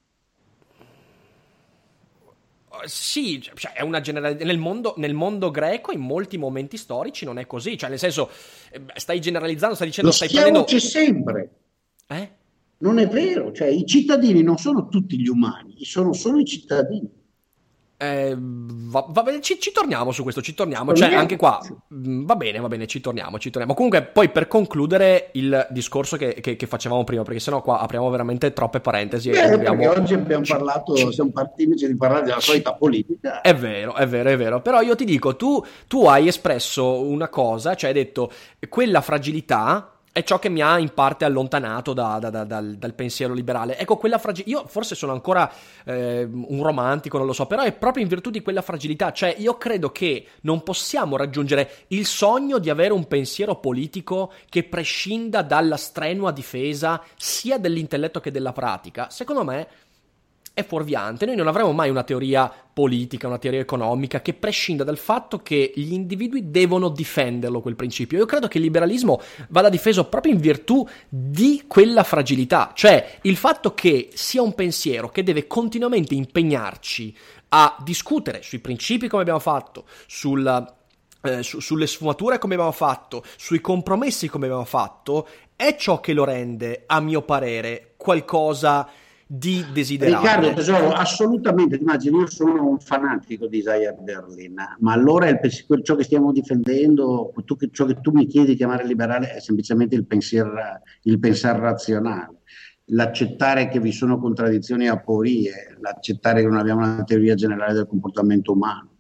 Sì, 2.85 3.41
cioè 3.41 3.73
è 3.73 3.83
una 3.83 4.01
generalità. 4.01 4.45
Nel 4.45 4.59
mondo, 4.59 4.95
nel 4.99 5.15
mondo 5.15 5.51
greco, 5.51 5.93
in 5.93 6.01
molti 6.01 6.37
momenti 6.37 6.77
storici, 6.77 7.25
non 7.25 7.39
è 7.39 7.47
così. 7.47 7.79
Cioè, 7.79 7.89
nel 7.89 7.99
senso, 7.99 8.29
eh, 8.71 8.83
stai 8.97 9.21
generalizzando, 9.21 9.75
stai 9.75 9.89
dicendo. 9.89 10.11
Lo 10.11 10.15
stai 10.15 10.29
prendendo... 10.29 10.65
c'è 10.65 10.79
sempre. 10.79 11.51
Eh? 12.07 12.31
Non 12.79 12.99
è 12.99 13.09
vero, 13.09 13.53
cioè 13.53 13.69
i 13.69 13.87
cittadini 13.87 14.43
non 14.43 14.59
sono 14.59 14.89
tutti 14.89 15.19
gli 15.19 15.29
umani, 15.29 15.83
sono 15.85 16.13
solo 16.13 16.39
i 16.39 16.45
cittadini. 16.45 17.11
Eh, 17.99 18.37
va, 18.39 19.07
va 19.09 19.23
bene, 19.23 19.41
ci, 19.41 19.59
ci, 19.59 19.73
torniamo 19.73 20.13
su 20.13 20.23
questo, 20.23 20.43
ci 20.43 20.53
torniamo. 20.53 20.93
Cioè, 20.93 21.15
anche 21.15 21.37
qua 21.37 21.59
va 21.89 22.37
bene, 22.37 22.61
va 22.61 22.69
bene, 22.69 22.87
ci 22.87 23.01
torniamo, 23.01 23.39
ci 23.39 23.49
torniamo. 23.49 23.75
Comunque, 23.75 24.03
poi 24.03 24.29
per 24.29 24.49
concludere 24.49 25.31
il 25.33 25.67
discorso 25.71 26.17
che, 26.17 26.35
che, 26.35 26.57
che 26.57 26.67
facevamo 26.67 27.05
prima, 27.05 27.23
perché 27.23 27.41
sennò 27.41 27.63
qua 27.63 27.81
apriamo 27.81 28.11
veramente 28.11 28.53
troppe 28.53 28.81
parentesi. 28.81 29.31
Beh, 29.31 29.49
dobbiamo... 29.49 29.89
oggi 29.89 30.13
abbiamo 30.13 30.45
parlato, 30.47 30.95
ci, 30.95 31.11
siamo 31.11 31.31
partiti 31.31 31.87
di 31.87 31.97
parlare 31.97 32.25
della 32.25 32.41
solita 32.41 32.75
politica. 32.75 33.41
È 33.41 33.55
vero, 33.55 33.95
è 33.95 34.07
vero, 34.07 34.29
è 34.29 34.37
vero. 34.37 34.61
Però 34.61 34.83
io 34.83 34.95
ti 34.95 35.05
dico, 35.05 35.35
tu, 35.37 35.65
tu 35.87 36.05
hai 36.05 36.29
espresso 36.29 37.01
una 37.01 37.29
cosa, 37.29 37.75
cioè 37.75 37.91
hai 37.91 37.97
detto 37.97 38.31
quella 38.69 39.01
fragilità 39.01 39.96
è 40.17 40.23
ciò 40.23 40.39
che 40.39 40.49
mi 40.49 40.63
ha 40.63 40.79
in 40.79 40.95
parte 40.95 41.27
allontanato 41.27 41.93
da, 41.93 42.19
da, 42.19 42.31
da, 42.31 42.45
dal, 42.45 42.77
dal, 42.77 42.95
pensiero 42.95 43.35
liberale. 43.35 43.77
Ecco, 43.77 43.99
quella 43.99 44.17
fragilità. 44.17 44.51
Io 44.51 44.67
forse 44.67 44.95
sono 44.95 45.13
ancora 45.13 45.53
eh, 45.85 46.27
un 46.27 46.63
romantico, 46.63 47.19
non 47.19 47.27
lo 47.27 47.35
so, 47.35 47.45
però 47.45 47.61
è 47.61 47.73
proprio 47.73 48.03
in 48.03 48.09
virtù 48.09 48.31
di 48.31 48.41
quella 48.41 48.63
fragilità. 48.63 49.13
Cioè, 49.13 49.35
io 49.37 49.59
credo 49.59 49.93
che 49.93 50.27
non 50.41 50.63
possiamo 50.63 51.19
raggiungere 51.19 51.71
il 51.89 52.07
sogno 52.07 52.57
di 52.57 52.71
avere 52.71 52.95
un 52.95 53.07
pensiero 53.07 53.57
politico 53.57 54.33
che 54.49 54.65
prescinda 54.65 55.43
dalla 55.43 55.77
strenua 55.77 56.33
difesa 56.33 57.03
sia 57.15 57.59
dell'intelletto 57.59 58.19
che 58.19 58.31
della 58.31 58.53
pratica. 58.53 59.11
Secondo 59.11 59.45
me 59.45 59.69
è 60.57 60.65
fuorviante. 60.65 61.27
Noi 61.27 61.37
non 61.37 61.49
avremo 61.49 61.73
mai 61.73 61.91
una 61.91 62.03
teoria 62.03 62.51
politica, 62.73 63.27
una 63.27 63.37
teoria 63.37 63.61
economica 63.61 64.23
che 64.23 64.33
prescinda 64.33 64.85
dal 64.85 64.97
fatto 64.97 65.41
che 65.43 65.71
gli 65.75 65.93
individui 65.93 66.51
devono 66.51 66.89
difenderlo 66.89 67.61
quel 67.61 67.77
principio. 67.77 68.17
Io 68.17 68.25
credo 68.25 68.49
che 68.49 68.57
il 68.57 68.65
liberalismo 68.65 69.21
vada 69.51 69.69
difeso 69.69 70.07
proprio 70.07 70.33
in 70.33 70.41
virtù 70.41 70.89
di 71.11 71.65
quella 71.67 72.05
fragilità, 72.05 72.73
cioè 72.75 73.19
il 73.23 73.37
fatto 73.37 73.75
che 73.75 74.09
sia 74.15 74.41
un 74.41 74.55
pensiero 74.55 75.11
che 75.11 75.23
deve 75.23 75.47
continuamente 75.47 76.15
impegnarci 76.15 77.15
a 77.49 77.77
discutere 77.85 78.41
sui 78.41 78.61
principi 78.61 79.09
come 79.09 79.21
abbiamo 79.21 79.41
fatto, 79.41 79.85
sul, 80.07 80.75
eh, 81.21 81.43
su, 81.43 81.61
sulle 81.61 81.87
sfumature 81.87 82.39
come 82.39 82.55
abbiamo 82.55 82.73
fatto, 82.73 83.23
sui 83.37 83.61
compromessi 83.61 84.29
come 84.29 84.47
abbiamo 84.47 84.65
fatto, 84.65 85.29
è 85.55 85.77
ciò 85.77 86.01
che 86.01 86.15
lo 86.15 86.25
rende, 86.25 86.85
a 86.87 86.99
mio 87.01 87.21
parere, 87.21 87.93
qualcosa 87.99 88.89
di 88.89 89.05
desiderabile. 89.29 90.21
Riccardo 90.21 90.55
Tesoro, 90.55 90.93
assolutamente, 90.93 91.77
ti 91.77 91.83
immagini, 91.83 92.19
io 92.19 92.31
sono 92.31 92.69
un 92.69 92.79
fanatico 92.79 93.49
di 93.49 93.59
Isaiah 93.59 93.93
Berlin, 93.93 94.55
ma 94.79 94.93
allora 94.93 95.29
il, 95.29 95.41
ciò 95.83 95.97
che 95.97 96.05
stiamo 96.05 96.31
difendendo, 96.31 97.33
tu, 97.45 97.57
ciò 97.73 97.87
che 97.87 98.01
tu 98.01 98.13
mi 98.13 98.27
chiedi 98.27 98.51
di 98.51 98.57
chiamare 98.57 98.87
liberale 98.87 99.33
è 99.33 99.41
semplicemente 99.41 99.97
il 99.97 100.07
pensare 100.07 101.59
razionale, 101.59 102.43
l'accettare 102.87 103.69
che 103.69 103.81
vi 103.81 103.91
sono 103.91 104.21
contraddizioni 104.21 104.85
e 104.85 104.89
aporie, 104.89 105.77
l'accettare 105.81 106.43
che 106.43 106.47
non 106.47 106.59
abbiamo 106.59 106.83
una 106.83 107.03
teoria 107.03 107.35
generale 107.35 107.73
del 107.73 107.87
comportamento 107.87 108.53
umano. 108.53 108.91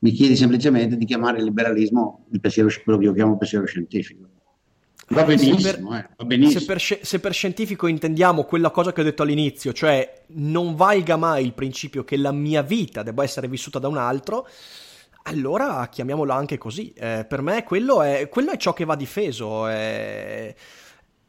Mi 0.00 0.10
chiedi 0.10 0.36
semplicemente 0.36 0.96
di 0.96 1.04
chiamare 1.06 1.38
il 1.38 1.44
liberalismo 1.44 2.26
il 2.32 2.40
pensiero, 2.40 2.68
quello 2.82 2.98
che 2.98 3.04
io 3.06 3.12
chiamo 3.12 3.38
pensiero 3.38 3.64
scientifico. 3.64 4.31
Va 5.08 5.24
benissimo, 5.24 5.58
se 5.58 5.70
per, 5.70 5.80
eh, 5.80 6.08
va 6.16 6.24
benissimo. 6.24 6.60
Se, 6.60 6.66
per, 6.66 6.80
se 6.80 7.20
per, 7.20 7.32
scientifico 7.32 7.86
intendiamo 7.86 8.44
quella 8.44 8.70
cosa 8.70 8.92
che 8.92 9.00
ho 9.00 9.04
detto 9.04 9.22
all'inizio, 9.22 9.72
cioè 9.72 10.22
non 10.28 10.74
valga 10.74 11.16
mai 11.16 11.44
il 11.44 11.52
principio 11.52 12.04
che 12.04 12.16
la 12.16 12.32
mia 12.32 12.62
vita 12.62 13.02
debba 13.02 13.22
essere 13.22 13.48
vissuta 13.48 13.78
da 13.78 13.88
un 13.88 13.98
altro, 13.98 14.48
allora 15.24 15.88
chiamiamolo 15.90 16.32
anche 16.32 16.56
così. 16.56 16.92
Eh, 16.92 17.26
per 17.28 17.42
me 17.42 17.64
quello 17.64 18.02
è, 18.02 18.28
quello 18.28 18.52
è, 18.52 18.56
ciò 18.56 18.72
che 18.72 18.84
va 18.84 18.96
difeso. 18.96 19.66
È 19.66 20.54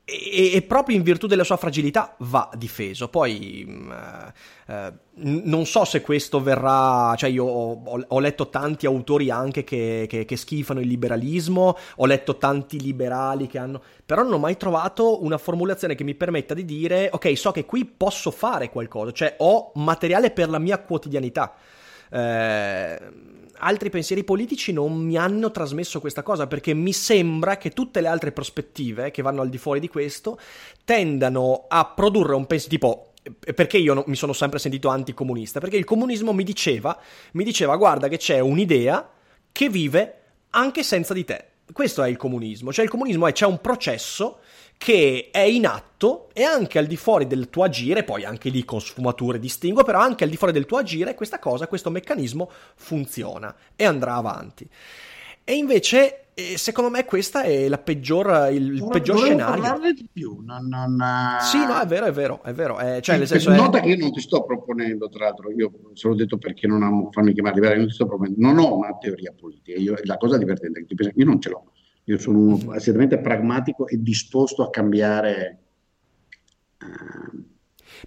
e, 0.06 0.52
e, 0.54 0.62
proprio 0.64 0.98
in 0.98 1.02
virtù 1.02 1.28
della 1.28 1.46
sua 1.46 1.56
fragilità 1.56 2.16
va 2.20 2.50
difeso. 2.56 3.08
Poi 3.08 3.66
mm, 3.66 3.92
eh, 4.68 4.94
non 5.16 5.66
so 5.66 5.86
se 5.86 6.02
questo 6.02 6.42
verrà, 6.42 7.16
cioè 7.16 7.30
io 7.30 7.46
ho, 7.46 8.06
ho 8.06 8.20
letto 8.20 8.50
tanti 8.50 8.86
autori 8.86 9.30
anche 9.30 9.64
che, 9.64 10.06
che, 10.10 10.26
che, 10.26 10.36
schifano 10.36 10.82
il 10.82 10.88
liberalismo, 10.88 11.78
ho 11.96 12.06
letto 12.06 12.38
tanti 12.38 12.82
liberali 12.82 13.48
che 13.48 13.58
hanno, 13.58 13.82
però 14.06 14.24
non 14.24 14.34
ho 14.34 14.40
mai 14.40 14.58
trovato 14.58 15.24
una 15.24 15.38
formulazione 15.38 15.96
che 15.96 16.04
mi 16.04 16.16
permetta 16.16 16.54
di 16.54 16.66
dire 16.66 17.10
ok, 17.12 17.38
so 17.38 17.52
che 17.52 17.64
qui 17.64 17.86
posso 17.86 18.30
fare 18.30 18.70
qualcosa, 18.70 19.14
cioè 19.14 19.36
ho 19.38 19.72
materiale 19.76 20.32
per 20.32 20.50
la 20.50 20.60
mia 20.60 20.80
quotidianità. 20.80 21.54
Eh, 22.12 23.00
altri 23.64 23.90
pensieri 23.90 24.24
politici 24.24 24.74
non 24.74 24.94
mi 24.98 25.18
hanno 25.18 25.52
trasmesso 25.52 26.00
questa 26.00 26.22
cosa 26.22 26.48
perché 26.48 26.74
mi 26.74 26.94
sembra 26.94 27.58
che 27.58 27.72
tutte 27.72 28.02
le 28.02 28.08
altre 28.08 28.32
prospettive 28.32 29.12
che 29.12 29.22
vanno 29.22 29.42
al 29.42 29.50
di 29.50 29.58
fuori 29.58 29.80
di 29.80 29.88
questo 29.88 30.38
tendano 30.84 31.66
a 31.68 31.86
produrre 31.86 32.36
un 32.36 32.46
pensiero 32.46 32.78
tipo 32.78 33.08
perché 33.56 33.78
io 33.78 33.94
no, 33.94 34.04
mi 34.08 34.16
sono 34.16 34.34
sempre 34.34 34.60
sentito 34.60 34.90
anticomunista? 34.90 35.62
Perché 35.62 35.78
il 35.78 35.86
comunismo 35.86 36.34
mi 36.34 36.44
diceva, 36.44 37.00
mi 37.34 37.46
diceva 37.46 37.78
guarda 37.78 38.10
che 38.10 38.18
c'è 38.18 38.40
un'idea 38.40 39.10
che 39.52 39.70
vive 39.70 40.22
anche 40.50 40.84
senza 40.84 41.14
di 41.14 41.24
te. 41.24 41.46
Questo 41.72 42.04
è 42.04 42.10
il 42.10 42.18
comunismo, 42.18 42.74
cioè 42.74 42.84
il 42.84 42.92
comunismo 42.92 43.26
è 43.26 43.32
c'è 43.32 43.46
un 43.46 43.62
processo 43.62 44.40
che 44.84 45.30
è 45.32 45.40
in 45.40 45.66
atto 45.66 46.28
e 46.34 46.44
anche 46.44 46.78
al 46.78 46.88
di 46.88 46.98
fuori 46.98 47.26
del 47.26 47.50
tuo 47.50 47.64
agire, 47.64 48.04
poi 48.04 48.26
anche 48.26 48.50
lì 48.50 48.66
con 48.66 48.82
sfumature 48.82 49.40
distingo, 49.40 49.82
però 49.82 50.02
anche 50.02 50.26
al 50.26 50.30
di 50.30 50.36
fuori 50.36 50.52
del 50.52 50.66
tuo 50.66 50.78
agire 50.78 51.16
questa 51.16 51.40
cosa, 51.40 51.68
questo 51.68 51.90
meccanismo 51.90 52.52
funziona 52.76 53.56
e 53.78 53.86
andrà 53.86 54.16
avanti. 54.16 54.68
E 55.46 55.56
invece, 55.56 56.26
eh, 56.34 56.58
secondo 56.58 56.90
me, 56.90 57.06
questa 57.06 57.44
è 57.44 57.70
la 57.70 57.78
peggior, 57.78 58.52
il 58.52 58.78
Vorrei, 58.78 59.00
peggior 59.00 59.20
scenario. 59.20 59.62
parlarne 59.62 59.94
di 59.94 60.06
più. 60.12 60.42
Non, 60.44 60.68
non, 60.68 60.98
Sì, 61.40 61.60
no, 61.60 61.80
è 61.80 61.86
vero, 61.86 62.08
è 62.08 62.12
vero, 62.12 62.44
è 62.44 62.52
vero. 62.52 62.78
Eh, 62.78 63.00
cioè, 63.02 63.18
nel 63.18 63.28
senso 63.28 63.52
nota 63.52 63.78
è... 63.78 63.82
che 63.84 63.88
io 63.88 63.98
non 63.98 64.12
ti 64.12 64.20
sto 64.20 64.44
proponendo, 64.44 65.08
tra 65.08 65.28
l'altro, 65.28 65.50
io 65.50 65.72
se 65.94 66.10
l'ho 66.10 66.16
detto 66.16 66.38
perché 66.38 66.68
non 66.68 66.84
amo 66.84 67.10
farmi 67.10 67.32
chiamare 67.32 67.78
non 67.78 67.88
ti 67.88 67.94
sto 67.94 68.06
proponendo, 68.06 68.38
non 68.38 68.58
ho 68.58 68.76
una 68.76 68.98
teoria 69.00 69.34
politica. 69.34 69.80
Io, 69.80 69.96
la 70.04 70.18
cosa 70.18 70.38
divertente 70.38 70.82
è 70.82 70.86
che 70.86 71.14
io 71.16 71.26
non 71.26 71.40
ce 71.40 71.50
l'ho 71.52 71.72
io 72.06 72.18
sono 72.18 72.40
uno 72.40 72.56
assolutamente 72.72 73.20
pragmatico 73.20 73.88
e 73.88 74.02
disposto 74.02 74.64
a 74.64 74.70
cambiare. 74.70 75.60
Uh, 76.80 77.52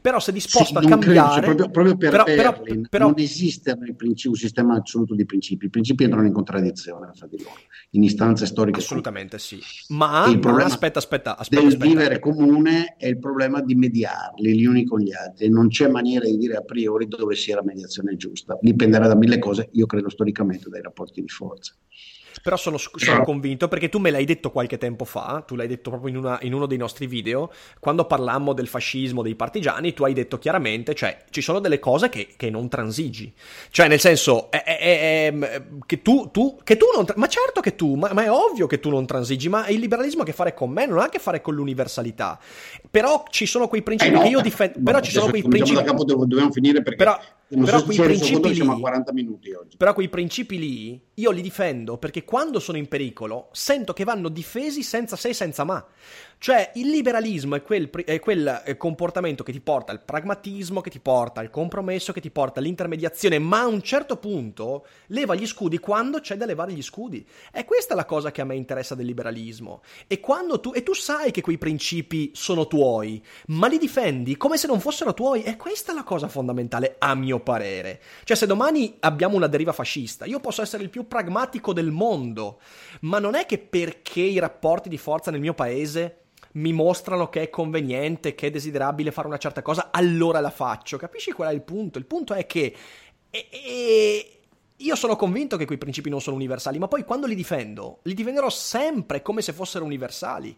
però 0.00 0.20
se 0.20 0.32
disposto 0.32 0.78
sì, 0.78 0.86
a 0.86 0.88
cambiare 0.88 1.40
credo, 1.40 1.62
cioè, 1.62 1.70
proprio, 1.70 1.70
proprio, 1.70 1.96
per 1.96 2.10
però, 2.24 2.52
Berlin 2.52 2.86
però, 2.88 3.06
non 3.06 3.18
esiste 3.18 3.76
un 3.76 4.34
sistema 4.34 4.76
assoluto 4.76 5.14
di 5.14 5.24
principi. 5.24 5.66
I 5.66 5.70
principi 5.70 6.04
entrano 6.04 6.26
in 6.26 6.32
contraddizione 6.32 7.10
fra 7.14 7.26
di 7.26 7.38
loro 7.42 7.60
in 7.90 8.02
istanze 8.02 8.46
storiche 8.46 8.80
assolutamente 8.80 9.38
sì. 9.38 9.58
Ma, 9.88 10.26
il 10.28 10.38
problema 10.38 10.68
aspetta 10.68 10.98
aspetta 10.98 11.38
aspetta 11.38 11.62
del 11.62 11.72
aspetta. 11.72 11.86
vivere 11.86 12.18
comune 12.18 12.96
è 12.98 13.06
il 13.06 13.18
problema 13.18 13.62
di 13.62 13.74
mediarli 13.74 14.58
gli 14.58 14.66
uni 14.66 14.84
con 14.84 15.00
gli 15.00 15.12
altri. 15.12 15.48
Non 15.48 15.68
c'è 15.68 15.88
maniera 15.88 16.26
di 16.26 16.36
dire 16.36 16.56
a 16.56 16.62
priori 16.62 17.08
dove 17.08 17.34
sia 17.34 17.56
la 17.56 17.64
mediazione 17.64 18.16
giusta. 18.16 18.58
Dipenderà 18.60 19.06
da 19.06 19.16
mille 19.16 19.38
cose 19.38 19.70
io 19.72 19.86
credo 19.86 20.10
storicamente 20.10 20.68
dai 20.68 20.82
rapporti 20.82 21.22
di 21.22 21.28
forza 21.28 21.74
però 22.46 22.56
sono, 22.56 22.78
sono, 22.78 23.24
convinto 23.24 23.66
perché 23.66 23.88
tu 23.88 23.98
me 23.98 24.12
l'hai 24.12 24.24
detto 24.24 24.52
qualche 24.52 24.78
tempo 24.78 25.04
fa, 25.04 25.42
tu 25.44 25.56
l'hai 25.56 25.66
detto 25.66 25.90
proprio 25.90 26.10
in, 26.10 26.16
una, 26.16 26.38
in, 26.42 26.54
uno 26.54 26.66
dei 26.66 26.78
nostri 26.78 27.08
video, 27.08 27.50
quando 27.80 28.04
parlammo 28.04 28.52
del 28.52 28.68
fascismo, 28.68 29.20
dei 29.20 29.34
partigiani, 29.34 29.92
tu 29.92 30.04
hai 30.04 30.12
detto 30.12 30.38
chiaramente, 30.38 30.94
cioè 30.94 31.24
ci 31.30 31.40
sono 31.40 31.58
delle 31.58 31.80
cose 31.80 32.08
che, 32.08 32.28
che 32.36 32.48
non 32.48 32.68
transigi. 32.68 33.34
Cioè 33.70 33.88
nel 33.88 33.98
senso, 33.98 34.48
è, 34.52 34.62
è, 34.62 34.76
è, 34.78 35.62
che, 35.86 36.02
tu, 36.02 36.30
tu, 36.30 36.56
che 36.62 36.76
tu 36.76 36.86
non... 36.94 37.04
Ma 37.16 37.26
certo 37.26 37.60
che 37.60 37.74
tu, 37.74 37.96
ma, 37.96 38.12
ma, 38.12 38.22
è 38.22 38.30
ovvio 38.30 38.68
che 38.68 38.78
tu 38.78 38.90
non 38.90 39.06
transigi, 39.06 39.48
ma 39.48 39.66
il 39.66 39.80
liberalismo 39.80 40.20
ha 40.20 40.22
a 40.22 40.26
che 40.26 40.32
fare 40.32 40.54
con 40.54 40.70
me, 40.70 40.86
non 40.86 41.00
ha 41.00 41.06
a 41.06 41.08
che 41.08 41.18
fare 41.18 41.40
con 41.40 41.52
l'universalità. 41.52 42.38
Però 42.88 43.24
ci 43.28 43.46
sono 43.46 43.66
quei 43.66 43.82
principi 43.82 44.12
eh 44.12 44.14
no, 44.14 44.22
che 44.22 44.28
io 44.28 44.40
difendo... 44.40 44.78
Però 44.84 45.00
ci 45.00 45.10
sono 45.10 45.30
quei 45.30 45.42
principi... 45.42 45.78
Da 45.78 45.82
capo 45.82 46.04
dobbiamo 46.04 46.52
finire 46.52 46.80
perché... 46.80 46.96
Però, 46.96 47.18
però 47.48 47.82
quei 47.84 47.96
principi 47.96 48.54
lì, 48.54 48.80
40 48.80 49.12
minuti 49.12 49.52
oggi. 49.52 49.76
Però 49.76 49.94
quei 49.94 50.08
principi 50.08 50.58
lì 50.58 51.00
io 51.14 51.30
li 51.30 51.40
difendo 51.40 51.96
perché 51.96 52.24
quando 52.24 52.58
sono 52.58 52.76
in 52.76 52.88
pericolo 52.88 53.48
sento 53.52 53.92
che 53.92 54.04
vanno 54.04 54.28
difesi 54.28 54.82
senza 54.82 55.16
se 55.16 55.28
e 55.28 55.34
senza 55.34 55.64
ma. 55.64 55.84
Cioè 56.38 56.72
il 56.74 56.90
liberalismo 56.90 57.56
è 57.56 57.62
quel, 57.62 57.88
è 57.90 58.20
quel, 58.20 58.62
eh, 58.64 58.76
comportamento 58.76 59.42
che 59.42 59.52
ti 59.52 59.60
porta 59.60 59.90
al 59.90 60.02
pragmatismo, 60.02 60.80
che 60.80 60.90
ti 60.90 61.00
porta 61.00 61.40
al 61.40 61.50
compromesso, 61.50 62.12
che 62.12 62.20
ti 62.20 62.30
porta 62.30 62.60
all'intermediazione, 62.60 63.38
ma 63.38 63.60
a 63.60 63.66
un 63.66 63.80
certo 63.82 64.18
punto 64.18 64.86
leva 65.08 65.34
gli 65.34 65.46
scudi 65.46 65.78
quando 65.78 66.20
c'è 66.20 66.36
da 66.36 66.44
levare 66.44 66.72
gli 66.72 66.82
scudi. 66.82 67.26
È 67.50 67.64
questa 67.64 67.94
la 67.94 68.04
cosa 68.04 68.30
che 68.30 68.42
a 68.42 68.44
me 68.44 68.54
interessa 68.54 68.94
del 68.94 69.06
liberalismo. 69.06 69.82
E, 70.06 70.20
tu, 70.60 70.72
e 70.74 70.82
tu 70.82 70.92
sai 70.92 71.30
che 71.30 71.40
quei 71.40 71.58
principi 71.58 72.30
sono 72.34 72.66
tuoi, 72.66 73.24
ma 73.48 73.66
li 73.66 73.78
difendi 73.78 74.36
come 74.36 74.58
se 74.58 74.66
non 74.66 74.78
fossero 74.78 75.14
tuoi. 75.14 75.42
E 75.42 75.56
questa 75.56 75.92
è 75.92 75.94
la 75.94 76.04
cosa 76.04 76.28
fondamentale, 76.28 76.96
a 76.98 77.14
mio 77.14 77.40
parere. 77.40 78.00
Cioè 78.24 78.36
se 78.36 78.46
domani 78.46 78.96
abbiamo 79.00 79.36
una 79.36 79.46
deriva 79.46 79.72
fascista, 79.72 80.26
io 80.26 80.40
posso 80.40 80.60
essere 80.60 80.82
il 80.82 80.90
più 80.90 81.08
pragmatico 81.08 81.72
del 81.72 81.90
mondo, 81.90 82.60
ma 83.00 83.18
non 83.18 83.34
è 83.34 83.46
che 83.46 83.58
perché 83.58 84.20
i 84.20 84.38
rapporti 84.38 84.88
di 84.90 84.98
forza 84.98 85.30
nel 85.30 85.40
mio 85.40 85.54
paese 85.54 86.24
mi 86.56 86.72
mostrano 86.72 87.28
che 87.28 87.42
è 87.42 87.50
conveniente, 87.50 88.34
che 88.34 88.48
è 88.48 88.50
desiderabile 88.50 89.10
fare 89.10 89.26
una 89.28 89.38
certa 89.38 89.62
cosa, 89.62 89.90
allora 89.90 90.40
la 90.40 90.50
faccio. 90.50 90.96
Capisci 90.96 91.32
qual 91.32 91.50
è 91.50 91.54
il 91.54 91.62
punto? 91.62 91.98
Il 91.98 92.06
punto 92.06 92.34
è 92.34 92.46
che 92.46 92.74
e, 93.30 93.48
e, 93.50 94.40
io 94.76 94.94
sono 94.94 95.16
convinto 95.16 95.56
che 95.56 95.66
quei 95.66 95.78
principi 95.78 96.08
non 96.08 96.20
sono 96.20 96.36
universali, 96.36 96.78
ma 96.78 96.88
poi 96.88 97.04
quando 97.04 97.26
li 97.26 97.34
difendo, 97.34 98.00
li 98.02 98.14
difenderò 98.14 98.48
sempre 98.48 99.22
come 99.22 99.42
se 99.42 99.52
fossero 99.52 99.84
universali. 99.84 100.56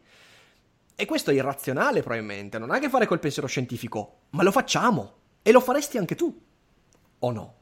E 0.94 1.04
questo 1.04 1.30
è 1.30 1.34
irrazionale 1.34 2.00
probabilmente, 2.00 2.58
non 2.58 2.70
ha 2.70 2.76
a 2.76 2.78
che 2.78 2.88
fare 2.88 3.06
col 3.06 3.20
pensiero 3.20 3.48
scientifico, 3.48 4.18
ma 4.30 4.42
lo 4.42 4.50
facciamo. 4.50 5.14
E 5.42 5.52
lo 5.52 5.60
faresti 5.60 5.98
anche 5.98 6.14
tu, 6.14 6.36
o 7.20 7.30
no? 7.30 7.54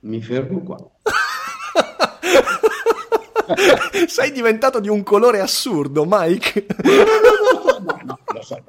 Mi 0.00 0.20
fermo 0.20 0.62
qua. 0.62 0.78
Sei 4.06 4.32
diventato 4.32 4.80
di 4.80 4.88
un 4.88 5.02
colore 5.02 5.40
assurdo, 5.40 6.04
Mike. 6.06 6.66
no, 7.82 8.00
no, 8.04 8.18
lo 8.32 8.42
so. 8.42 8.62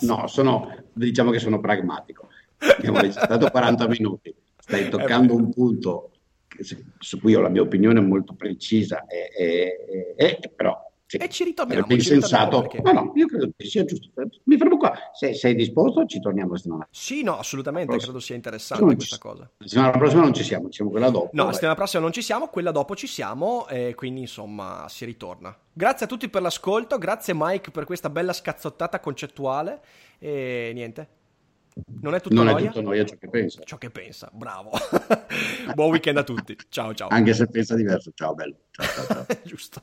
No, 0.00 0.26
sono, 0.26 0.74
diciamo 0.92 1.30
che 1.30 1.38
sono 1.38 1.60
pragmatico. 1.60 2.28
Abbiamo 2.58 3.00
registrato 3.00 3.48
40 3.50 3.86
minuti, 3.88 4.34
stai 4.58 4.88
toccando 4.88 5.34
un 5.34 5.50
punto 5.52 6.10
su 6.98 7.20
cui 7.20 7.34
ho 7.34 7.40
la 7.40 7.48
mia 7.48 7.62
opinione 7.62 8.00
molto 8.00 8.34
precisa, 8.34 9.06
e, 9.06 9.30
e, 9.36 10.14
e, 10.16 10.52
però 10.54 10.87
sì. 11.08 11.16
E 11.16 11.30
ci 11.30 11.42
ritorniamo. 11.42 11.86
È 11.86 11.98
sensato. 12.00 12.60
Perché... 12.60 12.82
No, 12.82 12.92
no, 12.92 13.12
io 13.14 13.26
credo 13.26 13.50
che 13.56 13.66
sia 13.66 13.82
giusto. 13.86 14.10
Mi 14.44 14.58
fermo 14.58 14.76
qua. 14.76 14.92
Se 15.14 15.32
sei 15.32 15.54
disposto, 15.54 16.04
ci 16.04 16.20
torniamo 16.20 16.50
la 16.50 16.56
settimana. 16.58 16.88
Sì, 16.90 17.22
no, 17.22 17.38
assolutamente. 17.38 17.96
Credo 17.96 18.20
sia 18.20 18.34
interessante 18.34 18.94
questa 18.94 19.16
ci... 19.16 19.22
cosa. 19.22 19.50
La 19.56 19.66
settimana 19.66 19.90
prossima 19.92 20.20
non 20.20 20.34
ci 20.34 20.44
siamo, 20.44 20.66
ci 20.66 20.74
siamo 20.74 20.90
quella 20.90 21.08
dopo. 21.08 21.30
No, 21.32 21.46
la 21.46 21.52
settimana 21.52 21.76
prossima 21.76 22.02
non 22.02 22.12
ci 22.12 22.20
siamo, 22.20 22.48
quella 22.48 22.72
dopo 22.72 22.94
ci 22.94 23.06
siamo. 23.06 23.66
E 23.68 23.94
quindi, 23.96 24.20
insomma, 24.20 24.84
si 24.90 25.06
ritorna. 25.06 25.56
Grazie 25.72 26.04
a 26.04 26.08
tutti 26.10 26.28
per 26.28 26.42
l'ascolto. 26.42 26.98
Grazie, 26.98 27.32
Mike, 27.34 27.70
per 27.70 27.86
questa 27.86 28.10
bella 28.10 28.34
scazzottata 28.34 29.00
concettuale. 29.00 29.80
E 30.18 30.72
niente. 30.74 31.08
Non 32.02 32.14
è 32.14 32.20
tutto 32.20 32.34
non 32.34 32.46
noia? 32.46 32.66
è 32.66 32.66
tutto 32.66 32.82
noia 32.82 33.06
ciò 33.06 33.16
che 33.16 33.28
pensa. 33.30 33.62
Ciò 33.64 33.78
che 33.78 33.88
pensa, 33.88 34.28
bravo. 34.30 34.72
Buon 35.74 35.88
weekend 35.88 36.18
a 36.18 36.22
tutti. 36.22 36.54
Ciao, 36.68 36.92
ciao. 36.92 37.08
Anche 37.08 37.32
se 37.32 37.46
pensa 37.46 37.74
diverso. 37.74 38.10
Ciao, 38.14 38.34
bello. 38.34 38.56
Ciao, 38.72 38.84
ciao, 38.84 39.06
ciao. 39.06 39.26
Giusto. 39.44 39.82